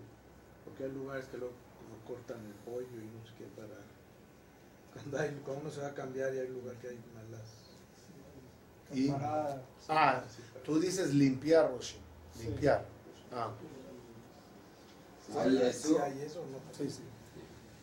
Porque 0.66 0.86
hay 0.86 0.91
lugares 0.91 1.26
que 1.26 1.38
lo, 1.38 1.49
cortan 2.07 2.38
pollo 2.74 2.88
y 2.99 3.05
no 3.05 3.26
sé 3.26 3.34
qué 3.38 3.45
para. 3.55 3.80
Cuando, 4.93 5.17
hay, 5.17 5.30
cuando 5.43 5.61
uno 5.61 5.71
se 5.71 5.82
va 5.82 5.88
a 5.88 5.93
cambiar 5.93 6.34
y 6.34 6.39
hay 6.39 6.47
lugar 6.47 6.76
que 6.76 6.89
hay 6.89 6.99
malas. 7.13 7.63
Y, 8.93 9.09
ah, 9.09 10.24
tú 10.63 10.80
dices 10.80 11.13
limpiar, 11.13 11.71
Roshem. 11.71 11.99
Limpiar. 12.39 12.86
Ah. 13.32 13.51
¿Hay 15.38 15.57
eso? 15.57 16.01
hay 16.01 16.21
eso 16.21 16.41
o 16.41 16.45
no? 16.45 16.59
Sí, 16.78 16.89
sí. 16.89 17.01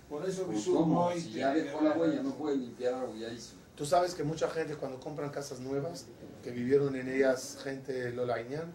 Por 0.08 0.28
eso 0.28 0.46
¿Cómo? 0.72 1.12
Si 1.12 1.32
ya 1.32 1.54
dejó 1.54 1.80
la 1.82 1.96
huella, 1.96 2.22
no 2.22 2.34
puede 2.34 2.56
limpiar 2.56 2.94
algo, 2.94 3.14
ya 3.14 3.28
hizo. 3.28 3.54
Tú 3.76 3.86
sabes 3.86 4.14
que 4.14 4.24
mucha 4.24 4.48
gente 4.50 4.74
cuando 4.76 5.00
compran 5.00 5.30
casas 5.30 5.60
nuevas, 5.60 6.06
que 6.42 6.50
vivieron 6.50 6.96
en 6.96 7.08
ellas 7.08 7.58
gente 7.62 8.12
lolainian, 8.12 8.72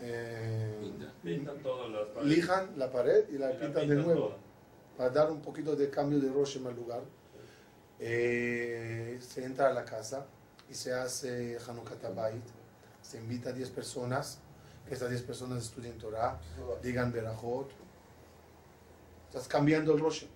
eh, 0.00 0.92
pintan 1.22 1.58
todas 1.62 1.90
las 1.90 2.08
paredes. 2.08 2.36
lijan 2.36 2.70
la 2.76 2.90
pared 2.90 3.24
y 3.30 3.38
la 3.38 3.52
Y 3.52 3.54
la 3.54 3.60
pintan 3.60 3.88
de 3.88 3.94
pintan 3.94 4.02
nuevo 4.04 4.28
toda. 4.28 4.43
Para 4.96 5.10
dar 5.10 5.30
un 5.30 5.40
poquito 5.40 5.74
de 5.76 5.90
cambio 5.90 6.20
de 6.20 6.30
Roshem 6.30 6.66
al 6.66 6.76
lugar. 6.76 7.02
Eh, 8.00 9.18
se 9.20 9.44
entra 9.44 9.68
a 9.68 9.72
la 9.72 9.84
casa 9.84 10.26
y 10.70 10.74
se 10.74 10.92
hace 10.92 11.58
Hanukkah 11.66 11.94
Tabayit. 11.96 12.44
Se 13.02 13.18
invita 13.18 13.50
a 13.50 13.52
10 13.52 13.70
personas, 13.70 14.38
que 14.88 14.94
esas 14.94 15.10
10 15.10 15.22
personas 15.22 15.62
estudien 15.62 15.98
Torah, 15.98 16.40
digan 16.82 17.12
Berajot. 17.12 17.68
Estás 19.28 19.48
cambiando 19.48 19.92
el 19.92 20.00
Roshem. 20.00 20.28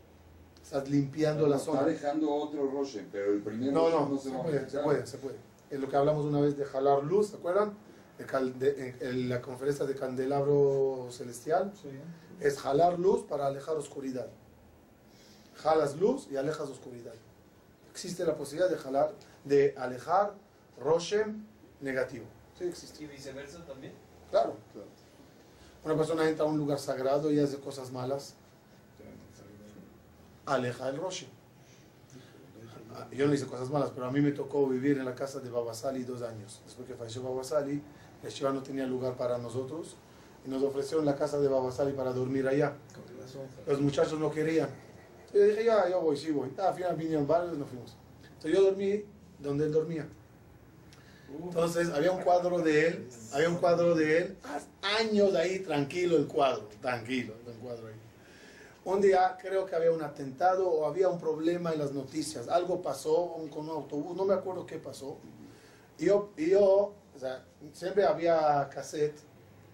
Estás 0.63 0.89
limpiando 0.89 1.47
la 1.47 1.57
Está 1.57 1.73
zona. 1.73 1.83
dejando 1.85 2.31
otro 2.35 2.71
Roshem, 2.71 3.07
pero 3.11 3.33
el 3.33 3.41
primer 3.43 3.73
No, 3.73 3.89
Roshem 3.91 4.11
no, 4.11 4.19
se 4.19 4.29
se 4.29 4.35
va 4.35 4.41
a 4.41 4.43
puede, 4.43 4.71
se 4.71 4.79
puede, 4.81 5.07
se 5.07 5.19
puede. 5.19 5.37
Es 5.71 5.81
lo 5.81 5.89
que 5.89 5.97
hablamos 5.97 6.25
una 6.25 6.41
vez 6.41 6.57
de 6.57 6.65
jalar 6.65 7.05
luz, 7.05 7.29
¿se 7.29 7.37
acuerdan? 7.37 7.75
De 8.19 8.25
en- 9.01 9.07
en 9.07 9.29
la 9.29 9.41
conferencia 9.41 9.87
de 9.87 9.95
candelabro 9.95 11.07
celestial. 11.11 11.73
Es 12.41 12.59
jalar 12.59 12.99
luz 12.99 13.23
para 13.25 13.47
alejar 13.47 13.77
oscuridad. 13.77 14.29
Jalas 15.63 15.97
luz 15.97 16.29
y 16.31 16.37
alejas 16.37 16.69
oscuridad. 16.69 17.15
Existe 17.91 18.25
la 18.25 18.37
posibilidad 18.37 18.71
de 18.71 18.77
jalar, 18.77 19.13
de 19.45 19.75
alejar 19.77 20.35
Roshem 20.81 21.45
negativo. 21.81 22.25
Sí 22.57 22.65
existe. 22.65 23.05
¿Y 23.05 23.07
viceversa 23.09 23.65
también? 23.65 23.93
Claro. 24.31 24.55
Una 25.85 25.97
persona 25.97 26.29
entra 26.29 26.45
a 26.45 26.49
un 26.49 26.59
lugar 26.59 26.79
sagrado 26.79 27.31
y 27.31 27.39
hace 27.41 27.59
cosas 27.59 27.91
malas, 27.93 28.35
aleja 30.47 30.89
el 30.89 30.97
Roshem. 30.97 31.29
Ah, 32.95 33.07
Yo 33.13 33.27
no 33.27 33.35
hice 33.35 33.47
cosas 33.47 33.71
malas, 33.71 33.91
pero 33.95 34.07
a 34.07 34.11
mí 34.11 34.21
me 34.21 34.33
tocó 34.33 34.67
vivir 34.67 34.99
en 34.99 35.05
la 35.05 35.15
casa 35.15 35.41
de 35.41 35.51
Babasali 35.51 36.05
dos 36.05 36.23
años. 36.23 36.61
Después 36.65 36.89
que 36.89 36.95
falleció 36.95 37.23
Babasali, 37.23 37.83
el 38.23 38.31
Shiva 38.31 38.53
no 38.53 38.63
tenía 38.63 38.87
lugar 38.87 39.17
para 39.17 39.39
nosotros 39.39 39.97
y 40.45 40.49
nos 40.49 40.63
ofrecieron 40.63 41.05
la 41.07 41.15
casa 41.15 41.39
de 41.39 41.49
Babasali 41.49 41.93
para 41.93 42.13
dormir 42.13 42.47
allá. 42.49 42.75
Los 43.67 43.81
muchachos 43.81 44.19
no 44.19 44.31
querían. 44.31 44.69
Yo 45.33 45.45
dije, 45.45 45.65
ya, 45.65 45.89
yo 45.89 46.01
voy, 46.01 46.17
sí 46.17 46.31
voy. 46.31 46.51
Ah, 46.59 46.69
al 46.69 46.75
final 46.75 46.97
vinieron 46.97 47.27
varios 47.27 47.55
y 47.55 47.59
nos 47.59 47.69
fuimos. 47.69 47.97
Entonces 48.23 48.53
yo 48.53 48.63
dormí 48.63 49.05
donde 49.39 49.67
él 49.67 49.73
dormía. 49.73 50.09
Entonces 51.43 51.91
había 51.91 52.11
un 52.11 52.23
cuadro 52.23 52.59
de 52.61 52.89
él, 52.89 53.09
había 53.33 53.51
un 53.51 53.57
cuadro 53.57 53.95
de 53.95 54.19
él, 54.19 54.37
años 54.99 55.35
ahí, 55.35 55.59
tranquilo 55.59 56.17
el 56.17 56.27
cuadro, 56.27 56.67
tranquilo 56.81 57.35
el 57.47 57.55
cuadro 57.59 57.89
ahí. 57.89 57.95
Un 58.85 59.03
día 59.03 59.37
creo 59.39 59.67
que 59.67 59.77
había 59.77 59.93
un 59.93 60.01
atentado 60.01 60.67
o 60.67 60.87
había 60.87 61.11
un 61.11 61.21
problema 61.21 61.73
en 61.73 61.81
las 61.81 61.93
noticias, 61.93 62.49
algo 62.49 62.81
pasó 62.81 63.37
con 63.53 63.69
un 63.69 63.77
autobús, 63.77 64.17
no 64.17 64.25
me 64.25 64.33
acuerdo 64.33 64.65
qué 64.65 64.79
pasó. 64.79 65.19
Y 65.99 66.07
yo, 66.07 66.31
y 66.39 66.51
yo 66.51 66.95
o 67.19 67.21
sea, 67.21 67.45
siempre 67.73 68.05
había 68.05 68.71
cassette, 68.73 69.19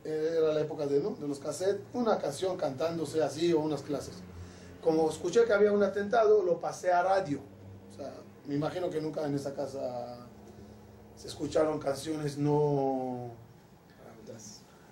era 0.02 0.54
la 0.54 0.60
época 0.62 0.86
de, 0.86 0.98
¿no? 0.98 1.10
de 1.10 1.28
los 1.28 1.38
cassettes, 1.38 1.82
una 1.92 2.18
canción 2.18 2.56
cantándose 2.56 3.22
así 3.22 3.52
o 3.52 3.60
unas 3.60 3.82
clases. 3.82 4.14
Como 4.84 5.08
escuché 5.08 5.46
que 5.46 5.52
había 5.54 5.72
un 5.72 5.82
atentado, 5.82 6.42
lo 6.42 6.60
pasé 6.60 6.92
a 6.92 7.02
radio. 7.02 7.40
O 7.90 7.96
sea, 7.96 8.12
me 8.46 8.54
imagino 8.54 8.90
que 8.90 9.00
nunca 9.00 9.26
en 9.26 9.34
esa 9.34 9.54
casa 9.54 10.18
se 11.16 11.28
escucharon 11.28 11.78
canciones 11.78 12.36
no... 12.36 13.30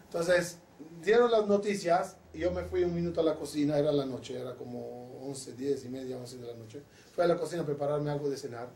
Entonces, 0.05 0.59
dieron 1.03 1.31
las 1.31 1.47
noticias 1.47 2.17
y 2.35 2.39
yo 2.39 2.51
me 2.51 2.65
fui 2.65 2.85
un 2.85 2.95
minuto 2.95 3.21
a 3.21 3.25
la 3.25 3.35
cocina, 3.35 3.79
era 3.79 3.93
la 3.93 4.05
noche, 4.05 4.39
era 4.39 4.55
como 4.55 5.19
11, 5.23 5.55
10 5.55 5.85
y 5.85 5.89
media, 5.89 6.17
11 6.17 6.39
de 6.39 6.47
la 6.47 6.55
noche. 6.55 6.83
Fui 7.15 7.25
a 7.25 7.27
la 7.27 7.37
cocina 7.37 7.63
a 7.63 7.67
prepararme 7.67 8.11
algo 8.11 8.29
de 8.29 8.37
cenar. 8.37 8.69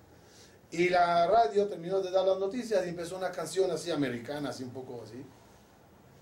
Y 0.70 0.88
la 0.88 1.26
radio 1.26 1.66
terminó 1.66 2.00
de 2.00 2.10
dar 2.10 2.26
las 2.26 2.38
noticias 2.38 2.84
y 2.86 2.90
empezó 2.90 3.16
una 3.16 3.30
canción 3.30 3.70
así 3.70 3.90
americana, 3.90 4.50
así 4.50 4.64
un 4.64 4.70
poco 4.70 5.02
así. 5.02 5.24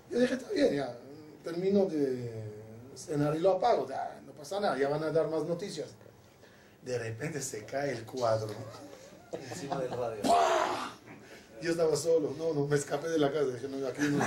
Yo 0.09 0.19
dije, 0.19 0.35
está 0.35 0.51
bien, 0.51 0.75
ya, 0.75 0.97
termino 1.43 1.85
de 1.85 2.31
cenar 2.93 3.35
y 3.35 3.39
lo 3.39 3.53
apago, 3.53 3.87
ya, 3.87 4.21
pasa 4.37 4.59
nada, 4.59 4.77
ya 4.77 4.89
van 4.89 5.03
a 5.03 5.11
dar 5.11 5.27
más 5.29 5.43
noticias. 5.43 5.89
De 6.83 6.97
repente 6.99 7.41
se 7.41 7.65
cae 7.65 7.91
el 7.91 8.05
cuadro. 8.05 8.53
Encima 9.31 9.79
del 9.79 9.91
radio. 9.91 10.21
Yo 11.61 11.71
estaba 11.71 11.95
solo, 11.95 12.33
no, 12.37 12.53
no, 12.53 12.67
me 12.67 12.75
escapé 12.75 13.09
de 13.09 13.17
la 13.17 13.31
casa, 13.31 13.45
dije, 13.45 13.67
no, 13.67 13.87
aquí 13.87 14.01
no. 14.03 14.23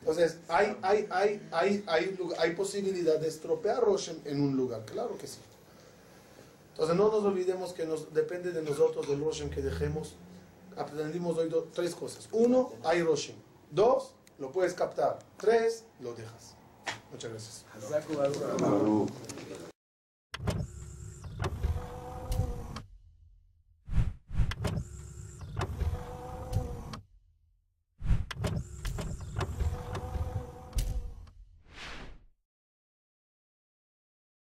Entonces, 0.00 0.36
hay, 0.48 0.76
hay, 0.82 1.08
hay, 1.10 1.48
hay, 1.50 1.84
hay, 1.86 2.18
hay 2.38 2.50
posibilidad 2.54 3.18
de 3.18 3.26
estropear 3.28 3.80
Roshem 3.82 4.18
en 4.26 4.42
un 4.42 4.54
lugar, 4.56 4.84
claro 4.84 5.16
que 5.16 5.26
sí. 5.26 5.38
Entonces, 6.72 6.94
no 6.96 7.10
nos 7.10 7.24
olvidemos 7.24 7.72
que 7.72 7.86
nos, 7.86 8.12
depende 8.12 8.52
de 8.52 8.60
nosotros 8.62 9.08
del 9.08 9.20
Roshem 9.20 9.48
que 9.48 9.62
dejemos. 9.62 10.14
Aprendimos 10.76 11.38
hoy 11.38 11.48
do- 11.48 11.68
tres 11.72 11.94
cosas. 11.94 12.28
Uno, 12.32 12.72
hay 12.84 13.02
Roshem. 13.02 13.36
Dos, 13.70 14.12
lo 14.38 14.50
puedes 14.52 14.74
captar. 14.74 15.20
Tres, 15.38 15.84
lo 16.00 16.14
dejas. 16.14 16.53
Muchas 17.12 17.30
gracias. 17.30 17.64